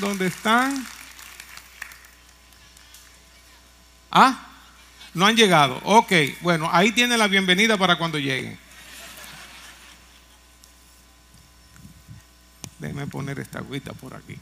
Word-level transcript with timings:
¿Dónde 0.00 0.26
están? 0.26 0.86
¿Ah? 4.10 4.46
No 5.14 5.26
han 5.26 5.36
llegado. 5.36 5.80
Ok, 5.84 6.12
bueno, 6.40 6.68
ahí 6.72 6.92
tiene 6.92 7.16
la 7.16 7.28
bienvenida 7.28 7.76
para 7.76 7.96
cuando 7.96 8.18
lleguen. 8.18 8.58
Déjeme 12.78 13.06
poner 13.06 13.38
esta 13.38 13.58
agüita 13.58 13.92
por 13.92 14.14
aquí. 14.14 14.36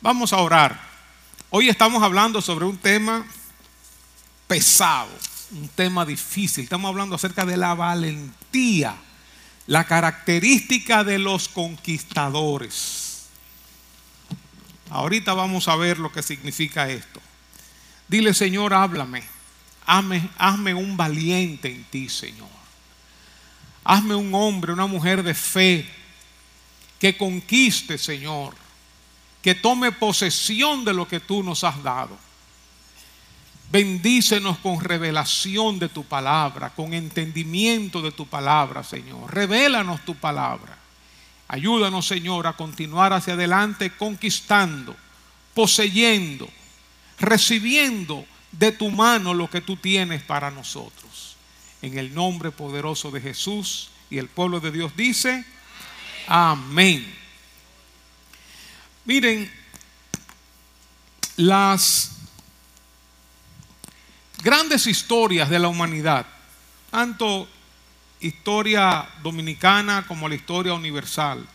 Vamos 0.00 0.32
a 0.32 0.38
orar. 0.38 0.80
Hoy 1.50 1.68
estamos 1.68 2.02
hablando 2.02 2.40
sobre 2.40 2.64
un 2.64 2.78
tema 2.78 3.24
pesado, 4.46 5.10
un 5.52 5.68
tema 5.68 6.04
difícil. 6.04 6.64
Estamos 6.64 6.88
hablando 6.88 7.16
acerca 7.16 7.44
de 7.44 7.56
la 7.56 7.74
valentía, 7.74 8.96
la 9.70 9.84
característica 9.84 11.04
de 11.04 11.18
los 11.18 11.48
conquistadores. 11.48 13.28
Ahorita 14.90 15.32
vamos 15.32 15.68
a 15.68 15.76
ver 15.76 15.98
lo 15.98 16.12
que 16.12 16.22
significa 16.22 16.90
esto. 16.90 17.20
Dile, 18.08 18.34
Señor, 18.34 18.74
háblame. 18.74 19.22
Hazme, 19.86 20.28
hazme 20.36 20.74
un 20.74 20.96
valiente 20.96 21.70
en 21.70 21.84
ti, 21.84 22.08
Señor. 22.08 22.48
Hazme 23.84 24.14
un 24.14 24.34
hombre, 24.34 24.72
una 24.72 24.86
mujer 24.86 25.22
de 25.22 25.34
fe 25.34 25.88
que 26.98 27.16
conquiste, 27.16 27.96
Señor 27.96 28.54
que 29.42 29.54
tome 29.54 29.92
posesión 29.92 30.84
de 30.84 30.92
lo 30.92 31.08
que 31.08 31.20
tú 31.20 31.42
nos 31.42 31.64
has 31.64 31.82
dado. 31.82 32.16
Bendícenos 33.70 34.58
con 34.58 34.80
revelación 34.80 35.78
de 35.78 35.88
tu 35.88 36.04
palabra, 36.04 36.70
con 36.70 36.92
entendimiento 36.92 38.02
de 38.02 38.10
tu 38.10 38.26
palabra, 38.26 38.82
Señor. 38.82 39.32
Revélanos 39.32 40.04
tu 40.04 40.16
palabra. 40.16 40.76
Ayúdanos, 41.46 42.06
Señor, 42.06 42.48
a 42.48 42.54
continuar 42.54 43.12
hacia 43.12 43.34
adelante 43.34 43.90
conquistando, 43.90 44.96
poseyendo, 45.54 46.48
recibiendo 47.20 48.24
de 48.50 48.72
tu 48.72 48.90
mano 48.90 49.34
lo 49.34 49.48
que 49.48 49.60
tú 49.60 49.76
tienes 49.76 50.22
para 50.22 50.50
nosotros. 50.50 51.36
En 51.80 51.96
el 51.96 52.12
nombre 52.12 52.50
poderoso 52.50 53.12
de 53.12 53.20
Jesús 53.20 53.90
y 54.10 54.18
el 54.18 54.28
pueblo 54.28 54.58
de 54.58 54.72
Dios 54.72 54.96
dice, 54.96 55.44
amén. 56.26 57.14
Miren, 59.04 59.50
las 61.36 62.19
grandes 64.42 64.86
historias 64.86 65.48
de 65.48 65.58
la 65.58 65.68
humanidad, 65.68 66.26
tanto 66.90 67.48
historia 68.20 69.08
dominicana 69.22 70.04
como 70.06 70.28
la 70.28 70.34
historia 70.34 70.74
universal, 70.74 71.46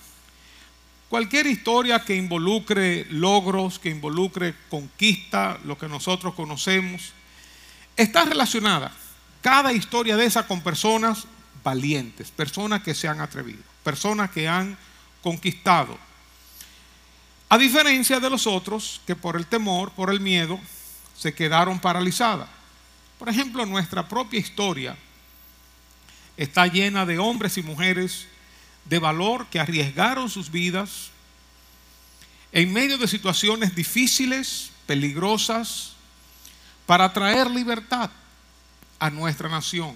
cualquier 1.10 1.48
historia 1.48 2.04
que 2.04 2.16
involucre 2.16 3.06
logros, 3.10 3.80
que 3.80 3.90
involucre 3.90 4.56
conquista, 4.70 5.60
lo 5.64 5.78
que 5.78 5.88
nosotros 5.88 6.34
conocemos, 6.34 7.14
está 7.96 8.26
relacionada, 8.26 8.92
cada 9.42 9.72
historia 9.72 10.18
de 10.18 10.26
esa 10.26 10.48
con 10.48 10.62
personas 10.62 11.26
valientes, 11.64 12.32
personas 12.32 12.84
que 12.84 12.96
se 12.96 13.08
han 13.08 13.22
atrevido, 13.22 13.62
personas 13.84 14.32
que 14.32 14.48
han 14.48 14.78
conquistado, 15.22 15.98
a 17.48 17.58
diferencia 17.58 18.20
de 18.20 18.30
los 18.30 18.48
otros 18.48 19.02
que 19.06 19.16
por 19.16 19.36
el 19.36 19.46
temor, 19.46 19.92
por 19.92 20.10
el 20.10 20.20
miedo, 20.20 20.60
se 21.16 21.34
quedaron 21.34 21.80
paralizadas. 21.80 22.50
Por 23.18 23.30
ejemplo, 23.30 23.66
nuestra 23.66 24.08
propia 24.08 24.40
historia 24.40 24.98
está 26.38 26.68
llena 26.68 27.06
de 27.06 27.18
hombres 27.18 27.58
y 27.58 27.64
mujeres 27.64 28.28
de 28.86 29.00
valor 29.00 29.48
que 29.48 29.60
arriesgaron 29.60 30.30
sus 30.30 30.52
vidas 30.52 31.12
en 32.52 32.72
medio 32.72 32.98
de 32.98 33.08
situaciones 33.08 33.76
difíciles, 33.76 34.72
peligrosas, 34.86 35.94
para 36.86 37.12
traer 37.12 37.50
libertad 37.50 38.10
a 39.00 39.10
nuestra 39.10 39.50
nación. 39.50 39.96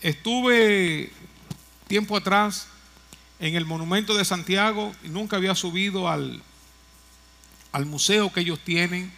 Estuve 0.00 1.12
tiempo 1.86 2.16
atrás 2.16 2.68
en 3.38 3.56
el 3.56 3.66
monumento 3.66 4.14
de 4.14 4.24
Santiago 4.24 4.94
y 5.02 5.08
nunca 5.08 5.36
había 5.36 5.54
subido 5.54 6.08
al, 6.08 6.42
al 7.72 7.86
museo 7.86 8.32
que 8.32 8.40
ellos 8.40 8.60
tienen. 8.60 9.12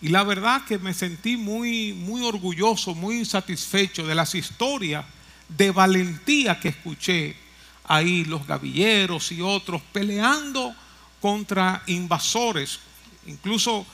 Y 0.00 0.08
la 0.08 0.22
verdad 0.22 0.64
que 0.64 0.78
me 0.78 0.94
sentí 0.94 1.36
muy, 1.36 1.92
muy 1.92 2.22
orgulloso, 2.24 2.94
muy 2.94 3.24
satisfecho 3.24 4.06
de 4.06 4.14
las 4.14 4.34
historias 4.34 5.04
de 5.48 5.70
valentía 5.70 6.60
que 6.60 6.68
escuché 6.68 7.36
ahí, 7.84 8.24
los 8.24 8.46
gavilleros 8.46 9.32
y 9.32 9.40
otros, 9.40 9.82
peleando 9.92 10.74
contra 11.20 11.82
invasores, 11.86 12.78
incluso 13.26 13.84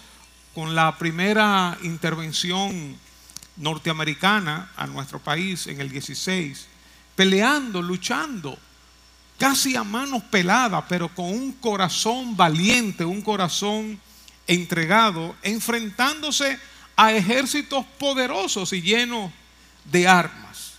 con 0.55 0.75
la 0.75 0.97
primera 0.99 1.79
intervención 1.83 2.97
norteamericana 3.57 4.73
a 4.77 4.87
nuestro 4.87 5.21
país 5.21 5.67
en 5.69 5.81
el 5.81 5.89
16, 5.89 6.67
peleando, 7.15 7.81
luchando 7.81 8.59
casi 9.39 9.77
a 9.77 9.85
manos 9.85 10.23
peladas, 10.25 10.85
pero 10.89 11.09
con 11.09 11.27
un 11.27 11.53
corazón 11.53 12.37
valiente, 12.37 13.05
un 13.05 13.23
corazón 13.23 14.01
entregado, 14.47 15.35
enfrentándose 15.43 16.59
a 16.97 17.13
ejércitos 17.13 17.85
poderosos 17.99 18.73
y 18.73 18.83
llenos 18.83 19.33
de 19.85 20.07
armas. 20.09 20.75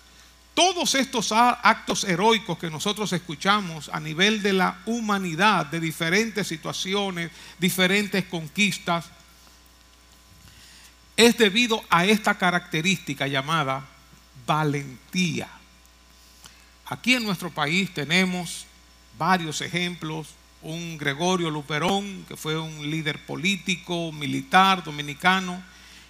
Todos 0.53 0.95
estos 0.95 1.33
actos 1.33 2.05
heroicos 2.05 2.57
que 2.57 2.69
nosotros 2.69 3.11
escuchamos 3.11 3.89
a 3.89 3.99
nivel 3.99 4.41
de 4.41 4.53
la 4.53 4.79
humanidad, 4.85 5.65
de 5.65 5.81
diferentes 5.81 6.47
situaciones, 6.47 7.29
diferentes 7.59 8.23
conquistas, 8.25 9.05
es 11.17 11.37
debido 11.37 11.83
a 11.89 12.05
esta 12.05 12.37
característica 12.37 13.27
llamada 13.27 13.85
valentía. 14.45 15.49
Aquí 16.85 17.15
en 17.15 17.23
nuestro 17.23 17.49
país 17.49 17.93
tenemos 17.93 18.65
varios 19.17 19.61
ejemplos. 19.61 20.27
Un 20.65 20.97
Gregorio 20.97 21.51
Luperón, 21.51 22.25
que 22.27 22.35
fue 22.35 22.59
un 22.59 22.89
líder 22.89 23.23
político, 23.23 24.11
militar, 24.11 24.83
dominicano, 24.83 25.61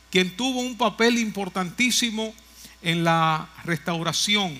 quien 0.09 0.37
tuvo 0.37 0.61
un 0.61 0.77
papel 0.77 1.17
importantísimo 1.17 2.33
en 2.81 3.03
la 3.03 3.49
restauración 3.65 4.57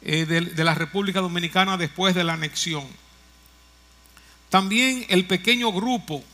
eh, 0.00 0.24
de, 0.24 0.40
de 0.40 0.64
la 0.64 0.74
República 0.74 1.20
Dominicana 1.20 1.76
después 1.76 2.14
de 2.14 2.24
la 2.24 2.32
anexión. 2.32 2.86
También 4.48 5.04
el 5.10 5.26
pequeño 5.26 5.70
grupo, 5.70 6.24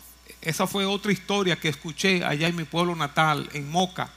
esa 0.40 0.68
fue 0.68 0.86
otra 0.86 1.10
historia 1.10 1.56
que 1.56 1.68
escuché 1.68 2.24
allá 2.24 2.46
en 2.46 2.54
mi 2.54 2.62
pueblo 2.62 2.94
natal, 2.94 3.50
en 3.54 3.68
Moca, 3.68 4.08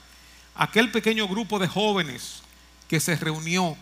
aquel 0.53 0.91
pequeño 0.91 1.28
grupo 1.28 1.57
de 1.57 1.68
jóvenes 1.68 2.44
que 2.88 3.00
se 3.00 3.16
reunió 3.16 3.75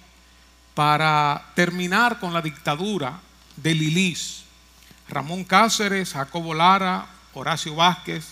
para 0.74 1.52
terminar 1.54 2.18
con 2.22 2.34
la 2.34 2.42
dictadura 2.42 3.20
de 3.58 3.74
Lilis. 3.74 4.44
Ramón 5.08 5.44
Cáceres, 5.44 6.14
Jacobo 6.14 6.54
Lara, 6.54 7.08
Horacio 7.34 7.76
Vázquez, 7.76 8.26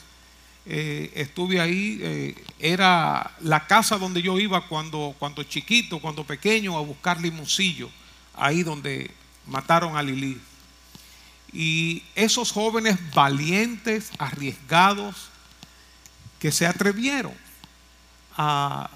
eh, 0.66 1.12
estuve 1.16 1.60
ahí, 1.60 2.00
eh, 2.02 2.46
era 2.60 3.32
la 3.42 3.68
casa 3.68 3.98
donde 3.98 4.22
yo 4.22 4.40
iba 4.40 4.68
cuando, 4.68 5.16
cuando 5.20 5.44
chiquito, 5.44 6.00
cuando 6.00 6.24
pequeño, 6.24 6.78
a 6.78 6.82
buscar 6.82 7.20
limoncillo, 7.22 7.90
ahí 8.34 8.64
donde 8.64 9.12
mataron 9.46 9.98
a 9.98 10.02
Lilis. 10.02 10.38
Y 11.52 12.04
esos 12.16 12.52
jóvenes 12.52 12.98
valientes, 13.14 14.12
arriesgados, 14.18 15.30
que 16.40 16.52
se 16.52 16.66
atrevieron 16.66 17.34
a 18.36 18.90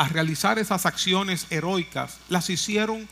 a 0.00 0.08
realizar 0.08 0.58
esas 0.58 0.86
acciones 0.86 1.46
heroicas, 1.50 2.16
las 2.30 2.48
hicieron 2.48 3.06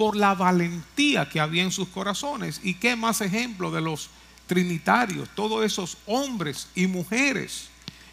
por 0.00 0.16
la 0.16 0.32
valentía 0.32 1.28
que 1.28 1.40
había 1.40 1.62
en 1.62 1.70
sus 1.70 1.88
corazones. 1.88 2.62
¿Y 2.64 2.76
qué 2.76 2.96
más 2.96 3.20
ejemplo 3.20 3.70
de 3.70 3.82
los 3.82 4.08
trinitarios? 4.46 5.28
Todos 5.34 5.62
esos 5.62 5.98
hombres 6.06 6.68
y 6.74 6.86
mujeres 6.86 7.68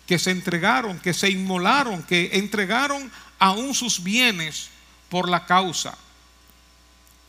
que 0.06 0.20
se 0.20 0.32
entregaron, 0.32 1.00
que 1.00 1.14
se 1.14 1.30
inmolaron, 1.30 2.04
que 2.04 2.32
entregaron 2.34 3.10
aún 3.40 3.74
sus 3.74 4.04
bienes 4.04 4.68
por 5.08 5.30
la 5.30 5.46
causa. 5.46 5.98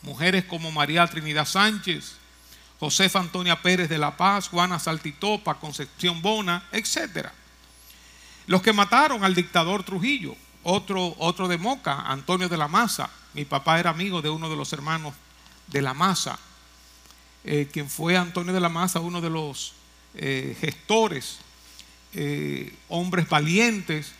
Mujeres 0.02 0.44
como 0.46 0.72
María 0.72 1.06
Trinidad 1.06 1.46
Sánchez, 1.46 2.16
Josefa 2.80 3.20
Antonia 3.20 3.62
Pérez 3.62 3.88
de 3.88 3.98
la 3.98 4.16
Paz, 4.16 4.48
Juana 4.48 4.80
Saltitopa, 4.80 5.60
Concepción 5.60 6.20
Bona, 6.20 6.66
etc. 6.72 7.28
Los 8.48 8.60
que 8.60 8.72
mataron 8.72 9.22
al 9.22 9.36
dictador 9.36 9.84
Trujillo, 9.84 10.34
otro, 10.62 11.14
otro 11.18 11.48
de 11.48 11.58
Moca, 11.58 12.02
Antonio 12.02 12.48
de 12.48 12.56
la 12.56 12.68
Maza. 12.68 13.10
Mi 13.34 13.44
papá 13.44 13.78
era 13.78 13.90
amigo 13.90 14.22
de 14.22 14.30
uno 14.30 14.48
de 14.48 14.56
los 14.56 14.72
hermanos 14.72 15.14
de 15.66 15.82
la 15.82 15.94
Maza, 15.94 16.38
eh, 17.44 17.68
quien 17.72 17.88
fue 17.88 18.16
Antonio 18.16 18.52
de 18.52 18.60
la 18.60 18.68
Maza, 18.68 19.00
uno 19.00 19.20
de 19.20 19.30
los 19.30 19.74
eh, 20.14 20.56
gestores, 20.60 21.38
eh, 22.14 22.74
hombres 22.88 23.28
valientes, 23.28 24.12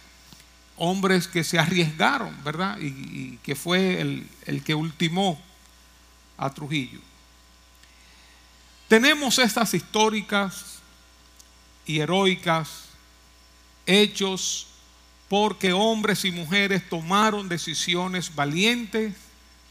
hombres 0.76 1.26
que 1.26 1.43
se 1.43 1.58
arriesgaron, 1.58 2.43
¿verdad? 2.44 2.79
Y, 2.81 3.38
que 3.43 3.56
fue 3.56 4.00
el, 4.00 4.29
el, 4.46 4.62
que 4.62 4.75
ultimó 4.75 5.40
a 6.37 6.50
Trujillo. 6.50 7.00
Tenemos 8.87 9.38
estas 9.38 9.75
históricas 9.75 10.79
y 11.85 12.00
heroicas 12.00 12.85
hechos 13.87 14.69
porque 15.28 15.72
hombres 15.72 16.25
y 16.25 16.30
mujeres 16.30 16.88
tomaron 16.88 17.48
decisiones 17.48 18.34
valientes, 18.34 19.14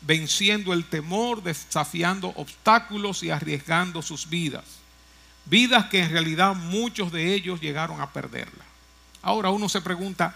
venciendo 0.02 0.74
el 0.74 0.86
temor, 0.86 1.42
desafiando 1.42 2.30
obstáculos 2.36 3.24
y 3.24 3.32
arriesgando 3.32 4.02
sus 4.02 4.30
vidas. 4.30 4.64
Vidas 5.46 5.86
que 5.86 6.00
en 6.00 6.12
realidad 6.12 6.56
muchos 6.56 7.12
de 7.12 7.34
ellos 7.34 7.60
llegaron 7.62 8.02
a 8.02 8.14
perderla. 8.14 8.64
Ahora 9.22 9.50
uno 9.50 9.68
se 9.68 9.82
pregunta, 9.82 10.36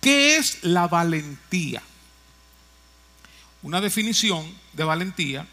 ¿qué 0.00 0.36
es 0.36 0.62
la 0.62 0.86
valentía? 0.86 1.82
Una 3.62 3.80
definición 3.80 4.52
de 4.72 4.84
valentía 4.84 5.46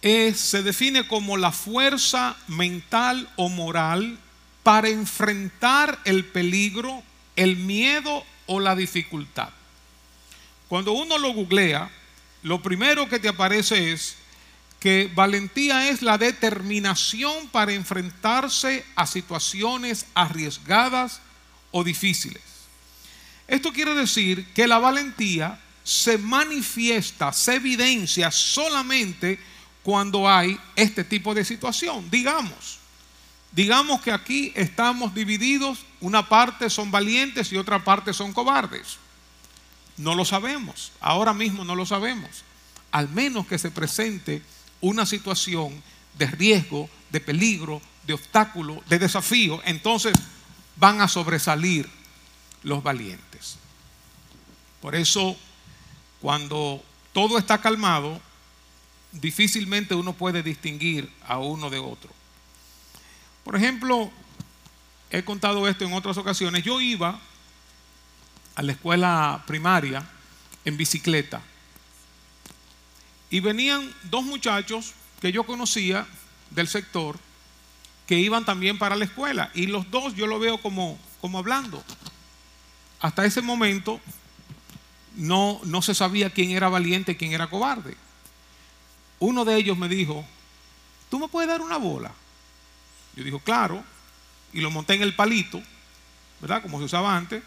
se 0.00 0.62
define 0.62 1.06
como 1.06 1.36
la 1.36 1.50
fuerza 1.50 2.36
mental 2.46 3.28
o 3.36 3.48
moral 3.48 4.18
para 4.62 4.88
enfrentar 4.88 5.98
el 6.04 6.24
peligro, 6.24 7.02
el 7.38 7.56
miedo 7.56 8.24
o 8.46 8.58
la 8.58 8.74
dificultad. 8.74 9.50
Cuando 10.68 10.92
uno 10.92 11.16
lo 11.18 11.32
googlea, 11.32 11.88
lo 12.42 12.60
primero 12.60 13.08
que 13.08 13.20
te 13.20 13.28
aparece 13.28 13.92
es 13.92 14.16
que 14.80 15.10
valentía 15.14 15.88
es 15.88 16.02
la 16.02 16.18
determinación 16.18 17.48
para 17.48 17.72
enfrentarse 17.72 18.84
a 18.96 19.06
situaciones 19.06 20.06
arriesgadas 20.14 21.20
o 21.70 21.84
difíciles. 21.84 22.42
Esto 23.46 23.72
quiere 23.72 23.94
decir 23.94 24.46
que 24.52 24.66
la 24.66 24.78
valentía 24.78 25.60
se 25.84 26.18
manifiesta, 26.18 27.32
se 27.32 27.54
evidencia 27.54 28.30
solamente 28.32 29.38
cuando 29.84 30.28
hay 30.28 30.58
este 30.74 31.04
tipo 31.04 31.34
de 31.34 31.44
situación. 31.44 32.10
Digamos, 32.10 32.78
digamos 33.52 34.02
que 34.02 34.12
aquí 34.12 34.52
estamos 34.54 35.14
divididos, 35.14 35.78
una 36.00 36.28
parte 36.28 36.70
son 36.70 36.90
valientes 36.90 37.52
y 37.52 37.56
otra 37.56 37.82
parte 37.84 38.12
son 38.12 38.32
cobardes. 38.32 38.98
No 39.96 40.14
lo 40.14 40.24
sabemos, 40.24 40.92
ahora 41.00 41.32
mismo 41.32 41.64
no 41.64 41.74
lo 41.74 41.84
sabemos, 41.84 42.44
al 42.92 43.08
menos 43.08 43.46
que 43.46 43.58
se 43.58 43.70
presente 43.70 44.42
una 44.80 45.06
situación 45.06 45.82
de 46.16 46.26
riesgo, 46.26 46.88
de 47.10 47.20
peligro, 47.20 47.82
de 48.06 48.14
obstáculo, 48.14 48.82
de 48.88 48.98
desafío, 48.98 49.60
entonces 49.64 50.14
van 50.76 51.00
a 51.00 51.08
sobresalir 51.08 51.88
los 52.62 52.82
valientes. 52.82 53.56
Por 54.80 54.94
eso, 54.94 55.36
cuando 56.20 56.82
todo 57.12 57.38
está 57.38 57.60
calmado, 57.60 58.20
difícilmente 59.12 59.94
uno 59.94 60.12
puede 60.12 60.42
distinguir 60.42 61.12
a 61.26 61.38
uno 61.38 61.70
de 61.70 61.78
otro. 61.78 62.10
Por 63.44 63.56
ejemplo, 63.56 64.10
he 65.10 65.22
contado 65.24 65.66
esto 65.68 65.84
en 65.84 65.92
otras 65.92 66.16
ocasiones, 66.16 66.62
yo 66.64 66.80
iba 66.80 67.18
a 68.54 68.62
la 68.62 68.72
escuela 68.72 69.42
primaria 69.46 70.04
en 70.64 70.76
bicicleta 70.76 71.40
y 73.30 73.40
venían 73.40 73.92
dos 74.04 74.24
muchachos 74.24 74.94
que 75.20 75.32
yo 75.32 75.44
conocía 75.44 76.06
del 76.50 76.68
sector 76.68 77.18
que 78.06 78.18
iban 78.18 78.44
también 78.44 78.78
para 78.78 78.96
la 78.96 79.04
escuela 79.04 79.50
y 79.54 79.66
los 79.66 79.90
dos 79.90 80.14
yo 80.14 80.26
lo 80.26 80.38
veo 80.38 80.58
como, 80.58 80.98
como 81.20 81.38
hablando. 81.38 81.84
Hasta 83.00 83.24
ese 83.24 83.42
momento 83.42 84.00
no, 85.16 85.60
no 85.64 85.82
se 85.82 85.94
sabía 85.94 86.30
quién 86.30 86.50
era 86.50 86.68
valiente 86.68 87.12
y 87.12 87.16
quién 87.16 87.32
era 87.32 87.50
cobarde 87.50 87.96
uno 89.20 89.44
de 89.44 89.56
ellos 89.56 89.76
me 89.76 89.88
dijo, 89.88 90.24
¿tú 91.10 91.18
me 91.18 91.28
puedes 91.28 91.48
dar 91.48 91.60
una 91.60 91.76
bola? 91.76 92.12
Yo 93.16 93.24
dijo, 93.24 93.40
claro, 93.40 93.82
y 94.52 94.60
lo 94.60 94.70
monté 94.70 94.94
en 94.94 95.02
el 95.02 95.14
palito, 95.14 95.62
¿verdad? 96.40 96.62
Como 96.62 96.78
se 96.78 96.84
usaba 96.84 97.16
antes, 97.16 97.42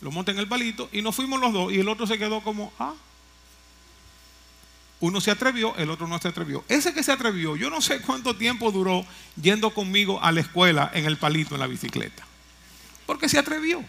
lo 0.00 0.10
monté 0.10 0.32
en 0.32 0.38
el 0.38 0.48
palito 0.48 0.88
y 0.92 1.02
nos 1.02 1.14
fuimos 1.14 1.40
los 1.40 1.52
dos 1.52 1.72
y 1.72 1.80
el 1.80 1.88
otro 1.88 2.06
se 2.06 2.18
quedó 2.18 2.42
como, 2.42 2.72
ah. 2.78 2.94
Uno 5.00 5.20
se 5.20 5.30
atrevió, 5.30 5.76
el 5.76 5.90
otro 5.90 6.06
no 6.06 6.18
se 6.18 6.28
atrevió. 6.28 6.64
Ese 6.68 6.94
que 6.94 7.02
se 7.02 7.12
atrevió, 7.12 7.56
yo 7.56 7.68
no 7.68 7.82
sé 7.82 8.00
cuánto 8.00 8.36
tiempo 8.36 8.70
duró 8.70 9.04
yendo 9.40 9.74
conmigo 9.74 10.22
a 10.22 10.32
la 10.32 10.40
escuela 10.40 10.90
en 10.94 11.04
el 11.04 11.18
palito, 11.18 11.54
en 11.54 11.60
la 11.60 11.66
bicicleta. 11.66 12.24
Porque 13.04 13.28
se 13.28 13.38
atrevió. 13.38 13.84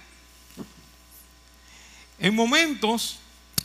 En 2.20 2.36
momentos 2.36 3.20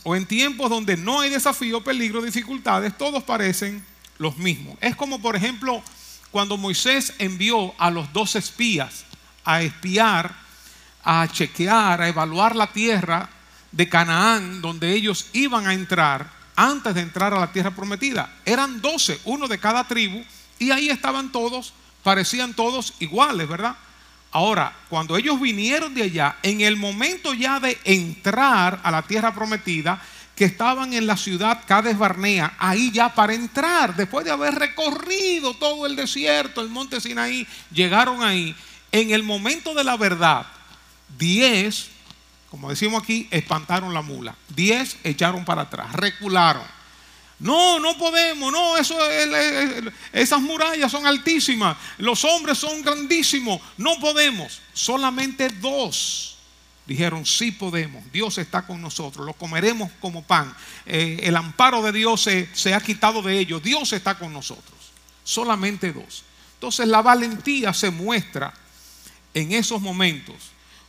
o 0.04 0.14
en 0.14 0.26
tiempos 0.26 0.70
donde 0.70 0.96
no 0.96 1.20
hay 1.20 1.30
desafío, 1.30 1.82
peligro, 1.82 2.22
dificultades, 2.22 2.96
todos 2.96 3.22
parecen 3.24 3.84
los 4.18 4.36
mismos. 4.36 4.76
Es 4.80 4.94
como, 4.94 5.20
por 5.20 5.34
ejemplo, 5.34 5.82
cuando 6.30 6.56
Moisés 6.56 7.14
envió 7.18 7.74
a 7.78 7.90
los 7.90 8.12
dos 8.12 8.36
espías 8.36 9.04
a 9.44 9.62
espiar, 9.62 10.34
a 11.02 11.26
chequear, 11.28 12.00
a 12.00 12.08
evaluar 12.08 12.54
la 12.54 12.68
tierra 12.68 13.28
de 13.72 13.88
Canaán, 13.88 14.60
donde 14.60 14.92
ellos 14.92 15.26
iban 15.32 15.66
a 15.66 15.74
entrar 15.74 16.30
antes 16.56 16.94
de 16.94 17.00
entrar 17.00 17.32
a 17.32 17.40
la 17.40 17.52
tierra 17.52 17.70
prometida. 17.70 18.30
Eran 18.44 18.80
doce, 18.80 19.18
uno 19.24 19.48
de 19.48 19.58
cada 19.58 19.84
tribu, 19.84 20.22
y 20.58 20.70
ahí 20.70 20.90
estaban 20.90 21.32
todos, 21.32 21.72
parecían 22.02 22.54
todos 22.54 22.94
iguales, 23.00 23.48
¿verdad? 23.48 23.76
Ahora, 24.32 24.76
cuando 24.88 25.16
ellos 25.16 25.40
vinieron 25.40 25.94
de 25.94 26.04
allá, 26.04 26.36
en 26.42 26.60
el 26.60 26.76
momento 26.76 27.34
ya 27.34 27.58
de 27.58 27.78
entrar 27.84 28.80
a 28.84 28.90
la 28.90 29.02
tierra 29.02 29.34
prometida, 29.34 30.00
que 30.40 30.46
estaban 30.46 30.94
en 30.94 31.06
la 31.06 31.18
ciudad 31.18 31.64
Cades 31.66 31.98
Barnea, 31.98 32.54
ahí 32.58 32.90
ya 32.90 33.14
para 33.14 33.34
entrar, 33.34 33.94
después 33.94 34.24
de 34.24 34.30
haber 34.30 34.54
recorrido 34.54 35.52
todo 35.52 35.84
el 35.84 35.94
desierto, 35.94 36.62
el 36.62 36.70
monte 36.70 36.98
Sinaí, 36.98 37.46
llegaron 37.70 38.22
ahí. 38.22 38.56
En 38.90 39.10
el 39.10 39.22
momento 39.22 39.74
de 39.74 39.84
la 39.84 39.98
verdad, 39.98 40.46
diez, 41.18 41.88
como 42.50 42.70
decimos 42.70 43.02
aquí, 43.02 43.28
espantaron 43.30 43.92
la 43.92 44.00
mula. 44.00 44.34
Diez 44.48 44.96
echaron 45.04 45.44
para 45.44 45.60
atrás, 45.60 45.92
recularon. 45.92 46.64
No, 47.38 47.78
no 47.78 47.98
podemos, 47.98 48.50
no, 48.50 48.78
eso 48.78 48.96
esas 50.14 50.40
murallas 50.40 50.90
son 50.90 51.06
altísimas, 51.06 51.76
los 51.98 52.24
hombres 52.24 52.56
son 52.56 52.80
grandísimos, 52.80 53.60
no 53.76 54.00
podemos. 54.00 54.62
Solamente 54.72 55.50
dos 55.50 56.38
dijeron, 56.86 57.24
sí 57.24 57.52
podemos, 57.52 58.02
Dios 58.12 58.38
está 58.38 58.66
con 58.66 58.80
nosotros, 58.82 59.24
lo 59.24 59.32
comeremos 59.34 59.90
como 60.00 60.22
pan, 60.22 60.54
eh, 60.86 61.20
el 61.22 61.36
amparo 61.36 61.82
de 61.82 61.92
Dios 61.92 62.22
se, 62.22 62.48
se 62.54 62.74
ha 62.74 62.80
quitado 62.80 63.22
de 63.22 63.38
ellos, 63.38 63.62
Dios 63.62 63.92
está 63.92 64.18
con 64.18 64.32
nosotros. 64.32 64.78
Solamente 65.22 65.92
dos. 65.92 66.24
Entonces 66.54 66.88
la 66.88 67.02
valentía 67.02 67.72
se 67.72 67.90
muestra 67.90 68.52
en 69.32 69.52
esos 69.52 69.80
momentos 69.80 70.34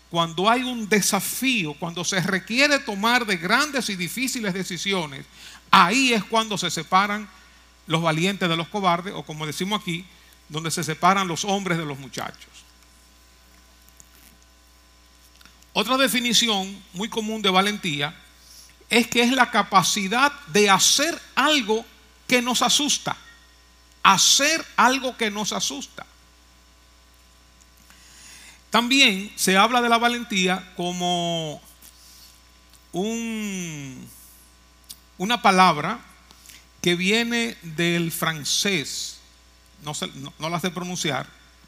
cuando 0.09 0.49
hay 0.49 0.63
un 0.63 0.89
desafío, 0.89 1.73
cuando 1.75 2.03
se 2.03 2.19
requiere 2.19 2.79
tomar 2.79 3.25
de 3.25 3.37
grandes 3.37 3.89
y 3.89 3.95
difíciles 3.95 4.53
decisiones, 4.53 5.25
Ahí 5.71 6.13
es 6.13 6.23
cuando 6.25 6.57
se 6.57 6.69
separan 6.69 7.27
los 7.87 8.01
valientes 8.01 8.47
de 8.47 8.57
los 8.57 8.67
cobardes, 8.67 9.13
o 9.15 9.23
como 9.23 9.47
decimos 9.47 9.81
aquí, 9.81 10.05
donde 10.49 10.69
se 10.69 10.83
separan 10.83 11.29
los 11.29 11.45
hombres 11.45 11.77
de 11.77 11.85
los 11.85 11.97
muchachos. 11.97 12.50
Otra 15.73 15.97
definición 15.97 16.83
muy 16.93 17.09
común 17.09 17.41
de 17.41 17.49
valentía 17.49 18.15
es 18.89 19.07
que 19.07 19.21
es 19.21 19.31
la 19.31 19.51
capacidad 19.51 20.31
de 20.47 20.69
hacer 20.69 21.19
algo 21.35 21.85
que 22.27 22.41
nos 22.41 22.61
asusta. 22.61 23.15
Hacer 24.03 24.65
algo 24.75 25.15
que 25.15 25.29
nos 25.29 25.53
asusta. 25.53 26.05
También 28.69 29.31
se 29.35 29.57
habla 29.57 29.81
de 29.81 29.89
la 29.89 29.97
valentía 29.97 30.73
como 30.75 31.61
un 32.93 34.09
una 35.21 35.39
palabra 35.39 35.99
que 36.81 36.95
viene 36.95 37.55
del 37.61 38.11
francés, 38.11 39.19
no, 39.83 39.91
no, 40.39 40.49
la 40.49 40.59
sé 40.59 40.71
pronunciar, 40.71 41.27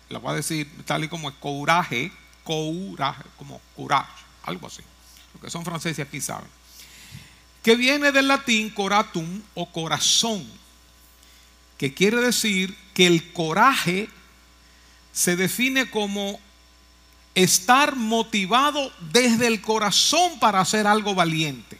la 0.09 0.17
voy 0.17 0.31
a 0.31 0.35
decir 0.37 0.67
tal 0.85 1.03
y 1.03 1.07
como 1.07 1.29
es 1.29 1.35
courage, 1.35 2.11
courage, 2.43 3.23
como 3.37 3.61
courage, 3.75 4.23
algo 4.43 4.67
así. 4.67 4.81
Los 5.33 5.43
que 5.43 5.49
son 5.49 5.65
franceses 5.65 6.05
aquí 6.05 6.21
saben. 6.21 6.49
Que 7.61 7.75
viene 7.75 8.11
del 8.11 8.27
latín 8.27 8.69
coratum 8.69 9.41
o 9.53 9.71
corazón, 9.71 10.45
que 11.77 11.93
quiere 11.93 12.17
decir 12.17 12.75
que 12.93 13.07
el 13.07 13.31
coraje 13.33 14.09
se 15.11 15.35
define 15.35 15.89
como 15.89 16.39
estar 17.35 17.95
motivado 17.95 18.91
desde 19.11 19.47
el 19.47 19.61
corazón 19.61 20.39
para 20.39 20.59
hacer 20.59 20.87
algo 20.87 21.15
valiente. 21.15 21.77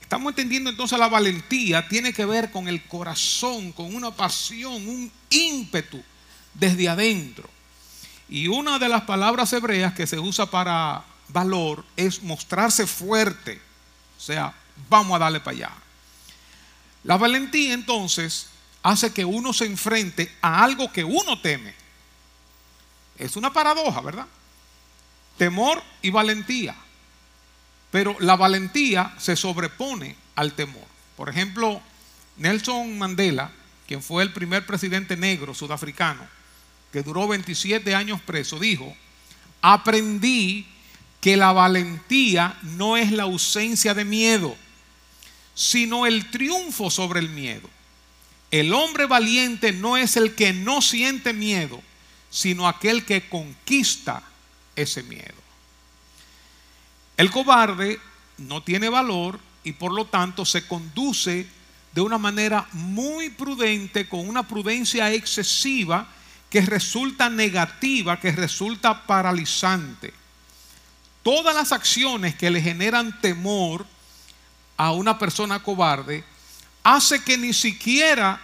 Estamos 0.00 0.30
entendiendo 0.30 0.70
entonces 0.70 0.98
la 0.98 1.08
valentía 1.08 1.86
tiene 1.86 2.14
que 2.14 2.24
ver 2.24 2.50
con 2.50 2.66
el 2.66 2.82
corazón, 2.84 3.72
con 3.72 3.94
una 3.94 4.10
pasión, 4.10 4.88
un 4.88 5.12
ímpetu 5.28 6.02
desde 6.54 6.88
adentro. 6.88 7.57
Y 8.28 8.48
una 8.48 8.78
de 8.78 8.88
las 8.88 9.02
palabras 9.02 9.52
hebreas 9.52 9.94
que 9.94 10.06
se 10.06 10.18
usa 10.18 10.46
para 10.46 11.04
valor 11.28 11.84
es 11.96 12.22
mostrarse 12.22 12.86
fuerte. 12.86 13.60
O 14.16 14.20
sea, 14.20 14.54
vamos 14.88 15.16
a 15.16 15.18
darle 15.18 15.40
para 15.40 15.56
allá. 15.56 15.70
La 17.04 17.16
valentía 17.16 17.72
entonces 17.72 18.48
hace 18.82 19.12
que 19.12 19.24
uno 19.24 19.52
se 19.52 19.66
enfrente 19.66 20.34
a 20.42 20.62
algo 20.62 20.92
que 20.92 21.04
uno 21.04 21.40
teme. 21.40 21.74
Es 23.16 23.36
una 23.36 23.52
paradoja, 23.52 24.00
¿verdad? 24.00 24.26
Temor 25.36 25.82
y 26.02 26.10
valentía. 26.10 26.74
Pero 27.90 28.16
la 28.20 28.36
valentía 28.36 29.14
se 29.18 29.36
sobrepone 29.36 30.16
al 30.34 30.52
temor. 30.52 30.86
Por 31.16 31.28
ejemplo, 31.28 31.80
Nelson 32.36 32.98
Mandela, 32.98 33.50
quien 33.86 34.02
fue 34.02 34.22
el 34.22 34.32
primer 34.32 34.66
presidente 34.66 35.16
negro 35.16 35.54
sudafricano, 35.54 36.37
que 36.92 37.02
duró 37.02 37.28
27 37.28 37.94
años 37.94 38.20
preso, 38.20 38.58
dijo, 38.58 38.96
aprendí 39.60 40.66
que 41.20 41.36
la 41.36 41.52
valentía 41.52 42.58
no 42.62 42.96
es 42.96 43.12
la 43.12 43.24
ausencia 43.24 43.94
de 43.94 44.04
miedo, 44.04 44.56
sino 45.54 46.06
el 46.06 46.30
triunfo 46.30 46.90
sobre 46.90 47.20
el 47.20 47.28
miedo. 47.28 47.68
El 48.50 48.72
hombre 48.72 49.06
valiente 49.06 49.72
no 49.72 49.96
es 49.96 50.16
el 50.16 50.34
que 50.34 50.52
no 50.52 50.80
siente 50.80 51.32
miedo, 51.32 51.82
sino 52.30 52.68
aquel 52.68 53.04
que 53.04 53.28
conquista 53.28 54.22
ese 54.76 55.02
miedo. 55.02 55.34
El 57.16 57.30
cobarde 57.30 57.98
no 58.38 58.62
tiene 58.62 58.88
valor 58.88 59.40
y 59.64 59.72
por 59.72 59.92
lo 59.92 60.06
tanto 60.06 60.44
se 60.44 60.66
conduce 60.66 61.46
de 61.92 62.00
una 62.00 62.16
manera 62.16 62.68
muy 62.72 63.28
prudente, 63.30 64.08
con 64.08 64.28
una 64.28 64.46
prudencia 64.46 65.12
excesiva 65.12 66.08
que 66.50 66.60
resulta 66.62 67.28
negativa, 67.28 68.18
que 68.18 68.32
resulta 68.32 69.06
paralizante. 69.06 70.14
Todas 71.22 71.54
las 71.54 71.72
acciones 71.72 72.34
que 72.36 72.50
le 72.50 72.62
generan 72.62 73.20
temor 73.20 73.86
a 74.76 74.92
una 74.92 75.18
persona 75.18 75.62
cobarde 75.62 76.24
hace 76.82 77.22
que 77.22 77.36
ni 77.36 77.52
siquiera 77.52 78.40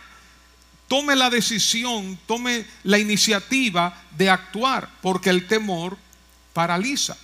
tome 0.87 1.17
la 1.17 1.31
decisión, 1.31 2.19
tome 2.27 2.67
la 2.83 2.99
iniciativa 2.99 4.03
de 4.11 4.29
actuar, 4.29 4.91
porque 5.01 5.31
el 5.31 5.47
temor 5.47 5.97
paraliza. 6.53 7.17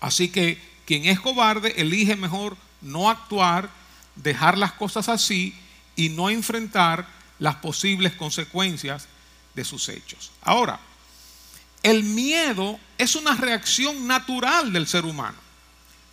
Así 0.00 0.30
que 0.30 0.60
quien 0.84 1.04
es 1.04 1.20
cobarde 1.20 1.74
elige 1.76 2.16
mejor 2.16 2.56
no 2.80 3.08
actuar, 3.08 3.70
dejar 4.16 4.58
las 4.58 4.72
cosas 4.72 5.08
así 5.08 5.54
y 5.94 6.08
no 6.08 6.28
enfrentar 6.28 7.06
las 7.38 7.56
posibles 7.56 8.14
consecuencias 8.14 9.06
de 9.54 9.64
sus 9.64 9.88
hechos. 9.88 10.30
Ahora, 10.42 10.80
el 11.82 12.02
miedo 12.02 12.78
es 12.98 13.14
una 13.14 13.34
reacción 13.34 14.06
natural 14.06 14.72
del 14.72 14.86
ser 14.86 15.04
humano, 15.04 15.38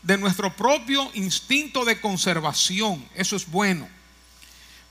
de 0.02 0.18
nuestro 0.18 0.54
propio 0.56 1.10
instinto 1.14 1.84
de 1.84 2.00
conservación. 2.00 3.06
Eso 3.16 3.36
es 3.36 3.50
bueno. 3.50 3.88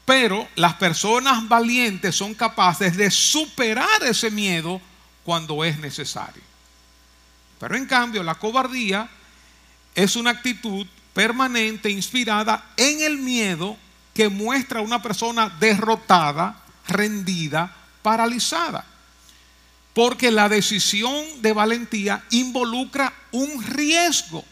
Pero 0.04 0.48
las 0.54 0.74
personas 0.74 1.48
valientes 1.48 2.14
son 2.14 2.34
capaces 2.34 2.96
de 2.96 3.10
superar 3.10 4.04
ese 4.04 4.30
miedo 4.30 4.80
cuando 5.24 5.64
es 5.64 5.78
necesario. 5.78 6.42
Pero 7.58 7.76
en 7.76 7.86
cambio, 7.86 8.22
la 8.22 8.36
cobardía 8.36 9.08
es 9.94 10.14
una 10.14 10.30
actitud 10.30 10.86
permanente 11.14 11.90
inspirada 11.90 12.72
en 12.76 13.00
el 13.00 13.16
miedo 13.16 13.76
que 14.12 14.28
muestra 14.28 14.80
a 14.80 14.82
una 14.82 15.02
persona 15.02 15.48
derrotada, 15.48 16.62
rendida, 16.86 17.74
paralizada. 18.06 18.84
Porque 19.92 20.30
la 20.30 20.48
decisión 20.48 21.42
de 21.42 21.52
valentía 21.52 22.24
involucra 22.30 23.12
un 23.32 23.64
riesgo. 23.64 24.44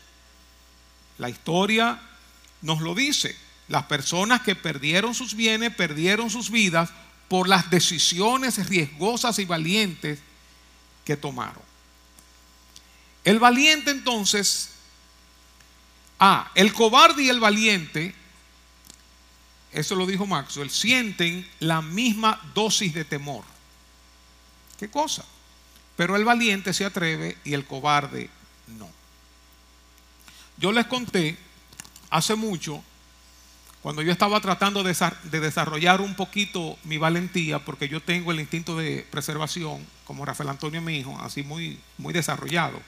La 1.19 1.29
historia 1.29 2.01
nos 2.63 2.81
lo 2.81 2.97
dice. 2.97 3.37
Las 3.69 3.85
personas 3.85 4.41
que 4.41 4.57
perdieron 4.57 5.15
sus 5.15 5.37
bienes, 5.37 5.73
perdieron 5.73 6.31
sus 6.31 6.51
vidas 6.51 6.91
por 7.29 7.49
las 7.49 7.71
decisiones 7.71 8.69
riesgosas 8.69 9.39
y 9.39 9.45
valientes 9.45 10.19
que 11.05 11.17
tomaron. 11.17 11.63
El 13.23 13.39
valiente 13.39 13.93
entonces, 13.93 14.71
ah, 16.19 16.51
el 16.57 16.73
cobarde 16.73 17.23
y 17.23 17.29
el 17.29 17.39
valiente 17.39 18.17
eso 19.75 19.97
lo 19.97 20.07
dijo 20.07 20.25
Maxwell, 20.25 20.71
sienten 20.71 21.49
la 21.59 21.83
misma 21.83 22.41
dosis 22.55 22.95
de 22.95 23.05
temor. 23.05 23.45
¿Qué 24.79 24.89
cosa? 24.89 25.25
Pero 25.97 26.15
el 26.17 26.25
valiente 26.25 26.73
se 26.73 26.85
atreve 26.85 27.37
y 27.45 27.55
el 27.55 27.67
cobarde 27.67 28.31
no. 28.79 28.89
Yo 30.57 30.71
les 30.71 30.87
conté 30.87 31.37
hace 32.09 32.37
mucho, 32.37 32.83
cuando 33.83 34.01
yo 34.01 34.13
estaba 34.13 34.41
tratando 34.41 34.85
de, 34.85 34.97
desarrollar 35.41 36.01
un 36.01 36.15
poquito 36.15 36.79
mi 36.85 36.97
valentía, 36.97 37.59
porque 37.65 37.89
yo 37.89 38.01
tengo 38.01 38.31
el 38.31 38.39
instinto 38.39 38.77
de 38.77 39.05
preservación, 39.11 39.85
como 40.05 40.25
Rafael 40.25 40.51
Antonio, 40.51 40.81
mi 40.81 40.99
hijo, 40.99 41.19
así 41.21 41.43
muy, 41.43 41.81
muy 41.99 42.13
desarrollado. 42.13 42.81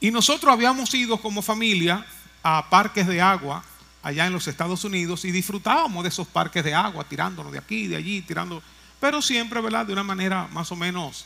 Y 0.00 0.10
nosotros 0.10 0.52
habíamos 0.52 0.92
ido 0.92 1.16
como 1.16 1.40
familia 1.40 2.06
a 2.42 2.68
parques 2.68 3.06
de 3.06 3.22
agua 3.22 3.64
allá 4.04 4.26
en 4.26 4.34
los 4.34 4.46
Estados 4.46 4.84
Unidos 4.84 5.24
y 5.24 5.32
disfrutábamos 5.32 6.02
de 6.02 6.10
esos 6.10 6.28
parques 6.28 6.62
de 6.62 6.74
agua, 6.74 7.04
tirándonos 7.04 7.50
de 7.50 7.58
aquí, 7.58 7.86
de 7.86 7.96
allí, 7.96 8.20
tirando, 8.20 8.62
pero 9.00 9.22
siempre, 9.22 9.62
¿verdad? 9.62 9.86
De 9.86 9.94
una 9.94 10.02
manera 10.02 10.46
más 10.52 10.70
o 10.70 10.76
menos 10.76 11.24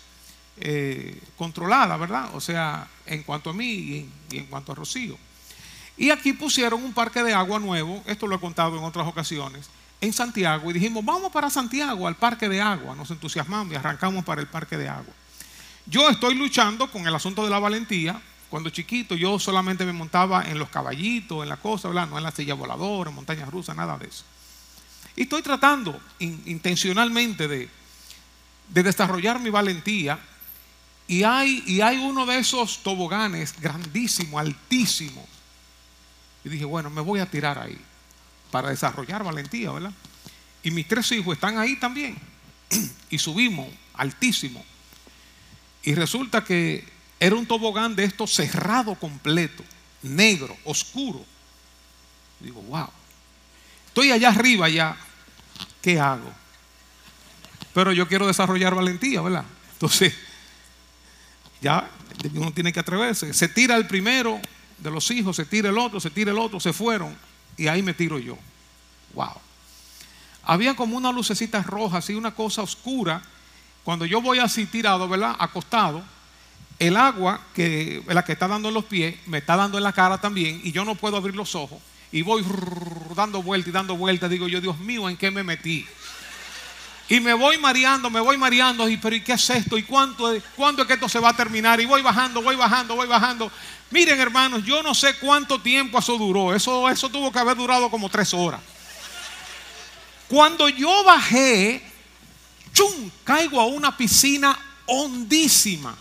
eh, 0.59 1.21
controlada, 1.37 1.97
¿verdad? 1.97 2.31
O 2.35 2.41
sea, 2.41 2.87
en 3.05 3.25
cuanto 3.25 3.51
a 3.51 3.53
mí 3.53 3.67
y 4.31 4.37
en, 4.37 4.47
cuanto 4.47 4.71
a 4.71 4.77
Rocío. 4.77 5.19
Y 5.97 6.11
aquí 6.11 6.33
pusieron 6.33 6.85
un 6.85 6.93
parque 6.93 7.25
de 7.25 7.35
agua 7.35 7.59
nuevo, 7.59 8.01
esto 8.07 8.29
lo 8.29 8.37
he 8.37 8.41
contado 8.41 8.79
en 8.79 8.85
otras 8.85 9.09
ocasiones, 9.09 9.69
en 10.01 10.13
Santiago 10.13 10.71
y 10.71 10.75
dijimos, 10.75 11.05
vamos 11.05 11.33
para 11.33 11.51
Santiago, 11.51 12.07
al 12.07 12.15
parque 12.15 12.49
de 12.49 12.61
agua. 12.61 12.95
Nos 12.95 13.11
entusiasmamos 13.11 13.73
y 13.73 13.77
arrancamos 13.77 14.25
para 14.25 14.41
el 14.41 14.47
parque 14.47 14.77
de 14.77 14.89
agua. 14.89 15.13
Yo 15.87 16.09
estoy 16.09 16.37
luchando 16.37 16.89
con 16.93 17.09
el 17.09 17.15
asunto 17.15 17.43
de 17.43 17.51
la 17.51 17.59
valentía, 17.59 18.23
cuando 18.51 18.71
chiquito 18.71 19.15
yo 19.15 19.39
solamente 19.39 19.85
me 19.85 19.93
montaba 19.93 20.45
en 20.45 20.59
los 20.59 20.69
caballitos, 20.69 21.43
en 21.43 21.49
la 21.49 21.57
cosa, 21.57 21.89
No 21.89 22.17
en 22.17 22.25
la 22.25 22.31
silla 22.31 22.55
voladora, 22.55 23.11
en 23.11 23.17
montañas 23.17 23.49
rusas, 23.51 23.77
nada 23.77 23.99
de 23.99 24.09
eso. 24.09 24.25
Y 25.17 25.23
estoy 25.23 25.43
tratando 25.43 26.01
intencionalmente 26.19 27.49
de, 27.49 27.69
desarrollar 28.69 29.41
mi 29.41 29.51
valentía. 29.51 30.19
Y 31.07 31.23
hay 31.23 31.99
uno 32.03 32.27
de 32.27 32.39
esos 32.39 32.83
toboganes 32.83 33.55
grandísimo, 33.61 34.39
altísimo. 34.39 35.27
Y 36.45 36.49
dije, 36.49 36.65
bueno, 36.65 36.91
me 36.91 37.01
voy 37.01 37.21
a 37.21 37.27
tirar 37.27 37.59
ahí 37.59 37.79
para 38.51 38.71
desarrollar 38.71 39.25
valentía, 39.25 39.73
¿verdad? 39.73 39.93
Y 40.63 40.71
mis 40.71 40.87
tres 40.89 41.11
hijos 41.13 41.35
están 41.35 41.59
ahí 41.59 41.77
también. 41.77 42.17
y 43.11 43.19
subimos 43.19 43.69
altísimo. 43.95 44.65
Y 45.83 45.95
resulta 45.95 46.45
que 46.45 46.98
era 47.21 47.35
un 47.35 47.47
tobogán 47.47 47.97
de 47.97 48.05
esto 48.05 48.27
cerrado 48.27 48.95
completo, 48.95 49.65
negro, 50.03 50.57
oscuro. 50.65 51.25
digo, 52.41 52.63
wow. 52.63 52.89
Estoy 53.89 54.13
allá 54.13 54.29
arriba 54.29 54.69
ya. 54.69 54.97
¿Qué 55.83 55.99
hago? 55.99 56.33
Pero 57.75 57.93
yo 57.93 58.07
quiero 58.07 58.27
desarrollar 58.27 58.75
valentía, 58.75 59.21
¿verdad? 59.21 59.45
Entonces, 59.73 60.15
ya 61.61 61.91
uno 62.35 62.53
tiene 62.53 62.73
que 62.73 62.81
atreverse. 62.81 63.35
Se 63.35 63.49
tira 63.49 63.77
el 63.77 63.87
primero 63.87 64.41
de 64.79 64.91
los 64.91 65.11
hijos, 65.11 65.35
se 65.35 65.45
tira 65.45 65.71
el 65.71 65.79
otro, 65.79 65.99
se 65.99 66.11
tira 66.11 66.31
el 66.31 66.39
otro, 66.39 66.61
se 66.61 66.73
fueron. 66.73 67.17
Y 67.57 67.67
ahí 67.67 67.83
me 67.83 67.95
tiro 67.95 68.19
yo. 68.21 68.39
Wow. 69.15 69.35
Había 70.45 70.77
como 70.77 70.97
una 70.97 71.11
lucecita 71.11 71.63
roja, 71.63 71.99
así 71.99 72.15
una 72.15 72.33
cosa 72.35 72.63
oscura. 72.63 73.23
Cuando 73.83 74.07
yo 74.07 74.23
voy 74.23 74.39
así 74.39 74.67
tirado, 74.67 75.09
¿verdad? 75.09 75.35
Acostado 75.39 76.05
el 76.79 76.97
agua 76.97 77.41
que 77.55 78.03
la 78.07 78.25
que 78.25 78.33
está 78.33 78.47
dando 78.47 78.69
en 78.69 78.75
los 78.75 78.85
pies 78.85 79.17
me 79.27 79.39
está 79.39 79.57
dando 79.57 79.79
en 79.79 79.85
la 79.85 79.93
cara 79.93 80.19
también 80.19 80.61
y 80.63 80.73
yo 80.73 80.85
no 80.85 80.95
puedo 80.95 81.17
abrir 81.17 81.35
los 81.35 81.55
ojos 81.55 81.81
y 82.11 82.23
voy 82.23 82.45
dando 83.15 83.43
vuelta 83.43 83.69
y 83.69 83.73
dando 83.73 83.97
vuelta. 83.97 84.29
Digo 84.29 84.49
yo, 84.49 84.61
Dios 84.61 84.79
mío, 84.79 85.09
¿en 85.09 85.17
qué 85.17 85.31
me 85.31 85.43
metí? 85.43 85.87
Y 87.11 87.21
me 87.21 87.33
voy 87.35 87.59
mareando, 87.59 88.11
me 88.11 88.21
voy 88.21 88.37
mareando. 88.37 88.89
Y, 88.89 88.97
pero 88.97 89.17
¿y 89.17 89.21
qué 89.21 89.33
es 89.33 89.51
esto? 89.51 89.79
¿Y 89.79 89.83
cuánto 89.83 90.31
cuándo 90.57 90.83
es 90.83 90.89
que 90.89 90.95
esto 90.95 91.09
se 91.09 91.19
va 91.19 91.31
a 91.31 91.37
terminar? 91.37 91.81
Y 91.81 91.87
voy 91.87 92.03
bajando, 92.03 92.43
voy 92.43 92.57
bajando, 92.57 92.97
voy 92.97 93.07
bajando. 93.07 93.51
Miren, 93.91 94.21
hermanos, 94.21 94.65
yo 94.65 94.83
no 94.83 94.95
sé 94.95 95.15
cuánto 95.17 95.61
tiempo 95.61 95.99
eso 95.99 96.19
duró. 96.19 96.55
Eso, 96.55 96.89
eso 96.89 97.09
tuvo 97.09 97.33
que 97.33 97.39
haber 97.39 97.57
durado 97.57 97.91
como 97.91 98.09
tres 98.09 98.33
horas. 98.35 98.61
Cuando 100.29 100.69
yo 100.69 101.05
bajé, 101.05 101.83
¡chum! 102.75 103.11
caigo 103.25 103.61
a 103.61 103.67
una 103.67 103.97
piscina 103.97 104.59
hondísima. 104.87 105.97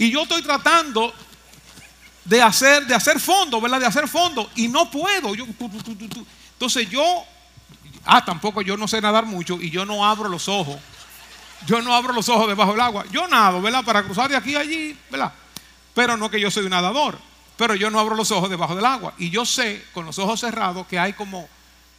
Y 0.00 0.10
yo 0.10 0.22
estoy 0.22 0.40
tratando 0.40 1.12
de 2.24 2.40
hacer, 2.40 2.86
de 2.86 2.94
hacer 2.94 3.20
fondo, 3.20 3.60
¿verdad? 3.60 3.80
De 3.80 3.84
hacer 3.84 4.08
fondo. 4.08 4.48
Y 4.56 4.66
no 4.66 4.90
puedo. 4.90 5.34
Yo, 5.34 5.44
Entonces 6.54 6.88
yo, 6.88 7.22
ah, 8.06 8.24
tampoco 8.24 8.62
yo 8.62 8.78
no 8.78 8.88
sé 8.88 8.98
nadar 9.02 9.26
mucho 9.26 9.60
y 9.60 9.68
yo 9.68 9.84
no 9.84 10.06
abro 10.06 10.30
los 10.30 10.48
ojos. 10.48 10.80
Yo 11.66 11.82
no 11.82 11.94
abro 11.94 12.14
los 12.14 12.30
ojos 12.30 12.48
debajo 12.48 12.72
del 12.72 12.80
agua. 12.80 13.04
Yo 13.12 13.28
nado, 13.28 13.60
¿verdad? 13.60 13.84
Para 13.84 14.02
cruzar 14.02 14.30
de 14.30 14.36
aquí 14.36 14.54
a 14.54 14.60
allí, 14.60 14.98
¿verdad? 15.10 15.34
Pero 15.92 16.16
no 16.16 16.30
que 16.30 16.40
yo 16.40 16.50
soy 16.50 16.64
un 16.64 16.70
nadador. 16.70 17.18
pero 17.58 17.74
yo 17.74 17.90
no 17.90 18.00
abro 18.00 18.16
los 18.16 18.30
ojos 18.30 18.48
debajo 18.48 18.74
del 18.74 18.86
agua. 18.86 19.12
Y 19.18 19.28
yo 19.28 19.44
sé, 19.44 19.84
con 19.92 20.06
los 20.06 20.18
ojos 20.18 20.40
cerrados, 20.40 20.86
que 20.86 20.98
hay 20.98 21.12
como, 21.12 21.46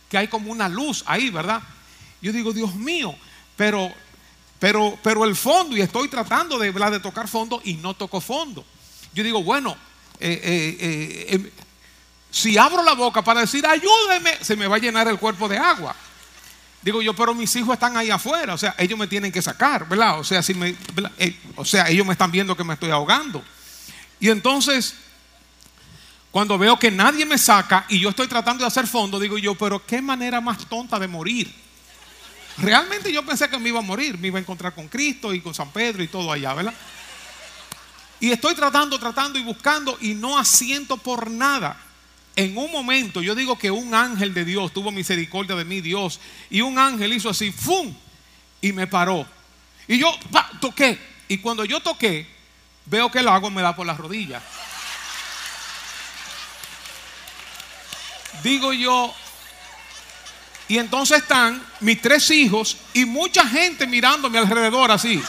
que 0.10 0.18
hay 0.18 0.28
como 0.28 0.52
una 0.52 0.68
luz 0.68 1.04
ahí, 1.06 1.30
¿verdad? 1.30 1.62
Yo 2.20 2.32
digo, 2.34 2.52
Dios 2.52 2.74
mío, 2.74 3.14
pero, 3.56 3.94
pero, 4.62 4.96
pero 5.02 5.26
el 5.26 5.36
fondo, 5.36 5.76
y 5.76 5.82
estoy 5.82 6.08
tratando 6.08 6.60
de, 6.60 6.72
de 6.72 7.00
tocar 7.00 7.28
fondo 7.28 7.60
y 7.66 7.74
no 7.74 7.96
toco 7.96 8.22
fondo. 8.22 8.64
Yo 9.12 9.24
digo, 9.24 9.44
bueno, 9.44 9.76
eh, 10.20 10.40
eh, 10.44 10.78
eh, 10.80 11.26
em, 11.30 11.50
si 12.30 12.60
abro 12.60 12.84
la 12.84 12.94
boca 12.94 13.24
para 13.24 13.42
decir 13.42 13.66
ayúdeme, 13.66 14.38
se 14.42 14.56
me 14.56 14.68
va 14.68 14.76
a 14.76 14.80
llenar 14.80 15.08
el 15.08 15.18
cuerpo 15.18 15.50
de 15.50 15.58
agua. 15.58 15.96
Digo 16.84 17.02
yo, 17.02 17.16
pero 17.16 17.34
mis 17.34 17.56
hijos 17.56 17.74
están 17.74 17.98
ahí 17.98 18.12
afuera, 18.12 18.54
o 18.54 18.58
sea, 18.60 18.76
ellos 18.78 19.00
me 19.00 19.08
tienen 19.08 19.32
que 19.32 19.42
sacar, 19.42 19.90
¿verdad? 19.90 20.20
O 20.20 20.24
sea, 20.24 20.44
si 20.44 20.54
me, 20.54 20.76
o 21.56 21.66
sea, 21.66 21.90
ellos 21.90 22.06
me 22.06 22.14
están 22.14 22.30
viendo 22.30 22.56
que 22.56 22.64
me 22.64 22.76
estoy 22.76 22.92
ahogando. 22.92 23.44
Y 24.20 24.30
entonces, 24.30 24.94
cuando 26.30 26.60
veo 26.60 26.78
que 26.78 26.92
nadie 26.92 27.26
me 27.26 27.40
saca 27.40 27.88
y 27.90 28.00
yo 28.00 28.10
estoy 28.10 28.28
tratando 28.28 28.64
de 28.64 28.68
hacer 28.68 28.86
fondo, 28.86 29.20
digo 29.20 29.40
yo, 29.40 29.56
pero 29.56 29.84
qué 29.84 30.04
manera 30.04 30.40
más 30.40 30.70
tonta 30.70 31.00
de 31.00 31.08
morir. 31.08 31.61
Realmente 32.58 33.12
yo 33.12 33.26
pensé 33.26 33.50
que 33.50 33.58
me 33.58 33.70
iba 33.70 33.80
a 33.80 33.84
morir, 33.84 34.18
me 34.18 34.28
iba 34.28 34.38
a 34.38 34.42
encontrar 34.42 34.74
con 34.76 34.88
Cristo 34.88 35.34
y 35.34 35.42
con 35.42 35.54
San 35.54 35.72
Pedro 35.72 36.04
y 36.04 36.08
todo 36.08 36.32
allá, 36.32 36.54
¿verdad? 36.54 36.74
Y 38.20 38.32
estoy 38.32 38.54
tratando, 38.54 39.00
tratando 39.00 39.40
y 39.40 39.44
buscando 39.44 39.98
y 40.00 40.14
no 40.14 40.38
asiento 40.38 40.98
por 40.98 41.30
nada. 41.30 41.76
En 42.36 42.58
un 42.58 42.72
momento, 42.72 43.22
yo 43.22 43.36
digo 43.36 43.58
que 43.58 43.72
un 43.72 43.94
ángel 43.94 44.34
de 44.34 44.46
Dios 44.46 44.72
tuvo 44.72 44.92
misericordia 44.92 45.56
de 45.56 45.66
mí, 45.66 45.82
Dios, 45.82 46.20
y 46.50 46.62
un 46.62 46.78
ángel 46.78 47.14
hizo 47.14 47.30
así, 47.30 47.52
¡fum! 47.52 47.94
Y 48.62 48.72
me 48.74 48.88
paró. 48.88 49.26
Y 49.88 49.98
yo 49.98 50.14
toqué. 50.60 51.00
Y 51.28 51.40
cuando 51.40 51.66
yo 51.66 51.80
toqué, 51.80 52.28
veo 52.86 53.10
que 53.10 53.20
el 53.20 53.28
agua 53.28 53.50
me 53.50 53.62
da 53.62 53.76
por 53.76 53.88
las 53.88 53.98
rodillas. 53.98 54.44
Digo 58.44 58.72
yo, 58.72 59.14
y 60.72 60.80
entonces 60.80 61.18
están 61.18 61.62
mis 61.82 62.02
tres 62.02 62.32
hijos 62.32 62.78
y 62.94 63.04
mucha 63.04 63.46
gente 63.46 63.86
mirándome 63.86 64.38
alrededor 64.38 64.90
así. 64.90 65.22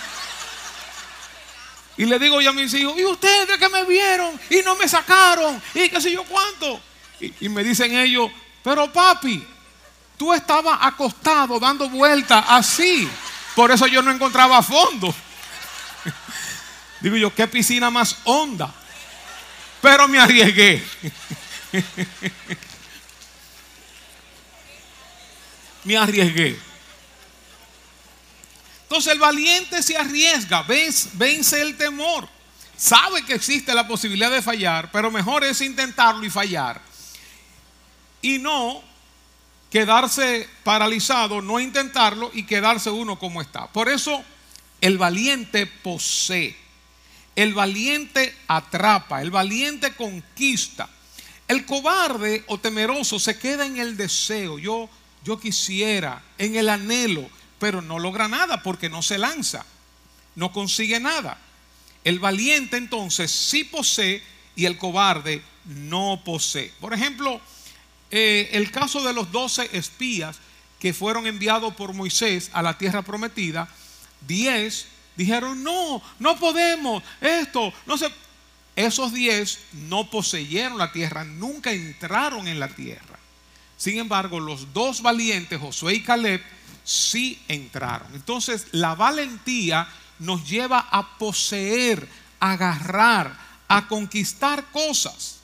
Y 1.96 2.04
le 2.04 2.16
digo 2.20 2.40
yo 2.40 2.50
a 2.50 2.52
mis 2.52 2.72
hijos, 2.74 2.94
¿y 2.96 3.04
ustedes 3.04 3.58
que 3.58 3.68
me 3.68 3.84
vieron 3.84 4.40
y 4.48 4.58
no 4.64 4.76
me 4.76 4.86
sacaron? 4.86 5.60
¿Y 5.74 5.88
qué 5.88 6.00
sé 6.00 6.12
yo 6.12 6.22
cuánto? 6.22 6.80
Y, 7.40 7.48
me 7.48 7.64
dicen 7.64 7.92
ellos, 7.92 8.30
pero 8.62 8.92
papi, 8.92 9.44
tú 10.16 10.32
estabas 10.32 10.78
acostado 10.80 11.58
dando 11.58 11.90
vueltas 11.90 12.44
así. 12.48 13.08
Por 13.56 13.72
eso 13.72 13.88
yo 13.88 14.00
no 14.00 14.12
encontraba 14.12 14.62
fondo. 14.62 15.12
Digo 17.00 17.16
yo, 17.16 17.34
qué 17.34 17.48
piscina 17.48 17.90
más 17.90 18.16
honda. 18.22 18.72
Pero 19.80 20.06
me 20.06 20.20
arriesgué. 20.20 20.84
me 25.84 25.96
arriesgué. 25.96 26.58
Entonces 28.82 29.12
el 29.12 29.18
valiente 29.18 29.82
se 29.82 29.96
arriesga, 29.96 30.62
vence 30.62 31.60
el 31.60 31.76
temor. 31.76 32.28
Sabe 32.76 33.24
que 33.24 33.34
existe 33.34 33.74
la 33.74 33.86
posibilidad 33.86 34.30
de 34.30 34.42
fallar, 34.42 34.90
pero 34.90 35.10
mejor 35.10 35.44
es 35.44 35.60
intentarlo 35.60 36.24
y 36.24 36.30
fallar 36.30 36.92
y 38.22 38.38
no 38.38 38.82
quedarse 39.70 40.48
paralizado, 40.62 41.42
no 41.42 41.58
intentarlo 41.58 42.30
y 42.32 42.44
quedarse 42.44 42.88
uno 42.88 43.18
como 43.18 43.42
está. 43.42 43.66
Por 43.66 43.88
eso 43.88 44.24
el 44.80 44.96
valiente 44.96 45.66
posee, 45.66 46.56
el 47.34 47.52
valiente 47.52 48.34
atrapa, 48.46 49.20
el 49.20 49.30
valiente 49.30 49.94
conquista. 49.94 50.88
El 51.48 51.66
cobarde 51.66 52.44
o 52.46 52.58
temeroso 52.58 53.18
se 53.18 53.38
queda 53.38 53.66
en 53.66 53.78
el 53.78 53.96
deseo, 53.96 54.58
yo, 54.58 54.88
yo 55.24 55.38
quisiera, 55.38 56.22
en 56.38 56.56
el 56.56 56.68
anhelo, 56.68 57.28
pero 57.58 57.80
no 57.80 57.98
logra 57.98 58.28
nada 58.28 58.62
porque 58.62 58.88
no 58.88 59.02
se 59.02 59.18
lanza, 59.18 59.64
no 60.34 60.52
consigue 60.52 60.98
nada. 60.98 61.38
El 62.04 62.18
valiente 62.18 62.76
entonces 62.76 63.30
sí 63.30 63.64
posee 63.64 64.22
y 64.56 64.64
el 64.64 64.76
cobarde 64.76 65.42
no 65.64 66.20
posee. 66.24 66.72
Por 66.80 66.92
ejemplo, 66.92 67.40
eh, 68.10 68.50
el 68.52 68.70
caso 68.70 69.02
de 69.02 69.12
los 69.12 69.30
doce 69.30 69.70
espías 69.72 70.38
que 70.80 70.92
fueron 70.92 71.26
enviados 71.26 71.74
por 71.74 71.94
Moisés 71.94 72.50
a 72.52 72.62
la 72.62 72.76
tierra 72.76 73.02
prometida, 73.02 73.68
diez 74.26 74.86
dijeron, 75.16 75.62
no, 75.62 76.02
no 76.18 76.36
podemos, 76.38 77.02
esto, 77.20 77.72
no 77.86 77.96
sé. 77.96 78.10
Esos 78.74 79.12
diez 79.12 79.60
no 79.72 80.10
poseyeron 80.10 80.78
la 80.78 80.90
tierra, 80.92 81.24
nunca 81.24 81.72
entraron 81.72 82.48
en 82.48 82.58
la 82.58 82.68
tierra. 82.68 83.11
Sin 83.82 83.98
embargo, 83.98 84.38
los 84.38 84.72
dos 84.72 85.02
valientes, 85.02 85.58
Josué 85.58 85.94
y 85.94 86.02
Caleb, 86.04 86.40
sí 86.84 87.42
entraron. 87.48 88.14
Entonces, 88.14 88.68
la 88.70 88.94
valentía 88.94 89.88
nos 90.20 90.48
lleva 90.48 90.86
a 90.88 91.18
poseer, 91.18 92.06
a 92.38 92.52
agarrar, 92.52 93.36
a 93.66 93.88
conquistar 93.88 94.66
cosas. 94.66 95.40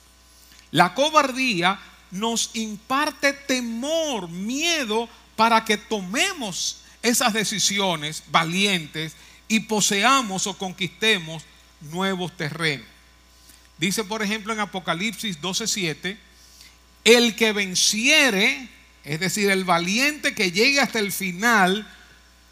La 0.70 0.94
cobardía 0.94 1.80
nos 2.12 2.50
imparte 2.54 3.32
temor, 3.32 4.28
miedo 4.28 5.08
para 5.34 5.64
que 5.64 5.76
tomemos 5.76 6.82
esas 7.02 7.32
decisiones 7.32 8.22
valientes 8.30 9.16
y 9.48 9.58
poseamos 9.58 10.46
o 10.46 10.56
conquistemos 10.56 11.42
nuevos 11.80 12.36
terrenos. 12.36 12.86
Dice, 13.78 14.04
por 14.04 14.22
ejemplo, 14.22 14.52
en 14.52 14.60
Apocalipsis 14.60 15.40
12:7, 15.40 16.27
el 17.16 17.34
que 17.36 17.52
venciere, 17.52 18.68
es 19.02 19.18
decir, 19.18 19.48
el 19.50 19.64
valiente 19.64 20.34
que 20.34 20.52
llegue 20.52 20.78
hasta 20.78 20.98
el 20.98 21.10
final, 21.10 21.90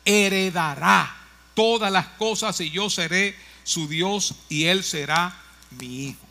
heredará 0.06 1.14
todas 1.52 1.92
las 1.92 2.06
cosas 2.06 2.58
y 2.62 2.70
yo 2.70 2.88
seré 2.88 3.36
su 3.64 3.86
Dios 3.86 4.34
y 4.48 4.64
él 4.64 4.82
será 4.82 5.36
mi 5.78 6.06
hijo. 6.06 6.26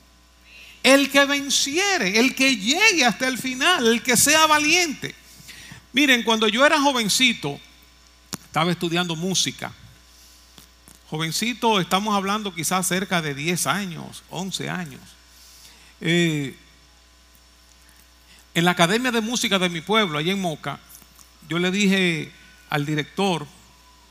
El 0.81 1.11
que 1.11 1.25
venciere, 1.25 2.19
el 2.19 2.33
que 2.33 2.57
llegue 2.57 3.05
hasta 3.05 3.27
el 3.27 3.37
final, 3.37 3.85
el 3.85 4.01
que 4.01 4.17
sea 4.17 4.47
valiente. 4.47 5.13
Miren, 5.93 6.23
cuando 6.23 6.47
yo 6.47 6.65
era 6.65 6.81
jovencito, 6.81 7.59
estaba 8.43 8.71
estudiando 8.71 9.15
música. 9.15 9.71
Jovencito, 11.11 11.79
estamos 11.79 12.15
hablando 12.15 12.55
quizás 12.55 12.87
cerca 12.87 13.21
de 13.21 13.35
10 13.35 13.67
años, 13.67 14.23
11 14.31 14.69
años. 14.69 15.01
Eh, 16.01 16.55
en 18.55 18.63
la 18.63 18.71
Academia 18.71 19.11
de 19.11 19.19
Música 19.19 19.59
de 19.59 19.69
mi 19.69 19.81
pueblo, 19.81 20.17
allá 20.17 20.31
en 20.31 20.41
Moca, 20.41 20.79
yo 21.49 21.59
le 21.59 21.69
dije 21.71 22.31
al 22.69 22.85
director, 22.85 23.45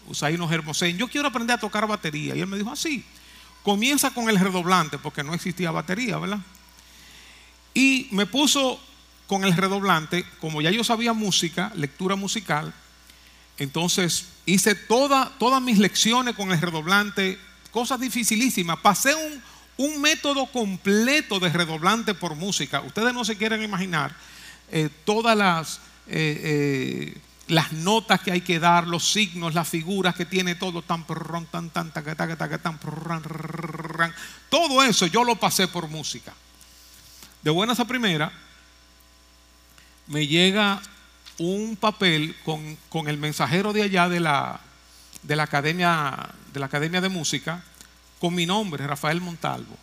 Usaino 0.07 0.50
Hermosén, 0.52 0.98
yo 0.98 1.09
quiero 1.09 1.28
aprender 1.28 1.57
a 1.57 1.61
tocar 1.61 1.87
batería. 1.88 2.37
Y 2.37 2.40
él 2.40 2.46
me 2.46 2.59
dijo 2.59 2.70
así, 2.70 3.02
comienza 3.62 4.11
con 4.11 4.28
el 4.28 4.38
redoblante, 4.38 4.98
porque 4.98 5.24
no 5.24 5.33
existía 5.33 5.70
batería, 5.70 6.18
¿verdad? 6.18 6.40
Y 7.72 8.09
me 8.11 8.26
puso 8.26 8.78
con 9.26 9.44
el 9.44 9.57
redoblante, 9.57 10.26
como 10.40 10.61
ya 10.61 10.70
yo 10.70 10.85
sabía 10.85 11.14
música, 11.14 11.72
lectura 11.74 12.14
musical, 12.14 12.74
entonces 13.57 14.26
hice 14.44 14.74
toda, 14.74 15.33
todas 15.38 15.62
mis 15.62 15.78
lecciones 15.78 16.35
con 16.35 16.52
el 16.52 16.61
redoblante, 16.61 17.38
cosas 17.70 17.98
dificilísimas. 17.98 18.78
Pasé 18.80 19.14
un 19.78 20.02
método 20.02 20.44
completo 20.46 21.40
de 21.40 21.48
redoblante 21.48 22.12
por 22.12 22.35
música. 22.35 22.83
Ustedes 22.83 23.14
no 23.14 23.24
se 23.24 23.38
quieren 23.38 23.62
imaginar 23.62 24.14
eh, 24.70 24.88
todas 25.05 25.37
las, 25.37 25.81
eh, 26.07 27.14
eh, 27.14 27.20
las 27.48 27.72
notas 27.72 28.20
que 28.20 28.33
hay 28.33 28.40
que 28.40 28.59
dar, 28.59 28.87
los 28.87 29.11
signos, 29.11 29.55
las 29.55 29.68
figuras 29.68 30.14
que 30.14 30.24
tiene 30.24 30.55
todo, 30.55 30.83
tan, 30.83 31.05
tan, 31.07 31.70
tan, 31.70 31.70
tan, 31.70 31.90
tan, 31.90 32.79
todo 34.48 34.83
eso 34.83 35.07
yo 35.07 35.24
lo 35.24 35.37
pasé 35.37 35.68
por 35.68 35.88
música. 35.88 36.33
De 37.42 37.50
buenas 37.50 37.79
a 37.81 37.85
primera, 37.85 38.33
me 40.07 40.27
llega 40.27 40.81
un 41.38 41.77
papel 41.77 42.37
con, 42.44 43.09
el 43.09 43.18
mensajero 43.18 43.72
de 43.72 43.83
allá 43.83 44.09
de 44.09 44.20
la, 44.20 44.61
de, 45.22 45.37
la 45.37 45.42
academia, 45.42 46.31
de 46.53 46.61
la 46.61 46.66
Academia 46.66 47.00
de 47.00 47.09
Música, 47.09 47.62
con 48.20 48.35
mi 48.35 48.46
nombre, 48.46 48.87
Rafael 48.87 49.20
Montalvo, 49.20 49.77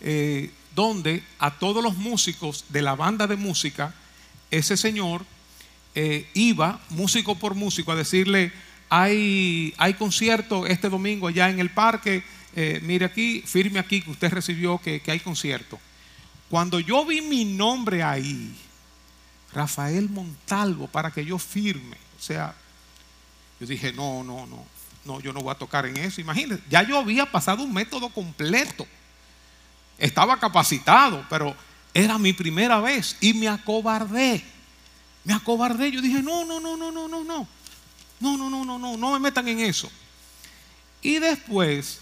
eh, 0.00 0.50
donde 0.74 1.22
a 1.38 1.58
todos 1.58 1.82
los 1.82 1.96
músicos 1.96 2.64
de 2.68 2.82
la 2.82 2.94
banda 2.94 3.26
de 3.26 3.36
música, 3.36 3.94
ese 4.50 4.76
señor 4.76 5.24
eh, 5.94 6.28
iba, 6.34 6.80
músico 6.90 7.34
por 7.34 7.54
músico, 7.54 7.92
a 7.92 7.96
decirle, 7.96 8.52
hay, 8.88 9.74
hay 9.78 9.94
concierto 9.94 10.66
este 10.66 10.88
domingo 10.88 11.28
allá 11.28 11.50
en 11.50 11.60
el 11.60 11.70
parque, 11.70 12.22
eh, 12.56 12.80
mire 12.82 13.04
aquí, 13.04 13.42
firme 13.46 13.78
aquí 13.78 14.02
que 14.02 14.10
usted 14.10 14.32
recibió 14.32 14.78
que, 14.78 15.00
que 15.00 15.10
hay 15.10 15.20
concierto. 15.20 15.78
Cuando 16.48 16.80
yo 16.80 17.04
vi 17.04 17.20
mi 17.20 17.44
nombre 17.44 18.02
ahí, 18.02 18.52
Rafael 19.52 20.08
Montalvo, 20.08 20.88
para 20.88 21.10
que 21.10 21.24
yo 21.24 21.38
firme, 21.38 21.96
o 22.18 22.22
sea, 22.22 22.54
yo 23.60 23.66
dije, 23.66 23.92
no, 23.92 24.24
no, 24.24 24.46
no, 24.46 24.64
no, 25.04 25.20
yo 25.20 25.32
no 25.32 25.40
voy 25.40 25.52
a 25.52 25.58
tocar 25.58 25.86
en 25.86 25.96
eso. 25.98 26.20
Imagínense, 26.20 26.62
ya 26.68 26.82
yo 26.82 26.98
había 26.98 27.30
pasado 27.30 27.62
un 27.62 27.72
método 27.72 28.08
completo. 28.08 28.86
Estaba 30.00 30.38
capacitado, 30.38 31.24
pero 31.28 31.54
era 31.94 32.18
mi 32.18 32.32
primera 32.32 32.80
vez 32.80 33.16
y 33.20 33.34
me 33.34 33.48
acobardé. 33.48 34.42
Me 35.24 35.34
acobardé. 35.34 35.92
Yo 35.92 36.00
dije, 36.00 36.22
no, 36.22 36.44
no, 36.44 36.58
no, 36.58 36.76
no, 36.76 36.90
no, 36.90 37.08
no, 37.08 37.24
no. 37.24 37.48
No, 38.18 38.36
no, 38.36 38.50
no, 38.50 38.64
no, 38.64 38.78
no, 38.78 38.96
no 38.96 39.12
me 39.12 39.18
metan 39.18 39.46
en 39.48 39.60
eso. 39.60 39.90
Y 41.02 41.18
después, 41.18 42.00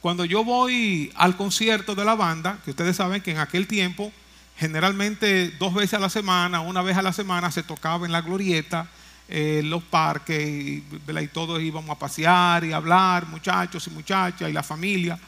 cuando 0.00 0.24
yo 0.24 0.44
voy 0.44 1.12
al 1.14 1.36
concierto 1.36 1.94
de 1.94 2.04
la 2.04 2.14
banda, 2.14 2.58
que 2.64 2.70
ustedes 2.70 2.96
saben 2.96 3.22
que 3.22 3.30
en 3.32 3.38
aquel 3.38 3.66
tiempo, 3.66 4.12
generalmente 4.56 5.50
dos 5.58 5.74
veces 5.74 5.94
a 5.94 6.00
la 6.00 6.10
semana, 6.10 6.60
una 6.60 6.82
vez 6.82 6.96
a 6.96 7.02
la 7.02 7.12
semana, 7.12 7.50
se 7.50 7.62
tocaba 7.62 8.06
en 8.06 8.12
la 8.12 8.22
glorieta, 8.22 8.88
en 9.28 9.70
los 9.70 9.84
parques, 9.84 10.44
y, 10.44 10.84
y 11.06 11.26
todos 11.28 11.62
íbamos 11.62 11.90
a 11.96 11.98
pasear 11.98 12.64
y 12.64 12.72
hablar, 12.72 13.26
muchachos 13.26 13.86
y 13.86 13.90
muchachas, 13.90 14.50
y 14.50 14.52
la 14.52 14.64
familia. 14.64 15.18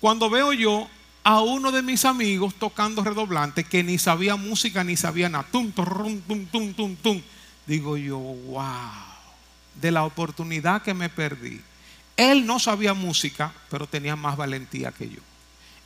Cuando 0.00 0.30
veo 0.30 0.54
yo 0.54 0.88
a 1.28 1.42
uno 1.42 1.70
de 1.70 1.82
mis 1.82 2.06
amigos 2.06 2.54
tocando 2.54 3.04
redoblante 3.04 3.62
que 3.62 3.84
ni 3.84 3.98
sabía 3.98 4.36
música 4.36 4.82
ni 4.82 4.96
sabía 4.96 5.28
nada, 5.28 5.46
tum, 5.52 5.70
tum, 5.72 6.22
tum, 6.22 6.46
tum, 6.46 6.72
tum, 6.72 6.96
tum, 6.96 7.22
digo 7.66 7.98
yo, 7.98 8.16
wow 8.16 9.08
de 9.78 9.90
la 9.90 10.04
oportunidad 10.04 10.80
que 10.80 10.94
me 10.94 11.10
perdí. 11.10 11.60
Él 12.16 12.46
no 12.46 12.58
sabía 12.58 12.94
música, 12.94 13.52
pero 13.68 13.86
tenía 13.86 14.16
más 14.16 14.38
valentía 14.38 14.90
que 14.90 15.10
yo. 15.10 15.20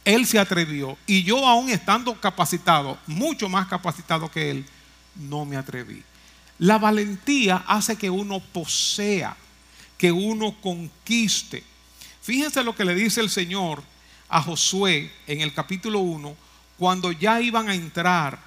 Él 0.04 0.26
se 0.26 0.38
atrevió 0.38 0.96
y 1.08 1.24
yo 1.24 1.44
aún 1.44 1.70
estando 1.70 2.14
capacitado, 2.20 2.96
mucho 3.08 3.48
más 3.48 3.66
capacitado 3.66 4.30
que 4.30 4.48
él, 4.48 4.64
no 5.16 5.44
me 5.44 5.56
atreví. 5.56 6.04
La 6.60 6.78
valentía 6.78 7.64
hace 7.66 7.96
que 7.96 8.10
uno 8.10 8.38
posea, 8.38 9.36
que 9.98 10.12
uno 10.12 10.54
conquiste. 10.60 11.64
Fíjense 12.20 12.62
lo 12.62 12.76
que 12.76 12.84
le 12.84 12.94
dice 12.94 13.20
el 13.20 13.28
Señor 13.28 13.82
a 14.32 14.40
Josué 14.40 15.12
en 15.26 15.42
el 15.42 15.52
capítulo 15.52 15.98
1, 15.98 16.34
cuando 16.78 17.12
ya 17.12 17.40
iban 17.42 17.68
a 17.68 17.74
entrar 17.74 18.38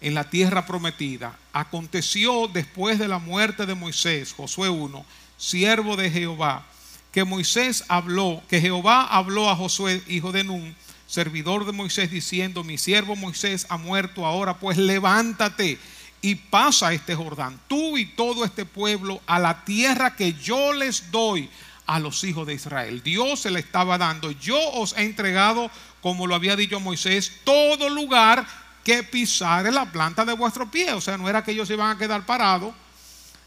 en 0.00 0.14
la 0.14 0.30
tierra 0.30 0.64
prometida. 0.64 1.36
Aconteció 1.52 2.46
después 2.46 3.00
de 3.00 3.08
la 3.08 3.18
muerte 3.18 3.66
de 3.66 3.74
Moisés, 3.74 4.32
Josué 4.32 4.68
1, 4.68 5.04
siervo 5.36 5.96
de 5.96 6.08
Jehová, 6.08 6.64
que 7.10 7.24
Moisés 7.24 7.84
habló, 7.88 8.40
que 8.48 8.60
Jehová 8.60 9.02
habló 9.02 9.50
a 9.50 9.56
Josué, 9.56 10.02
hijo 10.06 10.30
de 10.30 10.44
Nun, 10.44 10.76
servidor 11.08 11.66
de 11.66 11.72
Moisés, 11.72 12.08
diciendo, 12.12 12.62
mi 12.62 12.78
siervo 12.78 13.16
Moisés 13.16 13.66
ha 13.68 13.76
muerto 13.76 14.24
ahora, 14.24 14.58
pues 14.58 14.78
levántate 14.78 15.80
y 16.22 16.36
pasa 16.36 16.92
este 16.92 17.16
Jordán, 17.16 17.58
tú 17.66 17.98
y 17.98 18.06
todo 18.06 18.44
este 18.44 18.64
pueblo, 18.64 19.20
a 19.26 19.40
la 19.40 19.64
tierra 19.64 20.14
que 20.14 20.32
yo 20.34 20.72
les 20.72 21.10
doy 21.10 21.50
a 21.86 22.00
los 22.00 22.24
hijos 22.24 22.46
de 22.46 22.54
Israel. 22.54 23.02
Dios 23.02 23.40
se 23.40 23.50
le 23.50 23.60
estaba 23.60 23.98
dando, 23.98 24.30
yo 24.32 24.58
os 24.72 24.96
he 24.96 25.02
entregado, 25.02 25.70
como 26.00 26.26
lo 26.26 26.34
había 26.34 26.56
dicho 26.56 26.80
Moisés, 26.80 27.40
todo 27.44 27.88
lugar 27.88 28.46
que 28.84 29.02
pisar 29.02 29.66
en 29.66 29.74
la 29.74 29.90
planta 29.90 30.24
de 30.24 30.32
vuestro 30.32 30.70
pie. 30.70 30.92
O 30.92 31.00
sea, 31.00 31.18
no 31.18 31.28
era 31.28 31.42
que 31.42 31.52
ellos 31.52 31.68
iban 31.70 31.90
a 31.90 31.98
quedar 31.98 32.24
parados, 32.24 32.74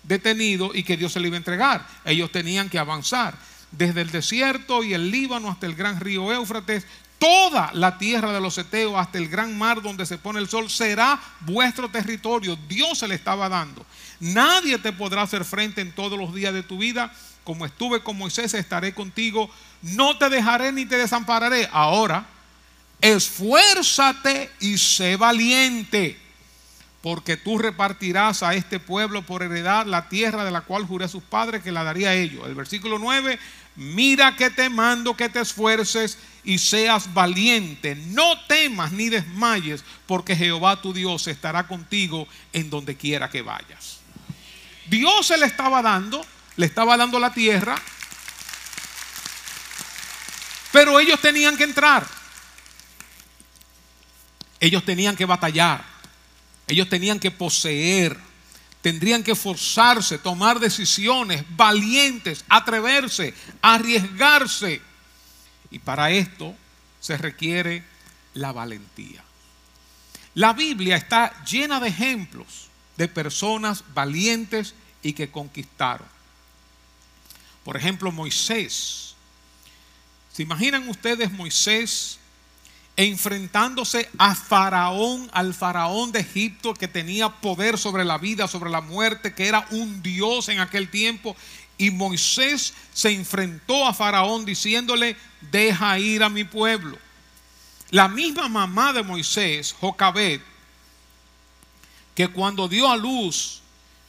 detenidos 0.03 0.71
y 0.75 0.83
que 0.83 0.97
Dios 0.97 1.13
se 1.13 1.19
le 1.19 1.27
iba 1.27 1.35
a 1.35 1.37
entregar. 1.37 1.87
Ellos 2.03 2.31
tenían 2.31 2.69
que 2.69 2.79
avanzar. 2.79 3.35
Desde 3.71 4.01
el 4.01 4.09
desierto 4.09 4.83
y 4.83 4.93
el 4.93 5.11
Líbano 5.11 5.49
hasta 5.49 5.65
el 5.65 5.75
gran 5.75 5.99
río 5.99 6.33
Éufrates, 6.33 6.85
toda 7.19 7.71
la 7.73 7.97
tierra 7.97 8.33
de 8.33 8.41
los 8.41 8.57
Eteos 8.57 8.95
hasta 8.97 9.17
el 9.17 9.29
gran 9.29 9.57
mar 9.57 9.81
donde 9.81 10.05
se 10.05 10.17
pone 10.17 10.39
el 10.39 10.49
sol 10.49 10.69
será 10.69 11.19
vuestro 11.41 11.89
territorio. 11.89 12.57
Dios 12.67 12.97
se 12.97 13.07
le 13.07 13.15
estaba 13.15 13.47
dando. 13.47 13.85
Nadie 14.19 14.77
te 14.79 14.91
podrá 14.91 15.21
hacer 15.21 15.45
frente 15.45 15.81
en 15.81 15.93
todos 15.93 16.17
los 16.17 16.33
días 16.33 16.53
de 16.53 16.63
tu 16.63 16.77
vida. 16.77 17.13
Como 17.49 17.65
estuve 17.65 18.03
con 18.03 18.15
Moisés, 18.15 18.53
estaré 18.53 18.93
contigo. 18.93 19.49
No 19.81 20.15
te 20.19 20.29
dejaré 20.29 20.71
ni 20.71 20.85
te 20.85 20.97
desampararé. 20.97 21.67
Ahora, 21.71 22.27
esfuérzate 23.01 24.51
y 24.59 24.77
sé 24.77 25.15
valiente, 25.15 26.15
porque 27.01 27.37
tú 27.37 27.57
repartirás 27.57 28.43
a 28.43 28.53
este 28.53 28.79
pueblo 28.79 29.23
por 29.23 29.41
heredad 29.41 29.87
la 29.87 30.09
tierra 30.09 30.45
de 30.45 30.51
la 30.51 30.61
cual 30.61 30.85
juré 30.85 31.05
a 31.05 31.07
sus 31.07 31.23
padres 31.23 31.63
que 31.63 31.71
la 31.71 31.83
daría 31.83 32.09
a 32.09 32.13
ellos. 32.13 32.45
El 32.45 32.53
versículo 32.53 32.99
9, 32.99 33.39
mira 33.77 34.35
que 34.35 34.51
te 34.51 34.69
mando 34.69 35.17
que 35.17 35.27
te 35.27 35.39
esfuerces 35.39 36.19
y 36.43 36.59
seas 36.59 37.11
valiente, 37.15 37.95
no 37.95 38.39
temas 38.45 38.91
ni 38.91 39.09
desmayes, 39.09 39.83
porque 40.05 40.35
Jehová 40.35 40.79
tu 40.83 40.93
Dios 40.93 41.27
estará 41.27 41.67
contigo 41.67 42.27
en 42.53 42.69
donde 42.69 42.95
quiera 42.95 43.27
que 43.27 43.41
vayas. 43.41 44.01
Dios 44.85 45.25
se 45.25 45.37
le 45.39 45.47
estaba 45.47 45.81
dando, 45.81 46.23
le 46.59 46.65
estaba 46.65 46.97
dando 46.97 47.19
la 47.19 47.33
tierra, 47.33 47.81
pero 50.73 50.99
ellos 50.99 51.17
tenían 51.21 51.55
que 51.55 51.63
entrar. 51.63 52.05
Ellos 54.59 54.83
tenían 54.83 55.15
que 55.15 55.23
batallar, 55.23 55.85
ellos 56.67 56.89
tenían 56.89 57.17
que 57.17 57.31
poseer, 57.31 58.19
tendrían 58.81 59.23
que 59.23 59.35
forzarse, 59.35 60.17
tomar 60.17 60.59
decisiones 60.59 61.45
valientes, 61.55 62.43
atreverse, 62.49 63.33
arriesgarse. 63.61 64.81
Y 65.71 65.79
para 65.79 66.11
esto 66.11 66.53
se 66.99 67.17
requiere 67.17 67.85
la 68.33 68.51
valentía. 68.51 69.23
La 70.33 70.51
Biblia 70.51 70.97
está 70.97 71.41
llena 71.45 71.79
de 71.79 71.87
ejemplos 71.87 72.67
de 72.97 73.07
personas 73.07 73.81
valientes 73.93 74.75
y 75.01 75.13
que 75.13 75.31
conquistaron. 75.31 76.18
Por 77.69 77.77
ejemplo, 77.77 78.11
Moisés. 78.11 79.13
¿Se 80.33 80.41
imaginan 80.41 80.89
ustedes 80.89 81.31
Moisés 81.31 82.17
enfrentándose 82.95 84.09
a 84.17 84.33
Faraón, 84.33 85.29
al 85.33 85.53
Faraón 85.53 86.11
de 86.11 86.21
Egipto 86.21 86.73
que 86.73 86.87
tenía 86.87 87.29
poder 87.29 87.77
sobre 87.77 88.05
la 88.05 88.17
vida, 88.17 88.47
sobre 88.47 88.71
la 88.71 88.81
muerte, 88.81 89.35
que 89.35 89.47
era 89.47 89.67
un 89.69 90.01
dios 90.01 90.49
en 90.49 90.59
aquel 90.59 90.89
tiempo. 90.89 91.35
Y 91.77 91.91
Moisés 91.91 92.73
se 92.91 93.11
enfrentó 93.11 93.85
a 93.85 93.93
Faraón 93.93 94.45
diciéndole, 94.45 95.15
deja 95.51 95.99
ir 95.99 96.23
a 96.23 96.29
mi 96.29 96.45
pueblo. 96.45 96.97
La 97.91 98.07
misma 98.07 98.49
mamá 98.49 98.93
de 98.93 99.03
Moisés, 99.03 99.75
Jocabet, 99.79 100.41
que 102.15 102.29
cuando 102.29 102.67
dio 102.67 102.89
a 102.89 102.97
luz, 102.97 103.61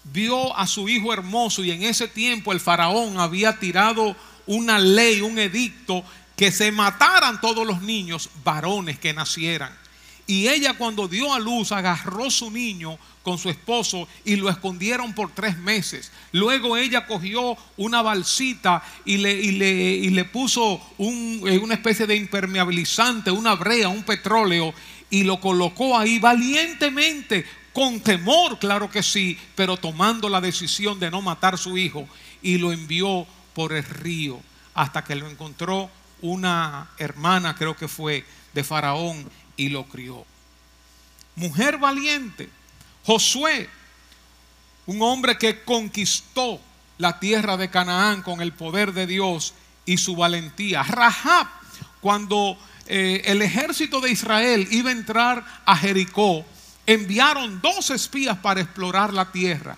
vio 0.05 0.57
a 0.57 0.67
su 0.67 0.89
hijo 0.89 1.13
hermoso 1.13 1.65
y 1.65 1.71
en 1.71 1.83
ese 1.83 2.09
tiempo 2.09 2.53
el 2.53 2.61
faraón 2.61 3.19
había 3.19 3.59
tirado 3.59 4.17
una 4.47 4.79
ley, 4.79 5.21
un 5.21 5.39
edicto 5.39 6.05
que 6.37 6.51
se 6.51 6.73
mataran 6.73 7.41
todos 7.41 7.67
los 7.67 7.83
niños 7.83 8.31
varones 8.43 8.99
que 8.99 9.13
nacieran. 9.13 9.79
Y 10.27 10.49
ella 10.49 10.75
cuando 10.75 11.09
dio 11.09 11.35
a 11.35 11.41
luz 11.41 11.73
agarró 11.73 12.31
su 12.31 12.51
niño 12.51 12.99
con 13.23 13.37
su 13.37 13.51
esposo 13.51 14.09
y 14.25 14.37
lo 14.37 14.49
escondieron 14.49 15.13
por 15.13 15.35
tres 15.35 15.59
meses. 15.59 16.13
Luego 16.33 16.77
ella 16.77 17.07
cogió 17.07 17.57
una 17.77 18.01
balsita 18.01 18.83
y 19.05 19.19
le, 19.19 19.33
y 19.33 20.09
le, 20.11 20.25
puso 20.25 20.81
eh, 20.99 21.59
una 21.59 21.75
especie 21.75 22.07
de 22.07 22.17
impermeabilizante, 22.17 23.31
una 23.31 23.55
brea, 23.57 23.89
un 23.89 24.05
petróleo 24.05 24.73
y 25.11 25.25
lo 25.25 25.41
colocó 25.41 25.99
ahí 25.99 26.19
valientemente, 26.19 27.45
con 27.73 28.01
temor, 28.01 28.59
claro 28.59 28.91
que 28.91 29.03
sí, 29.03 29.39
pero 29.55 29.77
tomando 29.77 30.29
la 30.29 30.41
decisión 30.41 30.99
de 30.99 31.11
no 31.11 31.23
matar 31.23 31.55
a 31.55 31.59
su 31.59 31.79
hijo 31.79 32.09
y 32.43 32.59
lo 32.59 32.73
envió 32.73 33.27
por 33.55 33.73
el 33.73 33.85
río 33.85 34.41
hasta 34.75 35.05
que 35.05 35.15
lo 35.15 35.29
encontró 35.29 35.91
una 36.23 36.91
hermana, 36.99 37.55
creo 37.55 37.77
que 37.77 37.89
fue, 37.89 38.25
de 38.53 38.65
Faraón 38.65 39.31
y 39.57 39.69
lo 39.69 39.85
crió. 39.85 40.25
Mujer 41.37 41.79
valiente. 41.79 42.51
Josué, 43.05 43.69
un 44.87 45.03
hombre 45.03 45.39
que 45.39 45.63
conquistó 45.63 46.61
la 46.99 47.19
tierra 47.19 47.57
de 47.57 47.71
Canaán 47.71 48.23
con 48.23 48.41
el 48.41 48.53
poder 48.53 48.93
de 48.93 49.07
Dios 49.07 49.55
y 49.87 49.97
su 49.97 50.17
valentía. 50.17 50.83
Rahab, 50.83 51.47
cuando 52.01 52.59
eh, 52.87 53.23
el 53.25 53.41
ejército 53.43 54.01
de 54.01 54.11
Israel 54.11 54.69
iba 54.71 54.91
a 54.91 54.93
entrar 54.93 55.63
a 55.65 55.77
Jericó, 55.77 56.45
enviaron 56.87 57.61
dos 57.61 57.91
espías 57.91 58.39
para 58.39 58.61
explorar 58.61 59.13
la 59.13 59.31
tierra. 59.33 59.77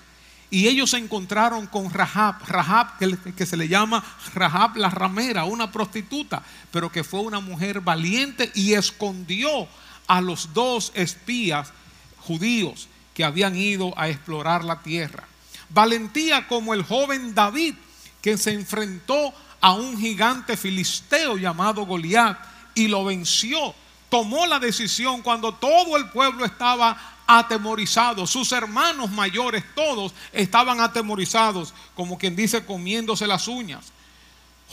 Y 0.50 0.68
ellos 0.68 0.90
se 0.90 0.98
encontraron 0.98 1.66
con 1.66 1.90
Rahab, 1.90 2.36
Rahab 2.46 2.98
que, 2.98 3.46
se 3.46 3.56
le 3.56 3.68
llama 3.68 4.04
Rahab 4.34 4.76
la 4.76 4.90
ramera, 4.90 5.44
una 5.44 5.72
prostituta, 5.72 6.42
pero 6.70 6.92
que 6.92 7.04
fue 7.04 7.20
una 7.20 7.40
mujer 7.40 7.80
valiente 7.80 8.52
y 8.54 8.74
escondió 8.74 9.66
a 10.06 10.20
los 10.20 10.52
dos 10.52 10.92
espías 10.94 11.72
judíos 12.18 12.88
que 13.14 13.24
habían 13.24 13.56
ido 13.56 13.98
a 13.98 14.10
explorar 14.10 14.62
la 14.62 14.80
tierra. 14.82 15.24
Valentía 15.70 16.46
como 16.46 16.74
el 16.74 16.82
joven 16.82 17.34
David, 17.34 17.74
que 18.20 18.36
se 18.36 18.52
enfrentó 18.52 19.32
a 19.62 19.72
un 19.72 19.98
gigante 19.98 20.56
filisteo 20.58 21.38
llamado 21.38 21.86
Goliat 21.86 22.38
y 22.74 22.88
lo 22.88 23.04
venció. 23.04 23.74
Tomó 24.12 24.44
la 24.44 24.58
decisión 24.58 25.22
cuando 25.22 25.54
todo 25.54 25.96
el 25.96 26.10
pueblo 26.10 26.44
estaba 26.44 27.22
atemorizados. 27.26 28.28
Sus 28.28 28.52
hermanos 28.52 29.10
mayores, 29.10 29.64
todos 29.74 30.12
estaban 30.34 30.80
atemorizados, 30.80 31.72
como 31.94 32.18
quien 32.18 32.36
dice, 32.36 32.66
comiéndose 32.66 33.26
las 33.26 33.48
uñas. 33.48 33.91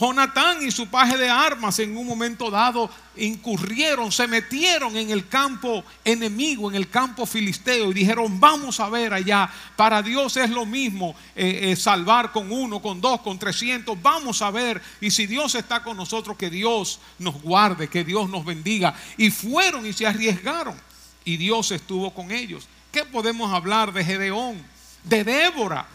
Jonatán 0.00 0.66
y 0.66 0.70
su 0.70 0.86
paje 0.86 1.18
de 1.18 1.28
armas 1.28 1.78
en 1.78 1.94
un 1.94 2.06
momento 2.06 2.50
dado 2.50 2.88
incurrieron, 3.16 4.10
se 4.10 4.26
metieron 4.26 4.96
en 4.96 5.10
el 5.10 5.28
campo 5.28 5.84
enemigo, 6.02 6.70
en 6.70 6.76
el 6.76 6.88
campo 6.88 7.26
filisteo 7.26 7.90
y 7.90 7.94
dijeron, 7.94 8.40
vamos 8.40 8.80
a 8.80 8.88
ver 8.88 9.12
allá, 9.12 9.50
para 9.76 10.00
Dios 10.00 10.38
es 10.38 10.48
lo 10.48 10.64
mismo 10.64 11.14
eh, 11.36 11.72
eh, 11.72 11.76
salvar 11.76 12.32
con 12.32 12.50
uno, 12.50 12.80
con 12.80 12.98
dos, 13.02 13.20
con 13.20 13.38
trescientos, 13.38 14.00
vamos 14.00 14.40
a 14.40 14.50
ver, 14.50 14.80
y 15.02 15.10
si 15.10 15.26
Dios 15.26 15.54
está 15.54 15.82
con 15.82 15.98
nosotros, 15.98 16.34
que 16.38 16.48
Dios 16.48 16.98
nos 17.18 17.42
guarde, 17.42 17.88
que 17.88 18.02
Dios 18.02 18.30
nos 18.30 18.46
bendiga. 18.46 18.94
Y 19.18 19.30
fueron 19.30 19.84
y 19.84 19.92
se 19.92 20.06
arriesgaron 20.06 20.80
y 21.26 21.36
Dios 21.36 21.72
estuvo 21.72 22.14
con 22.14 22.30
ellos. 22.30 22.66
¿Qué 22.90 23.04
podemos 23.04 23.52
hablar 23.52 23.92
de 23.92 24.02
Gedeón, 24.02 24.62
de 25.04 25.24
Débora, 25.24 25.86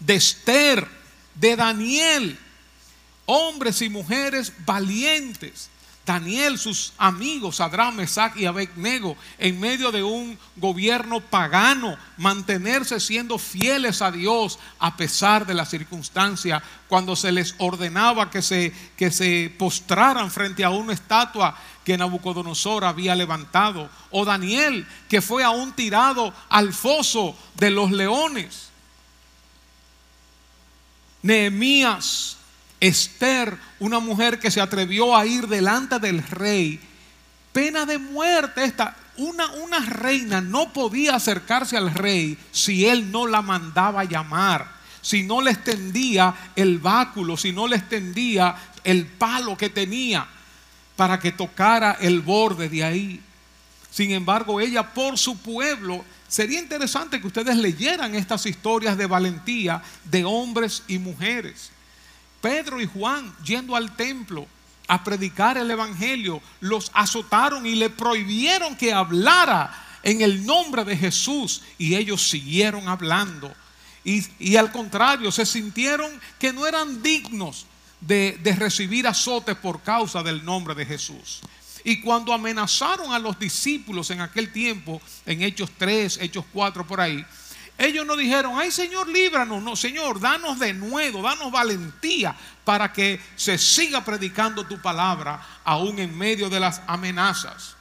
de 0.00 0.14
Esther, 0.16 0.86
de 1.34 1.56
Daniel? 1.56 2.38
Hombres 3.30 3.80
y 3.80 3.88
mujeres 3.88 4.52
valientes. 4.66 5.70
Daniel, 6.04 6.58
sus 6.58 6.92
amigos, 6.98 7.60
Adram, 7.60 7.94
Mesach 7.94 8.36
y 8.36 8.46
Abednego, 8.46 9.16
en 9.38 9.60
medio 9.60 9.92
de 9.92 10.02
un 10.02 10.36
gobierno 10.56 11.20
pagano, 11.20 11.96
mantenerse 12.16 12.98
siendo 12.98 13.38
fieles 13.38 14.02
a 14.02 14.10
Dios 14.10 14.58
a 14.80 14.96
pesar 14.96 15.46
de 15.46 15.54
la 15.54 15.64
circunstancia, 15.64 16.60
cuando 16.88 17.14
se 17.14 17.30
les 17.30 17.54
ordenaba 17.58 18.30
que 18.30 18.42
se, 18.42 18.72
que 18.96 19.12
se 19.12 19.54
postraran 19.56 20.32
frente 20.32 20.64
a 20.64 20.70
una 20.70 20.94
estatua 20.94 21.56
que 21.84 21.96
Nabucodonosor 21.96 22.84
había 22.84 23.14
levantado. 23.14 23.88
O 24.10 24.24
Daniel, 24.24 24.88
que 25.08 25.20
fue 25.20 25.44
aún 25.44 25.72
tirado 25.74 26.34
al 26.48 26.72
foso 26.72 27.36
de 27.54 27.70
los 27.70 27.92
leones. 27.92 28.70
Nehemías, 31.22 32.39
Esther, 32.80 33.56
una 33.78 34.00
mujer 34.00 34.38
que 34.38 34.50
se 34.50 34.60
atrevió 34.60 35.14
a 35.14 35.26
ir 35.26 35.46
delante 35.46 35.98
del 35.98 36.22
rey, 36.22 36.80
pena 37.52 37.84
de 37.86 37.98
muerte 37.98 38.64
esta. 38.64 38.96
Una, 39.16 39.80
reina 39.80 40.40
no 40.40 40.72
podía 40.72 41.16
acercarse 41.16 41.76
al 41.76 41.92
rey 41.92 42.38
si 42.52 42.86
él 42.86 43.10
no 43.12 43.26
la 43.26 43.42
mandaba 43.42 44.04
llamar, 44.04 44.66
si 45.02 45.22
no 45.22 45.42
le 45.42 45.50
extendía 45.50 46.34
el 46.56 46.78
báculo, 46.78 47.36
si 47.36 47.52
no 47.52 47.68
le 47.68 47.76
extendía 47.76 48.56
el 48.82 49.04
palo 49.04 49.58
que 49.58 49.68
tenía 49.68 50.26
para 50.96 51.18
que 51.18 51.32
tocara 51.32 51.98
el 52.00 52.20
borde 52.20 52.70
de 52.70 52.82
ahí. 52.82 53.20
Sin 53.90 54.12
embargo, 54.12 54.58
ella 54.60 54.94
por 54.94 55.18
su 55.18 55.36
pueblo, 55.36 56.02
sería 56.26 56.60
interesante 56.60 57.20
que 57.20 57.26
ustedes 57.26 57.56
leyeran 57.56 58.14
estas 58.14 58.46
historias 58.46 58.96
de 58.96 59.06
valentía 59.06 59.82
de 60.04 60.24
hombres 60.24 60.82
y 60.88 60.98
mujeres. 60.98 61.72
Pedro 62.40 62.80
y 62.80 62.86
Juan 62.86 63.34
yendo 63.44 63.76
al 63.76 63.94
templo 63.96 64.46
a 64.88 65.04
predicar 65.04 65.56
el 65.56 65.70
Evangelio, 65.70 66.42
los 66.60 66.90
azotaron 66.94 67.64
y 67.64 67.76
le 67.76 67.90
prohibieron 67.90 68.76
que 68.76 68.92
hablara 68.92 69.72
en 70.02 70.20
el 70.20 70.44
nombre 70.44 70.84
de 70.84 70.96
Jesús 70.96 71.62
y 71.78 71.94
ellos 71.94 72.28
siguieron 72.28 72.88
hablando. 72.88 73.54
Y, 74.02 74.56
al 74.56 74.72
contrario, 74.72 75.30
se 75.30 75.44
sintieron 75.44 76.10
que 76.38 76.52
no 76.52 76.66
eran 76.66 77.02
dignos 77.02 77.66
de, 78.00 78.38
recibir 78.58 79.06
azotes 79.06 79.56
por 79.56 79.82
causa 79.82 80.22
del 80.22 80.44
nombre 80.44 80.74
de 80.74 80.86
Jesús. 80.86 81.40
Y 81.84 82.00
cuando 82.00 82.32
amenazaron 82.32 83.12
a 83.12 83.18
los 83.18 83.38
discípulos 83.38 84.10
en 84.10 84.22
aquel 84.22 84.52
tiempo, 84.52 85.00
en 85.26 85.42
Hechos 85.42 85.70
3, 85.76 86.18
Hechos 86.22 86.44
4 86.52 86.86
por 86.86 87.00
ahí, 87.00 87.24
ellos 87.80 88.04
no 88.04 88.14
dijeron, 88.14 88.52
ay 88.56 88.70
Señor, 88.70 89.08
líbranos. 89.08 89.62
No, 89.62 89.74
Señor, 89.74 90.20
danos 90.20 90.58
de 90.58 90.74
nuevo, 90.74 91.22
danos 91.22 91.50
valentía 91.50 92.36
para 92.62 92.92
que 92.92 93.18
se 93.36 93.56
siga 93.56 94.04
predicando 94.04 94.66
tu 94.66 94.78
palabra 94.82 95.40
aún 95.64 95.98
en 95.98 96.16
medio 96.16 96.50
de 96.50 96.60
las 96.60 96.82
amenazas. 96.86 97.76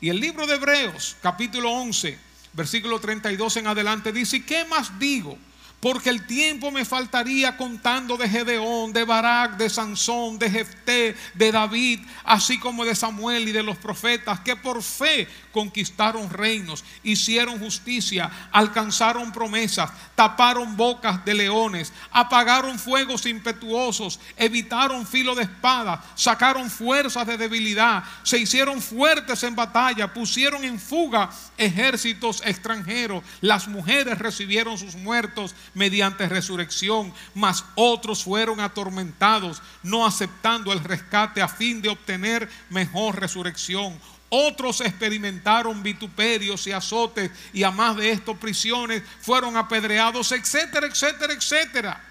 Y 0.00 0.08
el 0.08 0.20
libro 0.20 0.46
de 0.46 0.54
Hebreos, 0.54 1.16
capítulo 1.20 1.72
11, 1.72 2.16
versículo 2.52 3.00
32 3.00 3.56
en 3.56 3.66
adelante, 3.66 4.12
dice, 4.12 4.44
¿qué 4.44 4.64
más 4.66 4.96
digo? 5.00 5.36
Porque 5.80 6.10
el 6.10 6.26
tiempo 6.26 6.72
me 6.72 6.84
faltaría 6.84 7.56
contando 7.56 8.16
de 8.16 8.28
Gedeón, 8.28 8.92
de 8.92 9.04
Barak, 9.04 9.56
de 9.56 9.70
Sansón, 9.70 10.36
de 10.36 10.50
Jefté, 10.50 11.14
de 11.34 11.52
David, 11.52 12.00
así 12.24 12.58
como 12.58 12.84
de 12.84 12.96
Samuel 12.96 13.48
y 13.48 13.52
de 13.52 13.62
los 13.62 13.78
profetas, 13.78 14.40
que 14.40 14.56
por 14.56 14.82
fe 14.82 15.28
conquistaron 15.52 16.30
reinos, 16.30 16.84
hicieron 17.04 17.60
justicia, 17.60 18.28
alcanzaron 18.50 19.30
promesas, 19.30 19.90
taparon 20.16 20.76
bocas 20.76 21.24
de 21.24 21.34
leones, 21.34 21.92
apagaron 22.10 22.76
fuegos 22.78 23.24
impetuosos, 23.26 24.18
evitaron 24.36 25.06
filo 25.06 25.36
de 25.36 25.44
espada, 25.44 26.02
sacaron 26.16 26.70
fuerzas 26.70 27.24
de 27.24 27.36
debilidad, 27.36 28.02
se 28.24 28.38
hicieron 28.38 28.82
fuertes 28.82 29.44
en 29.44 29.54
batalla, 29.54 30.12
pusieron 30.12 30.64
en 30.64 30.80
fuga 30.80 31.30
ejércitos 31.56 32.42
extranjeros, 32.44 33.22
las 33.40 33.68
mujeres 33.68 34.18
recibieron 34.18 34.76
sus 34.76 34.96
muertos 34.96 35.54
mediante 35.78 36.28
resurrección, 36.28 37.14
mas 37.34 37.64
otros 37.76 38.24
fueron 38.24 38.60
atormentados, 38.60 39.62
no 39.82 40.04
aceptando 40.04 40.72
el 40.72 40.82
rescate 40.84 41.40
a 41.40 41.48
fin 41.48 41.80
de 41.80 41.88
obtener 41.88 42.50
mejor 42.68 43.18
resurrección. 43.18 43.98
Otros 44.28 44.82
experimentaron 44.82 45.82
vituperios 45.82 46.66
y 46.66 46.72
azotes 46.72 47.30
y 47.54 47.62
a 47.62 47.70
más 47.70 47.96
de 47.96 48.10
esto 48.10 48.34
prisiones, 48.34 49.02
fueron 49.22 49.56
apedreados, 49.56 50.32
etcétera, 50.32 50.88
etcétera, 50.88 51.32
etcétera. 51.32 52.04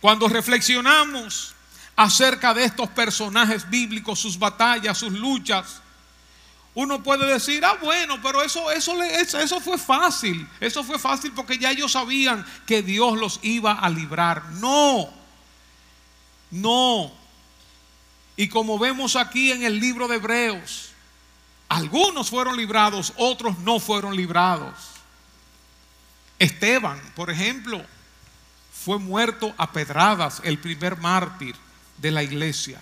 Cuando 0.00 0.28
reflexionamos 0.28 1.54
acerca 1.96 2.52
de 2.52 2.64
estos 2.64 2.88
personajes 2.90 3.68
bíblicos, 3.70 4.18
sus 4.18 4.38
batallas, 4.38 4.98
sus 4.98 5.12
luchas, 5.12 5.80
uno 6.74 7.02
puede 7.02 7.26
decir, 7.26 7.64
ah, 7.64 7.78
bueno, 7.82 8.20
pero 8.22 8.42
eso, 8.42 8.70
eso, 8.70 9.60
fue 9.60 9.76
fácil. 9.76 10.48
Eso 10.60 10.84
fue 10.84 10.98
fácil 10.98 11.32
porque 11.32 11.58
ya 11.58 11.72
ellos 11.72 11.92
sabían 11.92 12.46
que 12.64 12.82
Dios 12.82 13.18
los 13.18 13.40
iba 13.42 13.72
a 13.72 13.90
librar. 13.90 14.44
No, 14.52 15.10
no. 16.50 17.12
Y 18.36 18.48
como 18.48 18.78
vemos 18.78 19.16
aquí 19.16 19.50
en 19.50 19.64
el 19.64 19.80
libro 19.80 20.06
de 20.06 20.16
Hebreos, 20.16 20.90
algunos 21.68 22.30
fueron 22.30 22.56
librados, 22.56 23.12
otros 23.16 23.58
no 23.58 23.80
fueron 23.80 24.16
librados. 24.16 24.74
Esteban, 26.38 27.00
por 27.16 27.30
ejemplo, 27.30 27.84
fue 28.72 28.98
muerto 28.98 29.52
a 29.58 29.72
pedradas, 29.72 30.40
el 30.44 30.58
primer 30.58 30.96
mártir 30.96 31.56
de 31.98 32.10
la 32.12 32.22
iglesia. 32.22 32.80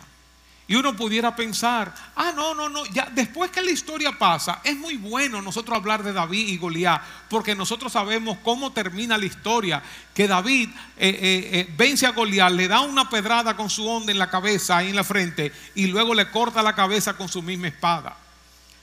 Y 0.70 0.74
uno 0.74 0.94
pudiera 0.94 1.34
pensar, 1.34 1.94
ah, 2.14 2.30
no, 2.36 2.54
no, 2.54 2.68
no, 2.68 2.84
ya 2.92 3.08
después 3.10 3.50
que 3.50 3.62
la 3.62 3.70
historia 3.70 4.12
pasa, 4.18 4.60
es 4.62 4.76
muy 4.76 4.98
bueno 4.98 5.40
nosotros 5.40 5.74
hablar 5.74 6.02
de 6.02 6.12
David 6.12 6.46
y 6.46 6.58
Goliat, 6.58 7.00
porque 7.30 7.54
nosotros 7.54 7.90
sabemos 7.90 8.36
cómo 8.44 8.70
termina 8.70 9.16
la 9.16 9.24
historia, 9.24 9.82
que 10.12 10.28
David 10.28 10.68
eh, 10.98 11.08
eh, 11.08 11.48
eh, 11.52 11.74
vence 11.74 12.06
a 12.06 12.12
Goliat, 12.12 12.52
le 12.52 12.68
da 12.68 12.82
una 12.82 13.08
pedrada 13.08 13.56
con 13.56 13.70
su 13.70 13.88
onda 13.88 14.12
en 14.12 14.18
la 14.18 14.28
cabeza, 14.28 14.76
ahí 14.76 14.90
en 14.90 14.96
la 14.96 15.04
frente, 15.04 15.54
y 15.74 15.86
luego 15.86 16.12
le 16.12 16.30
corta 16.30 16.62
la 16.62 16.74
cabeza 16.74 17.16
con 17.16 17.30
su 17.30 17.40
misma 17.40 17.68
espada. 17.68 18.14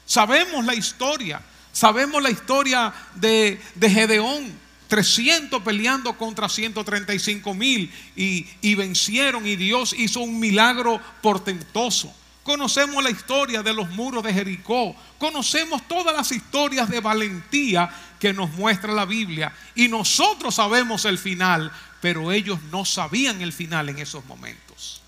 Sabemos 0.07 0.65
la 0.65 0.73
historia, 0.73 1.39
sabemos 1.71 2.19
la 2.23 2.31
historia 2.31 2.91
de, 3.13 3.61
de 3.75 3.89
Gedeón, 3.91 4.64
300 4.95 5.61
peleando 5.61 6.17
contra 6.17 6.47
135 6.47 7.53
mil 7.53 7.91
y, 8.15 8.47
y 8.61 8.75
vencieron 8.75 9.45
y 9.45 9.57
Dios 9.57 9.93
hizo 9.97 10.21
un 10.21 10.39
milagro 10.39 11.01
portentoso. 11.21 12.15
Conocemos 12.43 13.03
la 13.03 13.09
historia 13.09 13.61
de 13.61 13.73
los 13.73 13.89
muros 13.89 14.23
de 14.23 14.33
Jericó. 14.33 14.95
Conocemos 15.17 15.85
todas 15.89 16.15
las 16.15 16.31
historias 16.31 16.89
de 16.89 17.01
valentía 17.01 17.89
que 18.21 18.31
nos 18.31 18.49
muestra 18.51 18.93
la 18.93 19.03
Biblia. 19.03 19.51
Y 19.75 19.89
nosotros 19.89 20.55
sabemos 20.55 21.03
el 21.03 21.17
final, 21.17 21.69
pero 21.99 22.31
ellos 22.31 22.57
no 22.71 22.85
sabían 22.85 23.41
el 23.41 23.51
final 23.51 23.89
en 23.89 23.99
esos 23.99 24.23
momentos. 24.23 25.01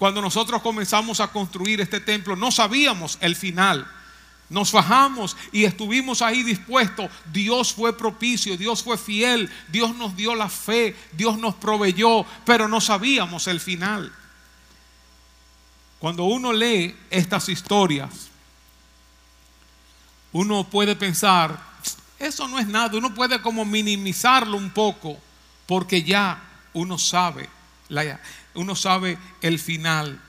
Cuando 0.00 0.20
nosotros 0.20 0.62
comenzamos 0.62 1.20
a 1.20 1.28
construir 1.28 1.80
este 1.80 2.00
templo, 2.00 2.34
no 2.34 2.50
sabíamos 2.50 3.18
el 3.20 3.36
final. 3.36 3.86
Nos 4.52 4.70
fajamos 4.70 5.34
y 5.50 5.64
estuvimos 5.64 6.20
ahí 6.20 6.42
dispuestos. 6.42 7.10
Dios 7.32 7.72
fue 7.72 7.96
propicio, 7.96 8.54
Dios 8.58 8.82
fue 8.82 8.98
fiel, 8.98 9.50
Dios 9.68 9.96
nos 9.96 10.14
dio 10.14 10.34
la 10.34 10.50
fe, 10.50 10.94
Dios 11.12 11.38
nos 11.38 11.54
proveyó, 11.54 12.26
pero 12.44 12.68
no 12.68 12.78
sabíamos 12.78 13.46
el 13.46 13.60
final. 13.60 14.12
Cuando 15.98 16.24
uno 16.24 16.52
lee 16.52 16.94
estas 17.08 17.48
historias, 17.48 18.28
uno 20.32 20.64
puede 20.64 20.96
pensar, 20.96 21.58
eso 22.18 22.46
no 22.46 22.58
es 22.58 22.66
nada, 22.66 22.98
uno 22.98 23.14
puede 23.14 23.40
como 23.40 23.64
minimizarlo 23.64 24.58
un 24.58 24.68
poco, 24.68 25.18
porque 25.66 26.02
ya 26.02 26.42
uno 26.74 26.98
sabe, 26.98 27.48
uno 28.52 28.76
sabe 28.76 29.16
el 29.40 29.58
final. 29.58 30.20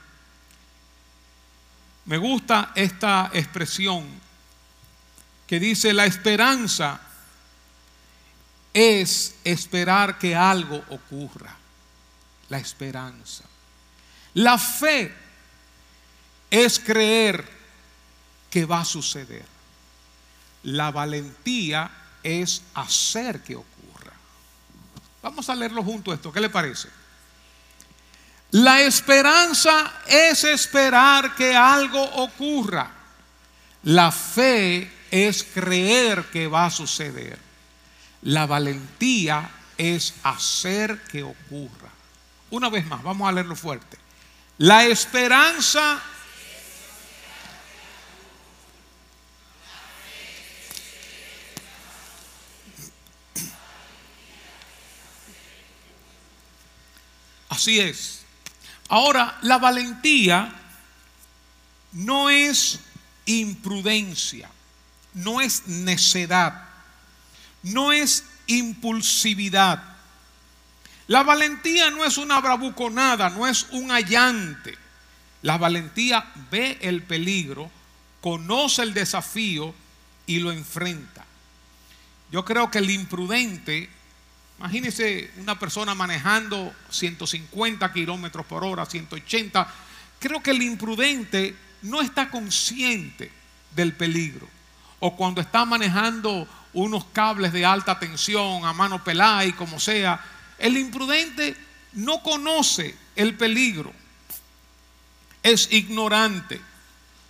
Me 2.06 2.18
gusta 2.18 2.72
esta 2.76 3.32
expresión 3.34 4.06
que 5.48 5.60
dice, 5.60 5.94
la 5.94 6.06
esperanza 6.06 7.00
es 8.74 9.36
esperar 9.44 10.18
que 10.18 10.36
algo 10.36 10.84
ocurra. 10.90 11.58
la 12.50 12.60
esperanza. 12.60 13.44
La 14.36 14.60
fe 14.60 15.12
es 16.52 16.80
creer 16.80 17.48
que 18.50 18.66
va 18.66 18.82
a 18.82 18.86
suceder. 18.86 19.46
La 20.64 20.92
valentía 20.92 21.90
es 22.22 22.62
hacer 22.76 23.42
que 23.42 23.56
ocurra. 23.56 24.14
Vamos 25.24 25.50
a 25.50 25.56
leerlo 25.56 25.84
junto 25.84 26.14
esto, 26.14 26.32
¿qué 26.32 26.42
le 26.42 26.50
parece? 26.50 26.90
La 28.54 28.82
esperanza 28.84 29.92
es 30.06 30.44
esperar 30.44 31.34
que 31.34 31.56
algo 31.56 32.04
ocurra. 32.04 32.88
La 33.82 34.12
fe 34.12 34.92
es 35.10 35.44
creer 35.44 36.26
que 36.26 36.46
va 36.46 36.68
a 36.68 36.70
suceder. 36.70 37.40
La 38.22 38.46
valentía 38.46 39.50
es 39.76 40.14
hacer 40.22 41.02
que 41.02 41.24
ocurra. 41.24 41.90
Una 42.52 42.70
vez 42.70 42.86
más, 42.86 43.02
vamos 43.02 43.28
a 43.28 43.32
leerlo 43.32 43.56
fuerte. 43.56 43.98
La 44.60 44.86
esperanza 44.86 46.00
Así 57.50 57.80
es. 57.80 58.23
Ahora, 58.94 59.40
la 59.42 59.58
valentía 59.58 60.54
no 61.94 62.30
es 62.30 62.80
imprudencia, 63.26 64.48
no 65.16 65.42
es 65.42 65.68
necedad, 65.68 66.70
no 67.64 67.92
es 67.92 68.24
impulsividad. 68.46 69.82
La 71.08 71.24
valentía 71.24 71.90
no 71.90 72.06
es 72.06 72.20
una 72.20 72.40
bravuconada, 72.40 73.32
no 73.32 73.48
es 73.48 73.66
un 73.72 73.90
allante. 73.90 74.78
La 75.42 75.58
valentía 75.58 76.32
ve 76.52 76.78
el 76.80 77.02
peligro, 77.02 77.72
conoce 78.22 78.84
el 78.84 78.94
desafío 78.94 79.74
y 80.28 80.38
lo 80.38 80.52
enfrenta. 80.52 81.26
Yo 82.32 82.46
creo 82.46 82.70
que 82.70 82.78
el 82.78 82.92
imprudente, 82.92 83.90
imagínese 84.64 85.30
una 85.40 85.60
persona 85.60 85.94
manejando 85.94 86.74
150 86.90 87.92
kilómetros 87.92 88.46
por 88.46 88.64
hora, 88.64 88.86
180, 88.86 89.68
creo 90.20 90.42
que 90.42 90.52
el 90.52 90.62
imprudente 90.62 91.54
no 91.82 92.02
está 92.02 92.30
consciente 92.30 93.30
del 93.76 93.92
peligro. 93.92 94.48
O 95.02 95.18
cuando 95.18 95.42
está 95.42 95.66
manejando 95.66 96.48
unos 96.72 97.04
cables 97.12 97.52
de 97.52 97.66
alta 97.66 98.00
tensión 98.00 98.64
a 98.64 98.72
mano 98.72 99.04
pelada 99.04 99.44
y 99.46 99.52
como 99.52 99.82
sea, 99.82 100.24
el 100.58 100.78
imprudente 100.78 101.58
no 101.92 102.24
conoce 102.24 102.96
el 103.18 103.36
peligro, 103.36 103.92
es 105.44 105.74
ignorante, 105.74 106.62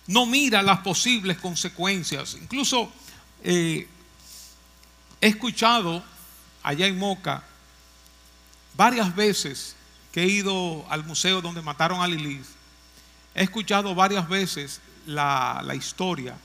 no 0.06 0.24
mira 0.24 0.62
las 0.62 0.78
posibles 0.78 1.38
consecuencias. 1.38 2.36
Incluso 2.40 2.92
eh, 3.42 3.88
he 5.20 5.26
escuchado 5.26 6.13
allá 6.64 6.88
en 6.88 6.98
Moca 6.98 7.44
varias 8.76 9.14
veces 9.14 9.76
que 10.10 10.22
he 10.22 10.26
ido 10.26 10.84
al 10.88 11.04
museo 11.04 11.40
donde 11.40 11.62
mataron 11.62 12.00
a 12.00 12.08
Lilis, 12.08 12.48
he 13.34 13.44
escuchado 13.44 13.94
varias 13.94 14.28
veces 14.28 14.80
la, 15.06 15.62
historia, 15.74 16.36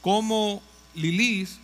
cómo 0.00 0.62
Lilis 0.94 1.58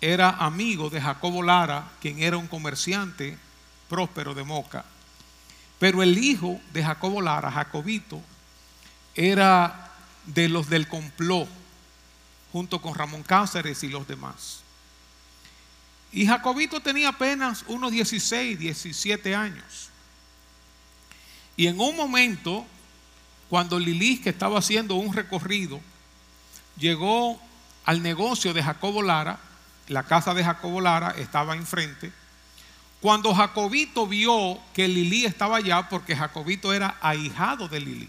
era 0.00 0.30
amigo 0.30 0.90
de 0.90 1.00
Jacobo 1.00 1.42
Lara, 1.42 1.90
quien 2.00 2.20
era 2.20 2.36
un 2.36 2.46
comerciante 2.46 3.36
próspero 3.88 4.34
de 4.34 4.44
Moca. 4.44 4.84
Pero 5.78 6.02
el 6.02 6.16
hijo 6.16 6.60
de 6.72 6.84
Jacobo 6.84 7.20
Lara, 7.20 7.50
Jacobito, 7.50 8.20
era 9.14 9.92
de 10.24 10.48
los 10.48 10.68
del 10.68 10.88
complot, 10.88 11.48
junto 12.52 12.80
con 12.80 12.94
Ramón 12.94 13.22
Cáceres 13.22 13.82
y 13.82 13.88
los 13.88 14.06
demás. 14.08 14.65
Y 16.12 16.26
Jacobito 16.26 16.80
tenía 16.80 17.10
apenas 17.10 17.64
unos 17.66 17.92
16, 17.92 18.58
17 18.58 19.34
años. 19.34 19.90
Y 21.56 21.66
en 21.66 21.80
un 21.80 21.96
momento, 21.96 22.66
cuando 23.48 23.78
Lilis, 23.78 24.20
que 24.20 24.30
estaba 24.30 24.58
haciendo 24.58 24.94
un 24.94 25.12
recorrido, 25.12 25.80
llegó 26.78 27.40
al 27.84 28.02
negocio 28.02 28.52
de 28.52 28.62
Jacobo 28.62 29.02
Lara, 29.02 29.38
la 29.88 30.02
casa 30.02 30.34
de 30.34 30.44
Jacobo 30.44 30.80
Lara 30.80 31.14
estaba 31.18 31.54
enfrente. 31.56 32.12
Cuando 33.00 33.34
Jacobito 33.34 34.06
vio 34.06 34.58
que 34.74 34.88
Lili 34.88 35.24
estaba 35.24 35.58
allá, 35.58 35.88
porque 35.88 36.16
Jacobito 36.16 36.72
era 36.72 36.96
ahijado 37.00 37.68
de 37.68 37.80
Lili, 37.80 38.08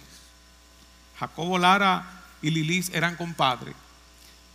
Jacobo 1.20 1.58
Lara 1.58 2.24
y 2.42 2.50
Lili 2.50 2.84
eran 2.94 3.16
compadres. 3.16 3.76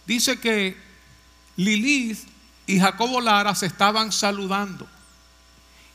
Dice 0.07 0.41
que 0.41 0.77
Lili 1.57 2.17
y 2.67 2.79
Jacobo 2.79 3.21
Lara 3.21 3.55
se 3.55 3.67
estaban 3.67 4.13
saludando. 4.13 4.87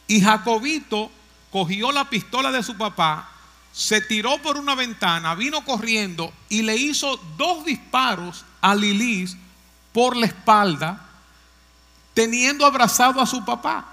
Y 0.07 0.21
Jacobito 0.21 1.11
cogió 1.51 1.91
la 1.91 2.09
pistola 2.09 2.51
de 2.51 2.63
su 2.63 2.77
papá, 2.77 3.29
se 3.71 4.01
tiró 4.01 4.41
por 4.41 4.57
una 4.57 4.75
ventana, 4.75 5.35
vino 5.35 5.63
corriendo 5.63 6.33
y 6.49 6.61
le 6.61 6.75
hizo 6.75 7.17
dos 7.37 7.65
disparos 7.65 8.45
a 8.61 8.73
Lilis 8.73 9.37
por 9.93 10.15
la 10.15 10.25
espalda 10.25 11.07
teniendo 12.17 12.65
abrazado 12.65 13.21
a 13.21 13.27
su 13.27 13.45
papá. 13.45 13.85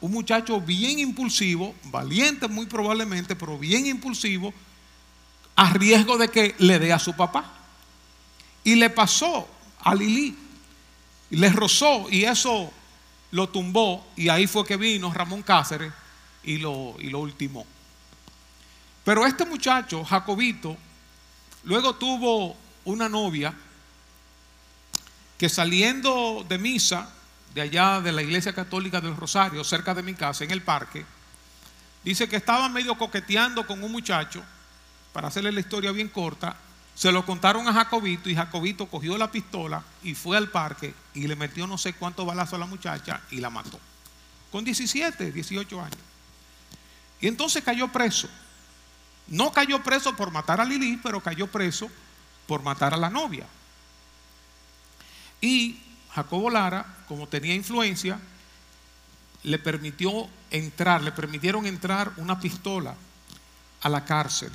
Un 0.00 0.12
muchacho 0.12 0.60
bien 0.60 1.00
impulsivo, 1.00 1.74
valiente 1.84 2.46
muy 2.46 2.66
probablemente, 2.66 3.34
pero 3.34 3.58
bien 3.58 3.86
impulsivo, 3.86 4.54
a 5.56 5.72
riesgo 5.72 6.16
de 6.16 6.28
que 6.28 6.54
le 6.58 6.78
dé 6.78 6.92
a 6.92 7.00
su 7.00 7.12
papá. 7.14 7.44
Y 8.62 8.76
le 8.76 8.88
pasó 8.88 9.48
a 9.80 9.96
Lili, 9.96 10.36
y 11.32 11.36
le 11.36 11.48
rozó 11.48 12.08
y 12.10 12.24
eso 12.24 12.70
lo 13.30 13.48
tumbó 13.48 14.06
y 14.16 14.28
ahí 14.28 14.46
fue 14.46 14.66
que 14.66 14.76
vino 14.76 15.10
Ramón 15.10 15.42
Cáceres 15.42 15.90
y 16.44 16.58
lo, 16.58 16.94
y 16.98 17.08
lo 17.08 17.20
ultimó. 17.20 17.66
Pero 19.02 19.26
este 19.26 19.46
muchacho, 19.46 20.04
Jacobito, 20.04 20.76
luego 21.64 21.94
tuvo 21.94 22.54
una 22.84 23.08
novia 23.08 23.54
que 25.38 25.48
saliendo 25.48 26.44
de 26.46 26.58
misa 26.58 27.10
de 27.54 27.62
allá 27.62 28.02
de 28.02 28.12
la 28.12 28.20
iglesia 28.20 28.52
católica 28.52 29.00
del 29.00 29.16
Rosario, 29.16 29.64
cerca 29.64 29.94
de 29.94 30.02
mi 30.02 30.12
casa, 30.12 30.44
en 30.44 30.50
el 30.50 30.60
parque, 30.60 31.02
dice 32.04 32.28
que 32.28 32.36
estaba 32.36 32.68
medio 32.68 32.98
coqueteando 32.98 33.66
con 33.66 33.82
un 33.82 33.90
muchacho, 33.90 34.42
para 35.14 35.28
hacerle 35.28 35.50
la 35.50 35.60
historia 35.60 35.92
bien 35.92 36.08
corta, 36.08 36.56
se 36.94 37.10
lo 37.10 37.24
contaron 37.24 37.66
a 37.66 37.72
Jacobito 37.72 38.28
y 38.28 38.34
Jacobito 38.34 38.86
cogió 38.86 39.16
la 39.16 39.30
pistola 39.30 39.82
y 40.02 40.14
fue 40.14 40.36
al 40.36 40.48
parque 40.48 40.94
y 41.14 41.26
le 41.26 41.36
metió 41.36 41.66
no 41.66 41.78
sé 41.78 41.94
cuántos 41.94 42.26
balazos 42.26 42.54
a 42.54 42.58
la 42.58 42.66
muchacha 42.66 43.20
y 43.30 43.36
la 43.36 43.50
mató. 43.50 43.80
Con 44.50 44.64
17, 44.64 45.32
18 45.32 45.80
años. 45.80 45.98
Y 47.20 47.28
entonces 47.28 47.64
cayó 47.64 47.88
preso. 47.88 48.28
No 49.28 49.52
cayó 49.52 49.82
preso 49.82 50.14
por 50.14 50.30
matar 50.30 50.60
a 50.60 50.64
Lili, 50.64 50.98
pero 51.02 51.20
cayó 51.22 51.46
preso 51.46 51.88
por 52.46 52.62
matar 52.62 52.92
a 52.92 52.98
la 52.98 53.08
novia. 53.08 53.46
Y 55.40 55.80
Jacobo 56.14 56.50
Lara, 56.50 56.84
como 57.08 57.26
tenía 57.26 57.54
influencia, 57.54 58.18
le 59.44 59.58
permitió 59.58 60.28
entrar, 60.50 61.02
le 61.02 61.12
permitieron 61.12 61.66
entrar 61.66 62.12
una 62.16 62.38
pistola 62.38 62.94
a 63.80 63.88
la 63.88 64.04
cárcel, 64.04 64.52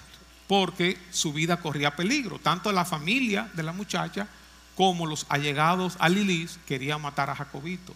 porque 0.47 0.97
su 1.11 1.33
vida 1.33 1.57
corría 1.57 1.95
peligro. 1.95 2.39
Tanto 2.39 2.71
la 2.71 2.85
familia 2.85 3.49
de 3.53 3.63
la 3.63 3.73
muchacha 3.73 4.27
como 4.75 5.05
los 5.05 5.25
allegados 5.29 5.97
a 5.99 6.07
Lilis 6.07 6.59
querían 6.65 7.01
matar 7.01 7.29
a 7.29 7.35
Jacobito. 7.35 7.93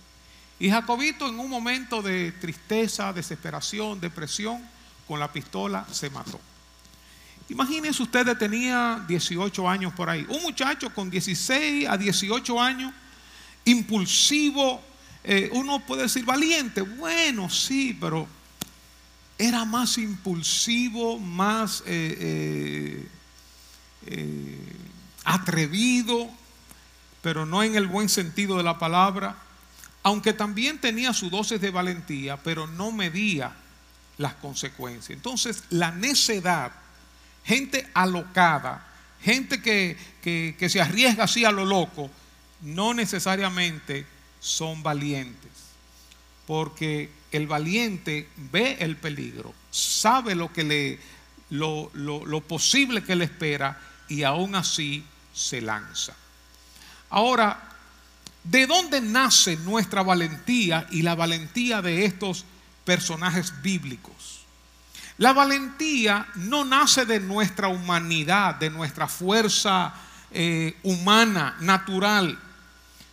Y 0.60 0.70
Jacobito 0.70 1.28
en 1.28 1.40
un 1.40 1.50
momento 1.50 2.02
de 2.02 2.32
tristeza, 2.34 3.14
desesperación, 3.14 4.00
depresión, 4.00 4.62
con 5.08 5.20
la 5.20 5.32
pistola 5.32 5.86
se 5.92 6.10
mató. 6.10 6.40
Imagínense 7.50 8.02
ustedes, 8.02 8.38
tenía 8.38 9.04
18 9.08 9.68
años 9.68 9.94
por 9.94 10.10
ahí. 10.10 10.26
Un 10.30 10.42
muchacho 10.42 10.94
con 10.94 11.10
16 11.10 11.90
a 11.90 11.98
18 11.98 12.62
años 12.62 12.94
impulsivo, 13.66 14.82
eh, 15.24 15.50
uno 15.54 15.80
puede 15.80 16.04
decir 16.04 16.26
valiente, 16.26 16.82
bueno, 16.82 17.50
sí, 17.50 17.98
pero 18.00 18.28
era 19.42 19.66
más 19.66 19.98
impulsivo, 19.98 21.18
más 21.18 21.84
eh, 21.88 23.08
eh, 24.06 24.58
atrevido, 25.24 26.30
pero 27.24 27.48
no 27.48 27.64
en 27.64 27.76
el 27.76 27.88
buen 27.88 28.08
sentido 28.08 28.58
de 28.58 28.64
la 28.64 28.78
palabra, 28.78 29.36
aunque 30.04 30.34
también 30.34 30.80
tenía 30.80 31.12
su 31.12 31.32
dosis 31.32 31.60
de 31.60 31.72
valentía, 31.72 32.38
pero 32.38 32.68
no 32.68 32.92
medía 32.92 33.52
las 34.20 34.36
consecuencias. 34.36 35.18
Entonces, 35.18 35.64
la 35.72 35.90
necedad, 35.90 36.72
gente 37.44 37.90
alocada, 37.96 38.88
gente 39.22 39.60
que, 39.60 39.98
que 40.22 40.70
se 40.70 40.82
arriesga 40.82 41.24
así 41.24 41.46
a 41.46 41.52
lo 41.52 41.66
loco, 41.66 42.12
no 42.62 42.94
necesariamente 42.94 44.06
son 44.40 44.84
valientes, 44.84 45.52
porque 46.46 47.21
el 47.32 47.48
valiente 47.48 48.28
ve 48.52 48.78
el 48.80 48.98
peligro, 48.98 49.54
sabe 49.72 50.36
lo 50.36 50.52
que 50.52 50.64
le 50.64 51.00
lo, 51.52 51.92
lo 51.94 52.42
posible 52.42 53.04
que 53.04 53.16
le 53.16 53.26
espera 53.26 53.80
y 54.08 54.24
aún 54.24 54.56
así 54.56 55.04
se 55.34 55.62
lanza. 55.62 56.14
Ahora, 57.10 57.62
¿de 58.44 58.66
dónde 58.68 59.02
nace 59.02 59.58
nuestra 59.58 60.02
valentía 60.02 60.88
y 60.92 61.02
la 61.02 61.16
valentía 61.16 61.82
de 61.82 62.06
estos 62.06 62.46
personajes 62.86 63.62
bíblicos? 63.62 64.42
La 65.18 65.34
valentía 65.34 66.28
no 66.36 66.66
nace 66.66 67.06
de 67.06 67.20
nuestra 67.20 67.68
humanidad, 67.68 68.56
de 68.56 68.70
nuestra 68.70 69.08
fuerza 69.08 69.94
eh, 70.32 70.78
humana, 70.84 71.58
natural, 71.60 72.40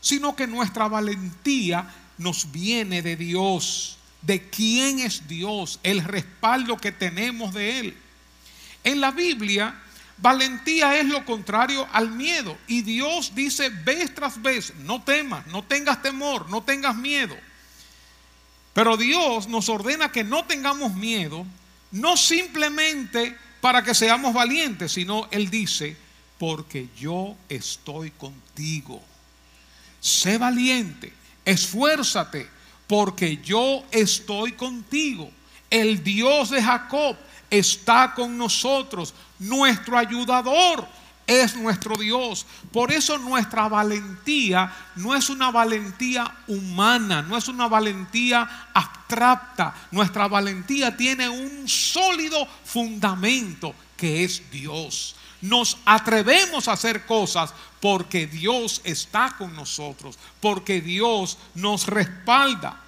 sino 0.00 0.34
que 0.34 0.46
nuestra 0.46 0.88
valentía 0.88 1.92
nos 2.16 2.50
viene 2.50 3.02
de 3.02 3.16
Dios, 3.16 3.97
de 4.22 4.48
quién 4.48 4.98
es 5.00 5.28
Dios, 5.28 5.80
el 5.82 6.02
respaldo 6.04 6.76
que 6.76 6.92
tenemos 6.92 7.54
de 7.54 7.80
Él. 7.80 7.96
En 8.84 9.00
la 9.00 9.10
Biblia, 9.10 9.74
valentía 10.18 10.98
es 10.98 11.06
lo 11.06 11.24
contrario 11.24 11.86
al 11.92 12.10
miedo. 12.10 12.58
Y 12.66 12.82
Dios 12.82 13.32
dice 13.34 13.70
vez 13.70 14.14
tras 14.14 14.40
vez, 14.40 14.74
no 14.80 15.02
temas, 15.02 15.46
no 15.46 15.62
tengas 15.62 16.02
temor, 16.02 16.48
no 16.50 16.62
tengas 16.62 16.96
miedo. 16.96 17.36
Pero 18.74 18.96
Dios 18.96 19.48
nos 19.48 19.68
ordena 19.68 20.12
que 20.12 20.24
no 20.24 20.44
tengamos 20.44 20.94
miedo, 20.94 21.46
no 21.90 22.16
simplemente 22.16 23.36
para 23.60 23.82
que 23.82 23.94
seamos 23.94 24.34
valientes, 24.34 24.92
sino 24.92 25.28
Él 25.30 25.50
dice, 25.50 25.96
porque 26.38 26.88
yo 26.96 27.36
estoy 27.48 28.10
contigo. 28.12 29.02
Sé 30.00 30.38
valiente, 30.38 31.12
esfuérzate, 31.44 32.48
porque 32.88 33.36
yo 33.44 33.84
estoy 33.92 34.52
contigo. 34.52 35.30
El 35.70 36.02
Dios 36.02 36.50
de 36.50 36.62
Jacob 36.62 37.16
está 37.50 38.14
con 38.14 38.36
nosotros, 38.36 39.14
nuestro 39.38 39.96
ayudador 39.96 40.88
es 41.26 41.54
nuestro 41.54 41.94
Dios. 41.96 42.46
Por 42.72 42.90
eso 42.90 43.18
nuestra 43.18 43.68
valentía 43.68 44.74
no 44.96 45.14
es 45.14 45.28
una 45.28 45.50
valentía 45.50 46.34
humana, 46.46 47.20
no 47.20 47.36
es 47.36 47.48
una 47.48 47.68
valentía 47.68 48.70
abstracta. 48.72 49.74
Nuestra 49.90 50.26
valentía 50.26 50.96
tiene 50.96 51.28
un 51.28 51.68
sólido 51.68 52.48
fundamento 52.64 53.74
que 53.96 54.24
es 54.24 54.50
Dios 54.50 55.14
nos 55.40 55.78
atrevemos 55.84 56.68
a 56.68 56.72
hacer 56.72 57.06
cosas 57.06 57.52
porque 57.80 58.26
Dios 58.26 58.80
está 58.84 59.34
con 59.36 59.54
nosotros, 59.54 60.18
porque 60.40 60.80
Dios 60.80 61.38
nos 61.54 61.86
respalda. 61.86 62.82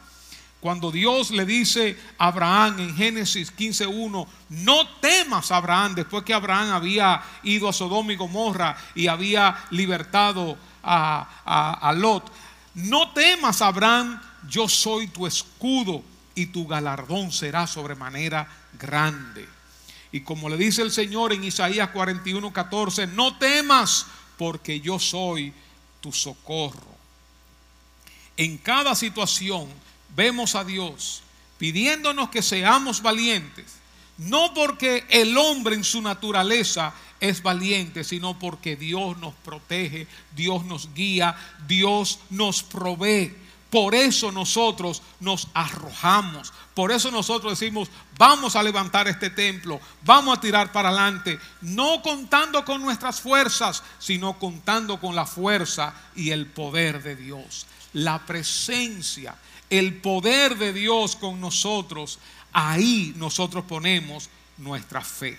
Cuando 0.61 0.91
Dios 0.91 1.31
le 1.31 1.47
dice 1.47 1.99
a 2.19 2.27
Abraham 2.27 2.81
en 2.81 2.97
Génesis 2.97 3.55
15.1, 3.57 4.27
no 4.51 4.89
temas 5.01 5.51
Abraham, 5.51 5.95
después 5.95 6.23
que 6.23 6.35
Abraham 6.35 6.73
había 6.73 7.23
ido 7.45 7.69
a 7.69 7.73
Sodoma 7.73 8.13
y 8.13 8.17
Gomorra 8.17 8.77
y 8.95 9.07
había 9.07 9.57
libertado 9.71 10.59
a, 10.83 11.79
a 11.81 11.93
Lot, 11.95 12.31
no 12.75 13.11
temas 13.13 13.63
Abraham, 13.63 14.21
yo 14.49 14.69
soy 14.69 15.09
tu 15.09 15.27
escudo 15.27 16.03
y 16.35 16.47
tu 16.47 16.67
galardón 16.67 17.33
será 17.33 17.67
sobremanera 17.67 18.47
grande. 18.79 19.60
Y 20.13 20.21
como 20.21 20.49
le 20.49 20.57
dice 20.57 20.83
el 20.83 20.91
Señor 20.91 21.33
en 21.33 21.45
Isaías 21.45 21.91
41, 21.91 22.53
14, 22.53 23.07
no 23.09 23.37
temas 23.39 24.07
porque 24.37 24.81
yo 24.81 24.99
soy 24.99 25.53
tu 26.01 26.13
socorro. 26.13 26.91
En 28.37 28.59
cada 28.59 28.95
situación 28.95 29.69
vemos 30.17 30.55
a 30.55 30.65
Dios 30.65 31.23
pidiéndonos 31.59 32.31
que 32.31 32.41
seamos 32.41 33.03
valientes, 33.03 33.67
no 34.17 34.55
porque 34.55 35.05
el 35.11 35.37
hombre 35.37 35.75
en 35.75 35.85
su 35.85 36.01
naturaleza 36.01 36.95
es 37.21 37.43
valiente, 37.43 38.03
sino 38.03 38.39
porque 38.39 38.77
Dios 38.77 39.19
nos 39.19 39.35
protege, 39.35 40.07
Dios 40.35 40.65
nos 40.65 40.93
guía, 40.95 41.37
Dios 41.69 42.19
nos 42.31 42.63
provee. 42.63 43.35
Por 43.71 43.95
eso 43.95 44.33
nosotros 44.33 45.01
nos 45.21 45.47
arrojamos. 45.55 46.53
Por 46.75 46.91
eso 46.91 47.11
nosotros 47.13 47.59
decimos, 47.59 47.89
vamos 48.19 48.57
a 48.57 48.63
levantar 48.65 49.07
este 49.07 49.31
templo, 49.31 49.81
vamos 50.05 50.37
a 50.37 50.41
tirar 50.41 50.73
para 50.73 50.89
adelante, 50.89 51.39
no 51.61 52.03
contando 52.03 52.65
con 52.65 52.83
nuestras 52.83 53.21
fuerzas, 53.21 53.85
sino 54.01 54.39
contando 54.39 54.99
con 54.99 55.15
la 55.15 55.25
fuerza 55.25 55.95
y 56.17 56.31
el 56.31 56.47
poder 56.47 57.03
de 57.03 57.15
Dios. 57.15 57.67
La 57.93 58.27
presencia, 58.27 59.37
el 59.69 59.99
poder 59.99 60.59
de 60.59 60.73
Dios 60.73 61.15
con 61.15 61.41
nosotros, 61.41 62.19
ahí 62.53 63.13
nosotros 63.17 63.65
ponemos 63.65 64.31
nuestra 64.59 65.01
fe. 65.01 65.39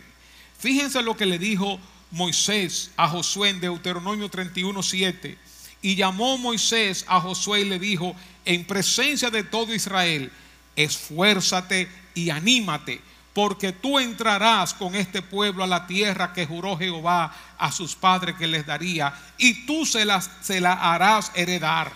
Fíjense 0.57 1.01
lo 1.01 1.17
que 1.17 1.25
le 1.25 1.37
dijo 1.37 1.79
Moisés 2.11 2.91
a 2.95 3.09
Josué 3.09 3.49
en 3.49 3.59
Deuteronomio 3.59 4.29
31, 4.29 4.81
7 4.83 5.50
y 5.81 5.95
llamó 5.95 6.37
Moisés 6.37 7.05
a 7.07 7.19
Josué 7.19 7.61
y 7.61 7.65
le 7.65 7.79
dijo, 7.79 8.15
en 8.45 8.65
presencia 8.65 9.29
de 9.29 9.43
todo 9.43 9.73
Israel, 9.73 10.31
esfuérzate 10.75 11.89
y 12.13 12.29
anímate, 12.29 13.01
porque 13.33 13.71
tú 13.71 13.97
entrarás 13.97 14.73
con 14.73 14.95
este 14.95 15.21
pueblo 15.21 15.63
a 15.63 15.67
la 15.67 15.87
tierra 15.87 16.33
que 16.33 16.45
juró 16.45 16.77
Jehová 16.77 17.33
a 17.57 17.71
sus 17.71 17.95
padres 17.95 18.35
que 18.35 18.47
les 18.47 18.65
daría, 18.65 19.13
y 19.37 19.65
tú 19.65 19.85
se 19.85 20.05
la, 20.05 20.21
se 20.21 20.61
la 20.61 20.73
harás 20.73 21.31
heredar. 21.35 21.91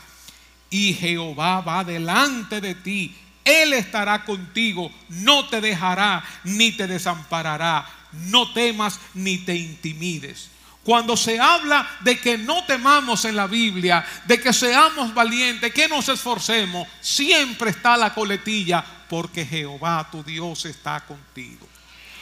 Y 0.70 0.94
Jehová 0.94 1.62
va 1.62 1.84
delante 1.84 2.62
de 2.62 2.74
ti, 2.76 3.16
Él 3.44 3.74
estará 3.74 4.26
contigo, 4.26 4.92
no 5.10 5.48
te 5.48 5.62
dejará 5.62 6.24
ni 6.44 6.72
te 6.72 6.88
desamparará, 6.88 7.88
no 8.12 8.52
temas 8.54 9.00
ni 9.14 9.38
te 9.38 9.56
intimides. 9.56 10.50
Cuando 10.86 11.18
se 11.18 11.40
habla 11.40 11.98
de 12.02 12.20
que 12.20 12.38
no 12.38 12.64
temamos 12.64 13.26
en 13.26 13.36
la 13.36 13.48
Biblia, 13.48 14.06
de 14.28 14.40
que 14.40 14.54
seamos 14.54 15.16
valientes, 15.16 15.74
que 15.74 15.88
nos 15.88 16.08
esforcemos, 16.10 16.88
siempre 17.02 17.72
está 17.72 17.98
la 17.98 18.14
coletilla, 18.14 18.86
porque 19.10 19.44
Jehová 19.44 20.08
tu 20.12 20.24
Dios 20.24 20.64
está 20.66 21.04
contigo. 21.04 21.68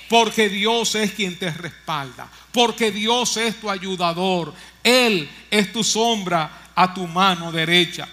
Porque 0.07 0.47
Dios 0.47 0.95
es 0.95 1.11
quien 1.11 1.37
te 1.37 1.51
respalda, 1.51 2.29
porque 2.53 2.89
Dios 2.89 3.35
es 3.35 3.59
tu 3.59 3.69
ayudador, 3.69 4.53
Él 4.81 5.29
es 5.51 5.73
tu 5.73 5.83
sombra 5.83 6.69
a 6.73 6.93
tu 6.93 7.05
mano 7.05 7.51
derecha. 7.51 8.07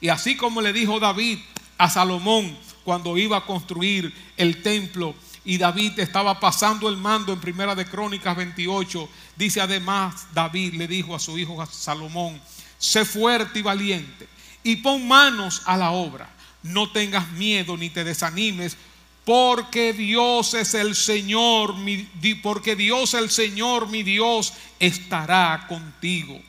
Y 0.00 0.08
así 0.08 0.38
como 0.38 0.62
le 0.62 0.72
dijo 0.72 1.00
David 1.00 1.38
a 1.76 1.90
Salomón 1.90 2.56
cuando 2.82 3.18
iba 3.18 3.36
a 3.36 3.44
construir 3.44 4.10
el 4.38 4.62
templo, 4.62 5.14
y 5.44 5.58
David 5.58 5.98
estaba 5.98 6.38
pasando 6.38 6.88
el 6.88 6.96
mando 6.96 7.32
en 7.32 7.40
Primera 7.40 7.74
de 7.74 7.84
Crónicas 7.84 8.36
28. 8.36 9.08
Dice 9.42 9.60
además 9.60 10.28
David 10.32 10.74
le 10.74 10.86
dijo 10.86 11.16
a 11.16 11.18
su 11.18 11.36
hijo 11.36 11.66
Salomón, 11.66 12.40
sé 12.78 13.04
fuerte 13.04 13.58
y 13.58 13.62
valiente 13.62 14.28
y 14.62 14.76
pon 14.76 15.08
manos 15.08 15.62
a 15.64 15.76
la 15.76 15.90
obra. 15.90 16.30
No 16.62 16.92
tengas 16.92 17.28
miedo 17.32 17.76
ni 17.76 17.90
te 17.90 18.04
desanimes, 18.04 18.76
porque 19.24 19.92
Dios 19.94 20.54
es 20.54 20.74
el 20.74 20.94
Señor, 20.94 21.74
porque 22.40 22.76
Dios 22.76 23.14
el 23.14 23.30
Señor, 23.30 23.88
mi 23.88 24.04
Dios, 24.04 24.52
estará 24.78 25.66
contigo. 25.68 26.40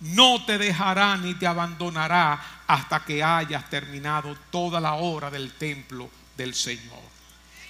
No 0.00 0.44
te 0.44 0.58
dejará 0.58 1.16
ni 1.16 1.32
te 1.32 1.46
abandonará 1.46 2.64
hasta 2.66 3.02
que 3.02 3.22
hayas 3.22 3.70
terminado 3.70 4.36
toda 4.50 4.78
la 4.78 4.92
obra 4.96 5.30
del 5.30 5.54
templo 5.54 6.10
del 6.36 6.54
Señor. 6.54 7.00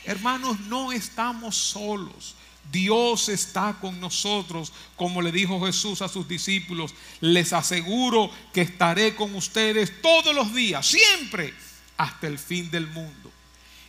Hermanos, 0.05 0.59
no 0.59 0.91
estamos 0.91 1.57
solos. 1.57 2.35
Dios 2.73 3.29
está 3.29 3.77
con 3.81 4.01
nosotros, 4.01 4.73
como 4.97 5.21
le 5.21 5.31
dijo 5.31 5.65
Jesús 5.65 6.01
a 6.01 6.09
sus 6.09 6.27
discípulos. 6.27 6.95
Les 7.21 7.53
aseguro 7.53 8.31
que 8.53 8.63
estaré 8.63 9.15
con 9.15 9.35
ustedes 9.35 10.01
todos 10.01 10.35
los 10.35 10.55
días, 10.55 10.87
siempre, 10.87 11.53
hasta 11.99 12.27
el 12.27 12.39
fin 12.39 12.71
del 12.71 12.87
mundo. 12.87 13.31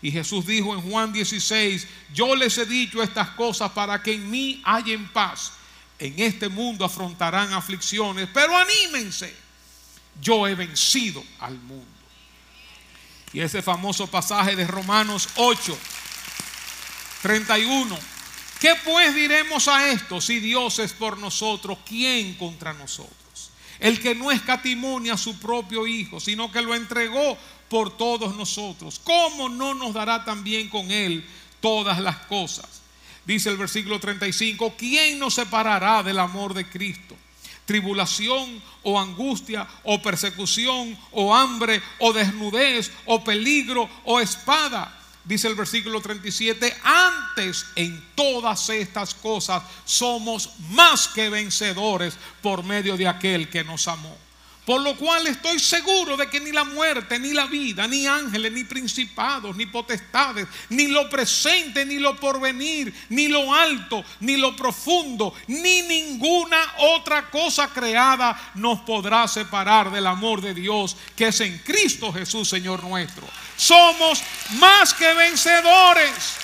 Y 0.02 0.12
Jesús 0.12 0.46
dijo 0.46 0.74
en 0.74 0.82
Juan 0.82 1.14
16, 1.14 1.88
yo 2.14 2.36
les 2.36 2.58
he 2.58 2.66
dicho 2.66 3.02
estas 3.02 3.30
cosas 3.30 3.72
para 3.72 4.04
que 4.04 4.14
en 4.14 4.30
mí 4.30 4.62
hayan 4.66 5.08
paz. 5.14 5.54
En 5.98 6.20
este 6.20 6.50
mundo 6.50 6.84
afrontarán 6.84 7.54
aflicciones, 7.54 8.28
pero 8.34 8.56
anímense. 8.58 9.34
Yo 10.22 10.46
he 10.46 10.56
vencido 10.56 11.24
al 11.40 11.58
mundo. 11.58 11.88
Y 13.32 13.40
ese 13.40 13.62
famoso 13.62 14.08
pasaje 14.08 14.56
de 14.56 14.68
Romanos 14.68 15.30
8 15.36 15.78
31. 17.24 18.13
¿Qué 18.64 18.76
pues 18.86 19.14
diremos 19.14 19.68
a 19.68 19.90
esto? 19.90 20.22
Si 20.22 20.40
Dios 20.40 20.80
es 20.80 20.94
por 20.94 21.18
nosotros, 21.18 21.80
¿quién 21.86 22.36
contra 22.36 22.72
nosotros? 22.72 23.52
El 23.78 24.00
que 24.00 24.16
no 24.16 24.32
escatimonia 24.32 25.16
a 25.16 25.18
su 25.18 25.38
propio 25.38 25.86
Hijo, 25.86 26.22
sino 26.22 26.50
que 26.50 26.62
lo 26.62 26.74
entregó 26.74 27.38
por 27.68 27.98
todos 27.98 28.38
nosotros. 28.38 29.02
¿Cómo 29.04 29.50
no 29.50 29.74
nos 29.74 29.94
dará 29.94 30.24
también 30.24 30.70
con 30.70 30.92
Él 30.92 31.26
todas 31.60 32.00
las 32.00 32.16
cosas? 32.28 32.82
Dice 33.26 33.50
el 33.50 33.58
versículo 33.58 34.00
35, 34.00 34.76
¿quién 34.78 35.20
nos 35.20 35.34
separará 35.34 36.02
del 36.02 36.20
amor 36.20 36.54
de 36.54 36.66
Cristo? 36.66 37.18
tribulación 37.66 38.62
o 38.84 38.98
angustia 38.98 39.68
o 39.84 40.02
persecución 40.02 40.98
o 41.12 41.36
hambre 41.36 41.82
o 42.00 42.14
desnudez 42.14 42.92
o 43.08 43.24
peligro 43.26 43.90
o 44.06 44.22
espada. 44.22 45.03
Dice 45.26 45.48
el 45.48 45.56
versículo 45.56 46.02
37, 46.02 46.76
antes 46.84 47.66
en 47.76 48.04
todas 48.14 48.70
estas 48.70 49.14
cosas 49.16 49.64
somos 49.86 50.50
más 50.72 51.08
que 51.08 51.30
vencedores 51.30 52.16
por 52.42 52.64
medio 52.64 52.98
de 52.98 53.08
aquel 53.08 53.50
que 53.50 53.64
nos 53.64 53.88
amó. 53.88 54.18
Por 54.66 54.82
lo 54.82 54.96
cual 54.96 55.28
estoy 55.28 55.60
seguro 55.60 56.16
de 56.16 56.30
que 56.30 56.40
ni 56.40 56.52
la 56.52 56.64
muerte, 56.64 57.20
ni 57.20 57.34
la 57.34 57.48
vida, 57.48 57.86
ni 57.86 58.08
ángeles, 58.08 58.52
ni 58.52 58.64
principados, 58.64 59.56
ni 59.58 59.66
potestades, 59.66 60.48
ni 60.70 60.88
lo 60.88 61.10
presente, 61.10 61.86
ni 61.86 61.98
lo 61.98 62.16
porvenir, 62.16 62.94
ni 63.10 63.28
lo 63.28 63.54
alto, 63.54 64.06
ni 64.22 64.38
lo 64.38 64.56
profundo, 64.56 65.34
ni 65.48 65.82
ninguna 65.82 66.58
otra 66.78 67.30
cosa 67.30 67.68
creada 67.74 68.54
nos 68.56 68.80
podrá 68.82 69.28
separar 69.28 69.92
del 69.92 70.08
amor 70.08 70.40
de 70.40 70.54
Dios 70.54 70.96
que 71.16 71.28
es 71.28 71.42
en 71.42 71.58
Cristo 71.60 72.14
Jesús, 72.14 72.48
Señor 72.48 72.84
nuestro. 72.84 73.28
Somos 73.58 74.24
más 74.52 74.94
que 74.94 75.14
vencedores. 75.14 76.43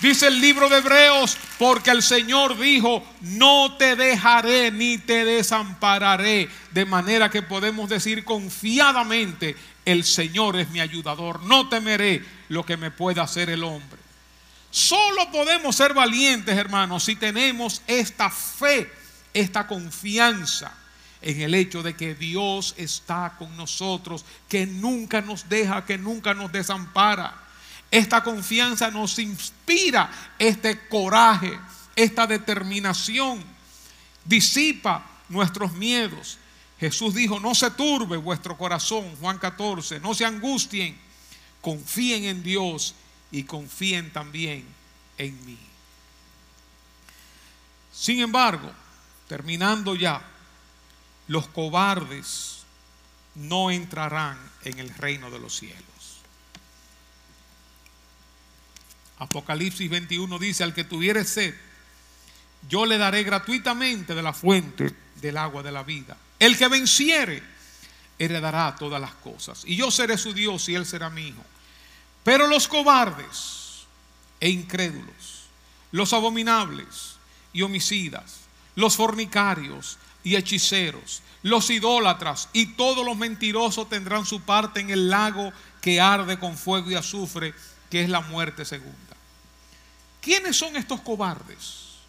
Dice 0.00 0.26
el 0.26 0.40
libro 0.40 0.68
de 0.68 0.78
Hebreos, 0.78 1.38
porque 1.58 1.90
el 1.90 2.02
Señor 2.02 2.58
dijo, 2.58 3.02
no 3.20 3.76
te 3.78 3.96
dejaré 3.96 4.70
ni 4.70 4.98
te 4.98 5.24
desampararé. 5.24 6.48
De 6.72 6.84
manera 6.84 7.30
que 7.30 7.42
podemos 7.42 7.88
decir 7.88 8.24
confiadamente, 8.24 9.56
el 9.84 10.04
Señor 10.04 10.56
es 10.56 10.70
mi 10.70 10.80
ayudador, 10.80 11.42
no 11.44 11.68
temeré 11.68 12.24
lo 12.48 12.64
que 12.64 12.76
me 12.76 12.90
pueda 12.90 13.22
hacer 13.22 13.50
el 13.50 13.64
hombre. 13.64 14.00
Solo 14.70 15.30
podemos 15.30 15.76
ser 15.76 15.94
valientes, 15.94 16.56
hermanos, 16.56 17.04
si 17.04 17.14
tenemos 17.14 17.80
esta 17.86 18.28
fe, 18.28 18.90
esta 19.32 19.66
confianza 19.66 20.72
en 21.22 21.40
el 21.40 21.54
hecho 21.54 21.82
de 21.82 21.94
que 21.94 22.14
Dios 22.14 22.74
está 22.76 23.36
con 23.38 23.56
nosotros, 23.56 24.24
que 24.48 24.66
nunca 24.66 25.20
nos 25.20 25.48
deja, 25.48 25.86
que 25.86 25.96
nunca 25.96 26.34
nos 26.34 26.50
desampara. 26.50 27.43
Esta 27.94 28.24
confianza 28.24 28.90
nos 28.90 29.20
inspira 29.20 30.10
este 30.36 30.88
coraje, 30.88 31.56
esta 31.94 32.26
determinación. 32.26 33.40
Disipa 34.24 35.06
nuestros 35.28 35.72
miedos. 35.74 36.38
Jesús 36.80 37.14
dijo, 37.14 37.38
no 37.38 37.54
se 37.54 37.70
turbe 37.70 38.16
vuestro 38.16 38.58
corazón, 38.58 39.14
Juan 39.20 39.38
14, 39.38 40.00
no 40.00 40.12
se 40.12 40.24
angustien, 40.24 40.98
confíen 41.60 42.24
en 42.24 42.42
Dios 42.42 42.96
y 43.30 43.44
confíen 43.44 44.12
también 44.12 44.66
en 45.16 45.46
mí. 45.46 45.58
Sin 47.92 48.18
embargo, 48.18 48.72
terminando 49.28 49.94
ya, 49.94 50.20
los 51.28 51.46
cobardes 51.46 52.64
no 53.36 53.70
entrarán 53.70 54.36
en 54.64 54.80
el 54.80 54.92
reino 54.96 55.30
de 55.30 55.38
los 55.38 55.56
cielos. 55.56 55.93
Apocalipsis 59.18 59.88
21 59.88 60.38
dice, 60.38 60.64
al 60.64 60.74
que 60.74 60.84
tuviere 60.84 61.24
sed, 61.24 61.54
yo 62.68 62.86
le 62.86 62.98
daré 62.98 63.22
gratuitamente 63.22 64.14
de 64.14 64.22
la 64.22 64.32
fuente 64.32 64.94
del 65.20 65.36
agua 65.36 65.62
de 65.62 65.72
la 65.72 65.82
vida. 65.82 66.16
El 66.38 66.56
que 66.56 66.68
venciere, 66.68 67.42
heredará 68.18 68.74
todas 68.78 69.00
las 69.00 69.14
cosas. 69.14 69.64
Y 69.66 69.76
yo 69.76 69.90
seré 69.90 70.18
su 70.18 70.32
Dios 70.32 70.68
y 70.68 70.74
él 70.74 70.86
será 70.86 71.10
mi 71.10 71.28
hijo. 71.28 71.44
Pero 72.22 72.46
los 72.46 72.68
cobardes 72.68 73.84
e 74.40 74.48
incrédulos, 74.48 75.44
los 75.92 76.12
abominables 76.12 77.16
y 77.52 77.62
homicidas, 77.62 78.40
los 78.76 78.96
fornicarios 78.96 79.98
y 80.22 80.36
hechiceros, 80.36 81.22
los 81.42 81.68
idólatras 81.70 82.48
y 82.52 82.66
todos 82.66 83.04
los 83.04 83.16
mentirosos 83.16 83.88
tendrán 83.88 84.24
su 84.24 84.40
parte 84.40 84.80
en 84.80 84.90
el 84.90 85.10
lago 85.10 85.52
que 85.80 86.00
arde 86.00 86.38
con 86.38 86.56
fuego 86.56 86.90
y 86.90 86.94
azufre, 86.94 87.54
que 87.94 88.02
es 88.02 88.08
la 88.10 88.22
muerte 88.22 88.64
segunda. 88.64 89.16
¿Quiénes 90.20 90.56
son 90.56 90.74
estos 90.74 91.00
cobardes? 91.02 92.00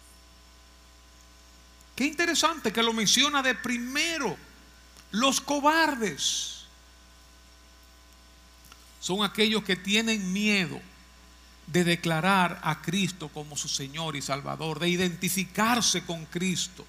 Qué 1.94 2.06
interesante 2.06 2.72
que 2.72 2.82
lo 2.82 2.92
menciona 2.92 3.40
de 3.40 3.54
primero. 3.54 4.36
Los 5.12 5.40
cobardes 5.40 6.64
son 8.98 9.22
aquellos 9.22 9.62
que 9.62 9.76
tienen 9.76 10.32
miedo 10.32 10.80
de 11.68 11.84
declarar 11.84 12.58
a 12.64 12.82
Cristo 12.82 13.28
como 13.28 13.56
su 13.56 13.68
Señor 13.68 14.16
y 14.16 14.22
Salvador, 14.22 14.80
de 14.80 14.88
identificarse 14.88 16.04
con 16.04 16.26
Cristo. 16.26 16.84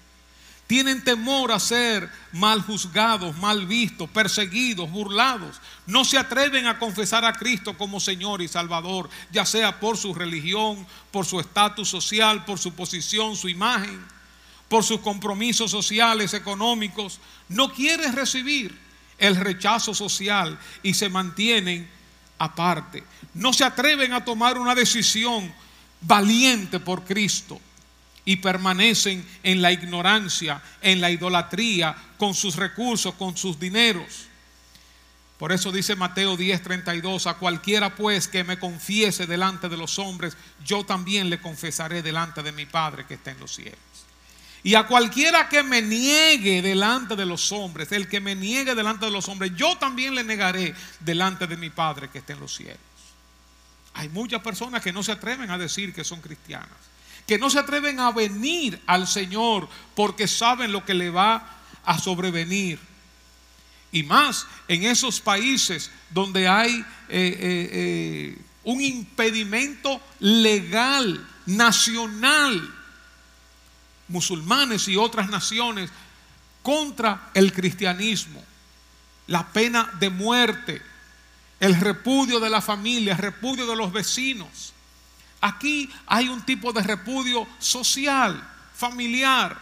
Tienen 0.68 1.02
temor 1.02 1.50
a 1.50 1.58
ser 1.58 2.10
mal 2.30 2.60
juzgados, 2.60 3.34
mal 3.38 3.66
vistos, 3.66 4.10
perseguidos, 4.10 4.90
burlados. 4.90 5.62
No 5.86 6.04
se 6.04 6.18
atreven 6.18 6.66
a 6.66 6.78
confesar 6.78 7.24
a 7.24 7.32
Cristo 7.32 7.78
como 7.78 7.98
Señor 8.00 8.42
y 8.42 8.48
Salvador, 8.48 9.08
ya 9.32 9.46
sea 9.46 9.80
por 9.80 9.96
su 9.96 10.12
religión, 10.12 10.86
por 11.10 11.24
su 11.24 11.40
estatus 11.40 11.88
social, 11.88 12.44
por 12.44 12.58
su 12.58 12.74
posición, 12.74 13.34
su 13.34 13.48
imagen, 13.48 13.98
por 14.68 14.84
sus 14.84 15.00
compromisos 15.00 15.70
sociales, 15.70 16.34
económicos. 16.34 17.18
No 17.48 17.72
quieren 17.72 18.14
recibir 18.14 18.78
el 19.16 19.36
rechazo 19.36 19.94
social 19.94 20.58
y 20.82 20.92
se 20.92 21.08
mantienen 21.08 21.88
aparte. 22.38 23.04
No 23.32 23.54
se 23.54 23.64
atreven 23.64 24.12
a 24.12 24.22
tomar 24.22 24.58
una 24.58 24.74
decisión 24.74 25.50
valiente 26.02 26.78
por 26.78 27.04
Cristo 27.04 27.58
y 28.28 28.36
permanecen 28.36 29.26
en 29.42 29.62
la 29.62 29.72
ignorancia, 29.72 30.60
en 30.82 31.00
la 31.00 31.10
idolatría, 31.10 31.96
con 32.18 32.34
sus 32.34 32.56
recursos, 32.56 33.14
con 33.14 33.34
sus 33.38 33.58
dineros. 33.58 34.26
Por 35.38 35.50
eso 35.50 35.72
dice 35.72 35.96
Mateo 35.96 36.36
10:32, 36.36 37.26
a 37.26 37.38
cualquiera 37.38 37.94
pues 37.94 38.28
que 38.28 38.44
me 38.44 38.58
confiese 38.58 39.26
delante 39.26 39.70
de 39.70 39.78
los 39.78 39.98
hombres, 39.98 40.36
yo 40.62 40.84
también 40.84 41.30
le 41.30 41.40
confesaré 41.40 42.02
delante 42.02 42.42
de 42.42 42.52
mi 42.52 42.66
Padre 42.66 43.06
que 43.06 43.14
está 43.14 43.30
en 43.30 43.40
los 43.40 43.54
cielos. 43.54 43.78
Y 44.62 44.74
a 44.74 44.86
cualquiera 44.86 45.48
que 45.48 45.62
me 45.62 45.80
niegue 45.80 46.60
delante 46.60 47.16
de 47.16 47.24
los 47.24 47.50
hombres, 47.50 47.92
el 47.92 48.08
que 48.08 48.20
me 48.20 48.34
niegue 48.34 48.74
delante 48.74 49.06
de 49.06 49.10
los 49.10 49.26
hombres, 49.28 49.52
yo 49.56 49.78
también 49.78 50.14
le 50.14 50.22
negaré 50.22 50.74
delante 51.00 51.46
de 51.46 51.56
mi 51.56 51.70
Padre 51.70 52.10
que 52.10 52.18
está 52.18 52.34
en 52.34 52.40
los 52.40 52.54
cielos. 52.54 52.76
Hay 53.94 54.10
muchas 54.10 54.42
personas 54.42 54.82
que 54.82 54.92
no 54.92 55.02
se 55.02 55.12
atreven 55.12 55.50
a 55.50 55.56
decir 55.56 55.94
que 55.94 56.04
son 56.04 56.20
cristianas 56.20 56.88
que 57.28 57.38
no 57.38 57.50
se 57.50 57.58
atreven 57.58 58.00
a 58.00 58.10
venir 58.10 58.80
al 58.86 59.06
Señor 59.06 59.68
porque 59.94 60.26
saben 60.26 60.72
lo 60.72 60.86
que 60.86 60.94
le 60.94 61.10
va 61.10 61.46
a 61.84 61.98
sobrevenir. 61.98 62.80
Y 63.92 64.02
más 64.02 64.46
en 64.66 64.84
esos 64.84 65.20
países 65.20 65.90
donde 66.08 66.48
hay 66.48 66.72
eh, 66.72 66.84
eh, 67.10 67.70
eh, 67.70 68.38
un 68.64 68.80
impedimento 68.80 70.00
legal, 70.20 71.28
nacional, 71.44 72.74
musulmanes 74.08 74.88
y 74.88 74.96
otras 74.96 75.28
naciones, 75.28 75.90
contra 76.62 77.30
el 77.34 77.52
cristianismo. 77.52 78.42
La 79.26 79.52
pena 79.52 79.92
de 80.00 80.08
muerte, 80.08 80.80
el 81.60 81.78
repudio 81.78 82.40
de 82.40 82.48
la 82.48 82.62
familia, 82.62 83.12
el 83.12 83.18
repudio 83.18 83.66
de 83.66 83.76
los 83.76 83.92
vecinos. 83.92 84.72
Aquí 85.40 85.90
hay 86.06 86.28
un 86.28 86.42
tipo 86.42 86.72
de 86.72 86.82
repudio 86.82 87.46
social, 87.58 88.42
familiar, 88.74 89.58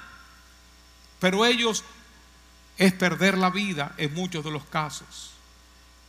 pero 1.20 1.44
ellos 1.44 1.84
es 2.78 2.92
perder 2.92 3.36
la 3.38 3.50
vida 3.50 3.94
en 3.96 4.14
muchos 4.14 4.44
de 4.44 4.50
los 4.50 4.64
casos. 4.64 5.32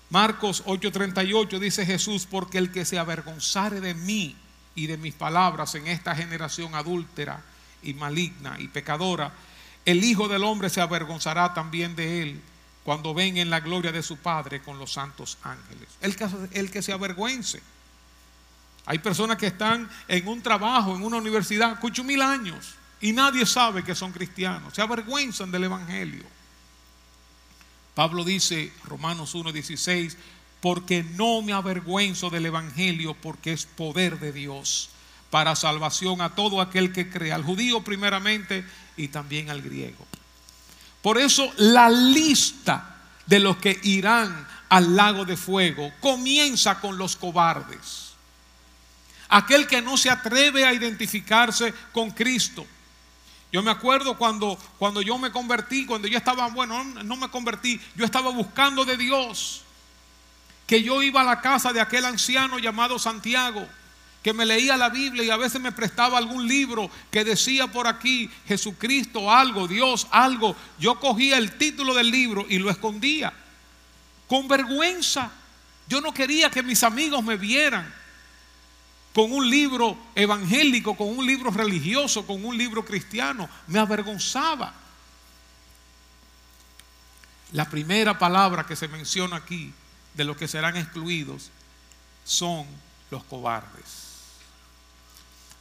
Marcos 0.10 0.64
8:38 0.66 1.60
dice 1.60 1.86
Jesús, 1.86 2.28
porque 2.30 2.58
el 2.58 2.72
que 2.72 2.86
se 2.86 2.98
avergonzare 2.98 3.82
de 3.82 3.94
mí 3.94 4.36
y 4.76 4.88
de 4.88 4.98
mis 4.98 5.14
palabras 5.14 5.76
en 5.76 5.88
esta 5.88 6.16
generación 6.16 6.76
adúltera 6.76 7.42
y 7.84 7.94
maligna 7.94 8.56
y 8.60 8.68
pecadora, 8.68 9.34
el 9.86 10.04
Hijo 10.04 10.28
del 10.28 10.44
Hombre 10.44 10.70
se 10.70 10.82
avergonzará 10.82 11.54
también 11.54 11.96
de 11.96 12.22
él 12.22 12.42
cuando 12.84 13.14
venga 13.14 13.42
en 13.42 13.50
la 13.50 13.60
gloria 13.60 13.92
de 13.92 14.04
su 14.04 14.18
Padre 14.18 14.62
con 14.62 14.80
los 14.80 14.94
santos 14.94 15.38
ángeles. 15.44 15.90
El 16.00 16.16
que, 16.16 16.28
el 16.54 16.72
que 16.72 16.82
se 16.82 16.94
avergüence 16.94 17.62
hay 18.88 19.00
personas 19.00 19.36
que 19.36 19.48
están 19.48 19.90
en 20.08 20.28
un 20.30 20.42
trabajo, 20.42 20.96
en 20.96 21.04
una 21.04 21.18
universidad, 21.18 21.74
escucho 21.74 22.06
mil 22.06 22.22
años 22.22 22.76
y 23.02 23.12
nadie 23.12 23.46
sabe 23.46 23.84
que 23.84 23.94
son 23.94 24.14
cristianos. 24.14 24.74
Se 24.74 24.82
avergüenzan 24.82 25.52
del 25.52 25.66
Evangelio. 25.66 26.24
Pablo 27.94 28.24
dice, 28.24 28.72
Romanos 28.86 29.36
1.16, 29.36 30.16
porque 30.62 31.04
no 31.04 31.42
me 31.42 31.52
avergüenzo 31.52 32.30
del 32.30 32.46
Evangelio, 32.46 33.14
porque 33.14 33.52
es 33.52 33.66
poder 33.66 34.20
de 34.20 34.32
Dios 34.32 34.90
para 35.32 35.58
salvación 35.58 36.22
a 36.22 36.34
todo 36.34 36.62
aquel 36.62 36.94
que 36.94 37.10
cree, 37.10 37.34
al 37.34 37.44
judío 37.44 37.84
primeramente 37.84 38.66
y 38.96 39.10
también 39.10 39.50
al 39.50 39.62
griego. 39.62 40.08
Por 41.02 41.18
eso 41.18 41.52
la 41.58 41.90
lista 41.90 42.96
de 43.26 43.42
los 43.42 43.58
que 43.58 43.78
irán 43.84 44.48
al 44.70 44.96
lago 44.96 45.26
de 45.26 45.36
fuego 45.36 45.92
comienza 46.00 46.80
con 46.80 46.98
los 46.98 47.18
cobardes 47.18 48.07
aquel 49.30 49.68
que 49.68 49.82
no 49.82 49.98
se 49.98 50.10
atreve 50.10 50.66
a 50.66 50.74
identificarse 50.74 51.74
con 51.92 52.12
Cristo. 52.12 52.66
Yo 53.52 53.64
me 53.64 53.72
acuerdo 53.72 54.18
cuando, 54.18 54.58
cuando 54.78 55.02
yo 55.02 55.18
me 55.18 55.32
convertí, 55.32 55.86
cuando 55.86 56.08
yo 56.08 56.18
estaba, 56.18 56.48
bueno, 56.50 56.84
no 56.84 57.16
me 57.16 57.30
convertí, 57.30 57.80
yo 57.96 58.06
estaba 58.06 58.30
buscando 58.32 58.84
de 58.84 58.98
Dios, 58.98 59.62
que 60.66 60.84
yo 60.84 61.02
iba 61.02 61.22
a 61.22 61.24
la 61.24 61.42
casa 61.42 61.72
de 61.72 61.80
aquel 61.80 62.06
anciano 62.06 62.60
llamado 62.60 63.00
Santiago, 63.00 63.66
que 64.22 64.34
me 64.34 64.46
leía 64.46 64.76
la 64.76 64.90
Biblia 64.90 65.24
y 65.24 65.30
a 65.30 65.38
veces 65.38 65.62
me 65.62 65.72
prestaba 65.72 66.18
algún 66.18 66.46
libro 66.46 66.92
que 67.10 67.24
decía 67.24 67.68
por 67.68 67.88
aquí 67.88 68.30
Jesucristo 68.46 69.32
algo, 69.32 69.70
Dios 69.70 70.08
algo. 70.12 70.54
Yo 70.78 71.00
cogía 71.00 71.38
el 71.38 71.58
título 71.58 71.94
del 71.94 72.12
libro 72.12 72.46
y 72.50 72.58
lo 72.58 72.70
escondía 72.70 73.32
con 74.28 74.50
vergüenza. 74.50 75.32
Yo 75.88 76.02
no 76.02 76.14
quería 76.14 76.50
que 76.50 76.62
mis 76.62 76.84
amigos 76.84 77.24
me 77.24 77.38
vieran 77.38 77.94
con 79.18 79.34
un 79.34 79.50
libro 79.50 79.98
evangélico, 80.14 80.96
con 80.96 81.08
un 81.08 81.26
libro 81.26 81.50
religioso, 81.50 82.28
con 82.28 82.46
un 82.46 82.56
libro 82.56 82.86
cristiano. 82.86 83.50
Me 83.66 83.80
avergonzaba. 83.80 84.72
La 87.52 87.68
primera 87.68 88.20
palabra 88.20 88.68
que 88.68 88.76
se 88.76 88.88
menciona 88.88 89.38
aquí 89.38 89.74
de 90.14 90.24
los 90.24 90.38
que 90.38 90.48
serán 90.48 90.78
excluidos 90.78 91.50
son 92.26 92.68
los 93.10 93.24
cobardes. 93.24 94.20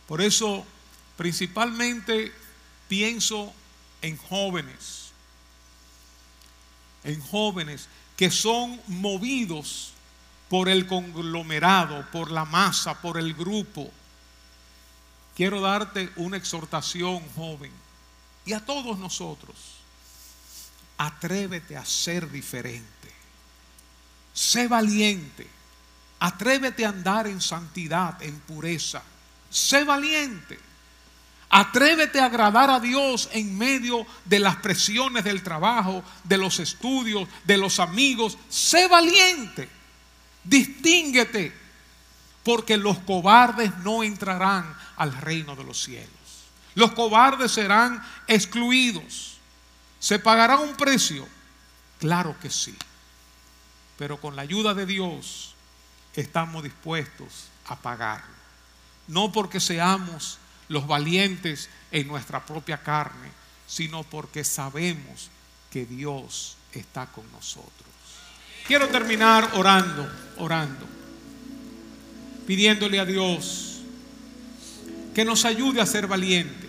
Por 0.07 0.21
eso, 0.21 0.67
principalmente 1.17 2.35
pienso 2.89 3.55
en 4.03 4.19
jóvenes, 4.19 5.13
en 7.05 7.19
jóvenes 7.23 7.89
que 8.19 8.31
son 8.31 8.79
movidos 8.87 9.95
por 10.49 10.69
el 10.69 10.87
conglomerado, 10.87 12.07
por 12.11 12.31
la 12.31 12.45
masa, 12.45 13.01
por 13.01 13.19
el 13.19 13.35
grupo. 13.35 13.91
Quiero 15.35 15.61
darte 15.61 16.11
una 16.17 16.37
exhortación, 16.37 17.23
joven, 17.35 17.73
y 18.45 18.53
a 18.53 18.65
todos 18.65 18.99
nosotros. 18.99 19.57
Atrévete 20.99 21.77
a 21.77 21.85
ser 21.85 22.31
diferente. 22.31 23.13
Sé 24.33 24.69
valiente. 24.69 25.47
Atrévete 26.21 26.87
a 26.87 26.91
andar 26.91 27.27
en 27.27 27.41
santidad, 27.41 28.23
en 28.23 28.39
pureza. 28.41 29.03
Sé 29.51 29.85
valiente. 29.85 30.59
Atrévete 31.51 32.19
a 32.21 32.27
agradar 32.27 32.71
a 32.71 32.81
Dios 32.81 33.29
en 33.33 33.57
medio 33.57 34.07
de 34.25 34.39
las 34.39 34.57
presiones 34.57 35.25
del 35.25 35.43
trabajo, 35.43 36.03
de 36.25 36.39
los 36.39 36.59
estudios, 36.59 37.29
de 37.45 37.59
los 37.59 37.79
amigos. 37.79 38.39
Sé 38.49 38.89
valiente. 38.89 39.76
Distínguete, 40.47 41.53
porque 42.43 42.77
los 42.77 42.99
cobardes 43.01 43.77
no 43.79 44.03
entrarán 44.03 44.73
al 44.97 45.13
reino 45.13 45.57
de 45.57 45.65
los 45.65 45.83
cielos. 45.83 46.11
Los 46.75 46.93
cobardes 46.93 47.53
serán 47.53 48.05
excluidos. 48.27 49.39
¿Se 49.99 50.19
pagará 50.19 50.59
un 50.59 50.77
precio? 50.77 51.27
Claro 51.99 52.37
que 52.41 52.51
sí. 52.51 52.77
Pero 53.99 54.21
con 54.21 54.37
la 54.37 54.43
ayuda 54.43 54.75
de 54.75 54.87
Dios 54.87 55.55
estamos 56.15 56.63
dispuestos 56.63 57.49
a 57.67 57.77
pagarlo. 57.77 58.37
No 59.09 59.33
porque 59.33 59.59
seamos 59.59 60.39
los 60.69 60.87
valientes 60.87 61.69
en 61.91 62.07
nuestra 62.07 62.45
propia 62.45 62.83
carne, 62.83 63.31
sino 63.67 64.03
porque 64.05 64.45
sabemos 64.45 65.31
que 65.71 65.87
Dios 65.87 66.57
está 66.73 67.07
con 67.07 67.31
nosotros. 67.33 67.86
Quiero 68.67 68.89
terminar 68.89 69.53
orando, 69.55 70.11
orando, 70.39 70.87
pidiéndole 72.47 72.99
a 72.99 73.05
Dios 73.05 73.83
que 75.15 75.25
nos 75.25 75.45
ayude 75.45 75.81
a 75.81 75.87
ser 75.87 76.09
valientes. 76.09 76.67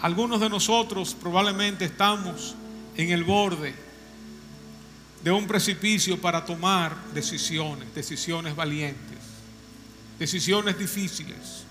Algunos 0.00 0.40
de 0.40 0.48
nosotros 0.48 1.16
probablemente 1.20 1.84
estamos 1.84 2.54
en 2.96 3.10
el 3.10 3.24
borde 3.24 3.74
de 5.24 5.30
un 5.32 5.46
precipicio 5.46 6.20
para 6.20 6.44
tomar 6.44 6.96
decisiones, 7.12 7.92
decisiones 7.92 8.54
valientes, 8.54 9.18
decisiones 10.20 10.78
difíciles. 10.78 11.64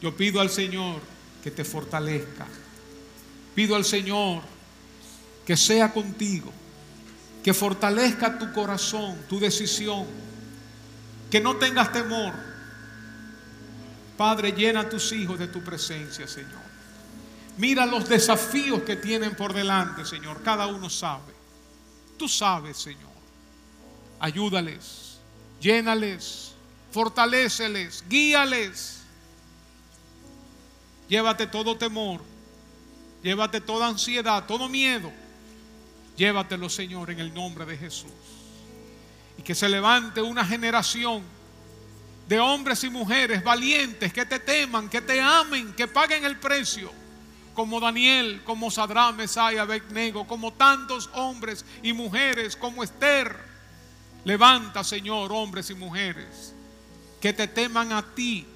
Yo 0.00 0.16
pido 0.16 0.40
al 0.40 0.48
Señor 0.48 1.00
que 1.42 1.50
te 1.50 1.64
fortalezca. 1.64 2.46
Pido 3.54 3.74
al 3.74 3.84
Señor 3.84 4.42
que 5.50 5.56
sea 5.56 5.92
contigo, 5.92 6.52
que 7.42 7.52
fortalezca 7.52 8.38
tu 8.38 8.52
corazón, 8.52 9.18
tu 9.28 9.40
decisión, 9.40 10.06
que 11.28 11.40
no 11.40 11.56
tengas 11.56 11.90
temor. 11.90 12.32
Padre, 14.16 14.52
llena 14.52 14.82
a 14.82 14.88
tus 14.88 15.10
hijos 15.10 15.40
de 15.40 15.48
tu 15.48 15.60
presencia, 15.60 16.28
Señor. 16.28 16.62
Mira 17.56 17.84
los 17.84 18.08
desafíos 18.08 18.82
que 18.82 18.94
tienen 18.94 19.34
por 19.34 19.52
delante, 19.52 20.04
Señor. 20.04 20.40
Cada 20.44 20.68
uno 20.68 20.88
sabe. 20.88 21.32
Tú 22.16 22.28
sabes, 22.28 22.76
Señor. 22.76 23.10
Ayúdales, 24.20 25.18
llénales, 25.60 26.52
fortaléceles, 26.92 28.04
guíales. 28.08 29.00
Llévate 31.08 31.48
todo 31.48 31.76
temor, 31.76 32.20
llévate 33.20 33.60
toda 33.60 33.88
ansiedad, 33.88 34.46
todo 34.46 34.68
miedo 34.68 35.10
Llévatelo, 36.16 36.68
Señor, 36.68 37.10
en 37.10 37.20
el 37.20 37.32
nombre 37.32 37.64
de 37.64 37.76
Jesús. 37.76 38.10
Y 39.38 39.42
que 39.42 39.54
se 39.54 39.68
levante 39.68 40.20
una 40.20 40.44
generación 40.44 41.22
de 42.28 42.38
hombres 42.38 42.84
y 42.84 42.90
mujeres 42.90 43.42
valientes 43.42 44.12
que 44.12 44.26
te 44.26 44.38
teman, 44.38 44.88
que 44.88 45.00
te 45.00 45.20
amen, 45.20 45.72
que 45.72 45.88
paguen 45.88 46.24
el 46.24 46.36
precio. 46.38 46.92
Como 47.54 47.80
Daniel, 47.80 48.42
como 48.44 48.70
Sadrán, 48.70 49.16
Mesaya, 49.16 49.62
Abednego, 49.62 50.26
como 50.26 50.52
tantos 50.52 51.10
hombres 51.14 51.64
y 51.82 51.92
mujeres, 51.92 52.54
como 52.54 52.84
Esther. 52.84 53.36
Levanta, 54.24 54.84
Señor, 54.84 55.32
hombres 55.32 55.70
y 55.70 55.74
mujeres 55.74 56.54
que 57.20 57.32
te 57.32 57.46
teman 57.46 57.92
a 57.92 58.02
ti 58.02 58.46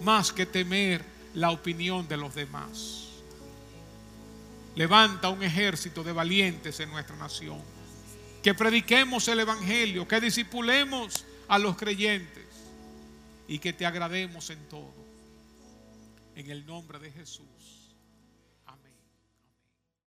más 0.00 0.32
que 0.32 0.46
temer 0.46 1.04
la 1.34 1.50
opinión 1.50 2.06
de 2.08 2.16
los 2.16 2.34
demás. 2.34 3.09
Levanta 4.74 5.28
un 5.28 5.42
ejército 5.42 6.02
de 6.04 6.12
valientes 6.12 6.78
en 6.80 6.90
nuestra 6.90 7.16
nación. 7.16 7.60
Que 8.42 8.54
prediquemos 8.54 9.28
el 9.28 9.40
Evangelio, 9.40 10.08
que 10.08 10.20
disipulemos 10.20 11.24
a 11.48 11.58
los 11.58 11.76
creyentes 11.76 12.46
y 13.48 13.58
que 13.58 13.72
te 13.72 13.84
agrademos 13.84 14.48
en 14.50 14.68
todo. 14.68 14.94
En 16.36 16.50
el 16.50 16.64
nombre 16.64 16.98
de 16.98 17.10
Jesús. 17.10 17.49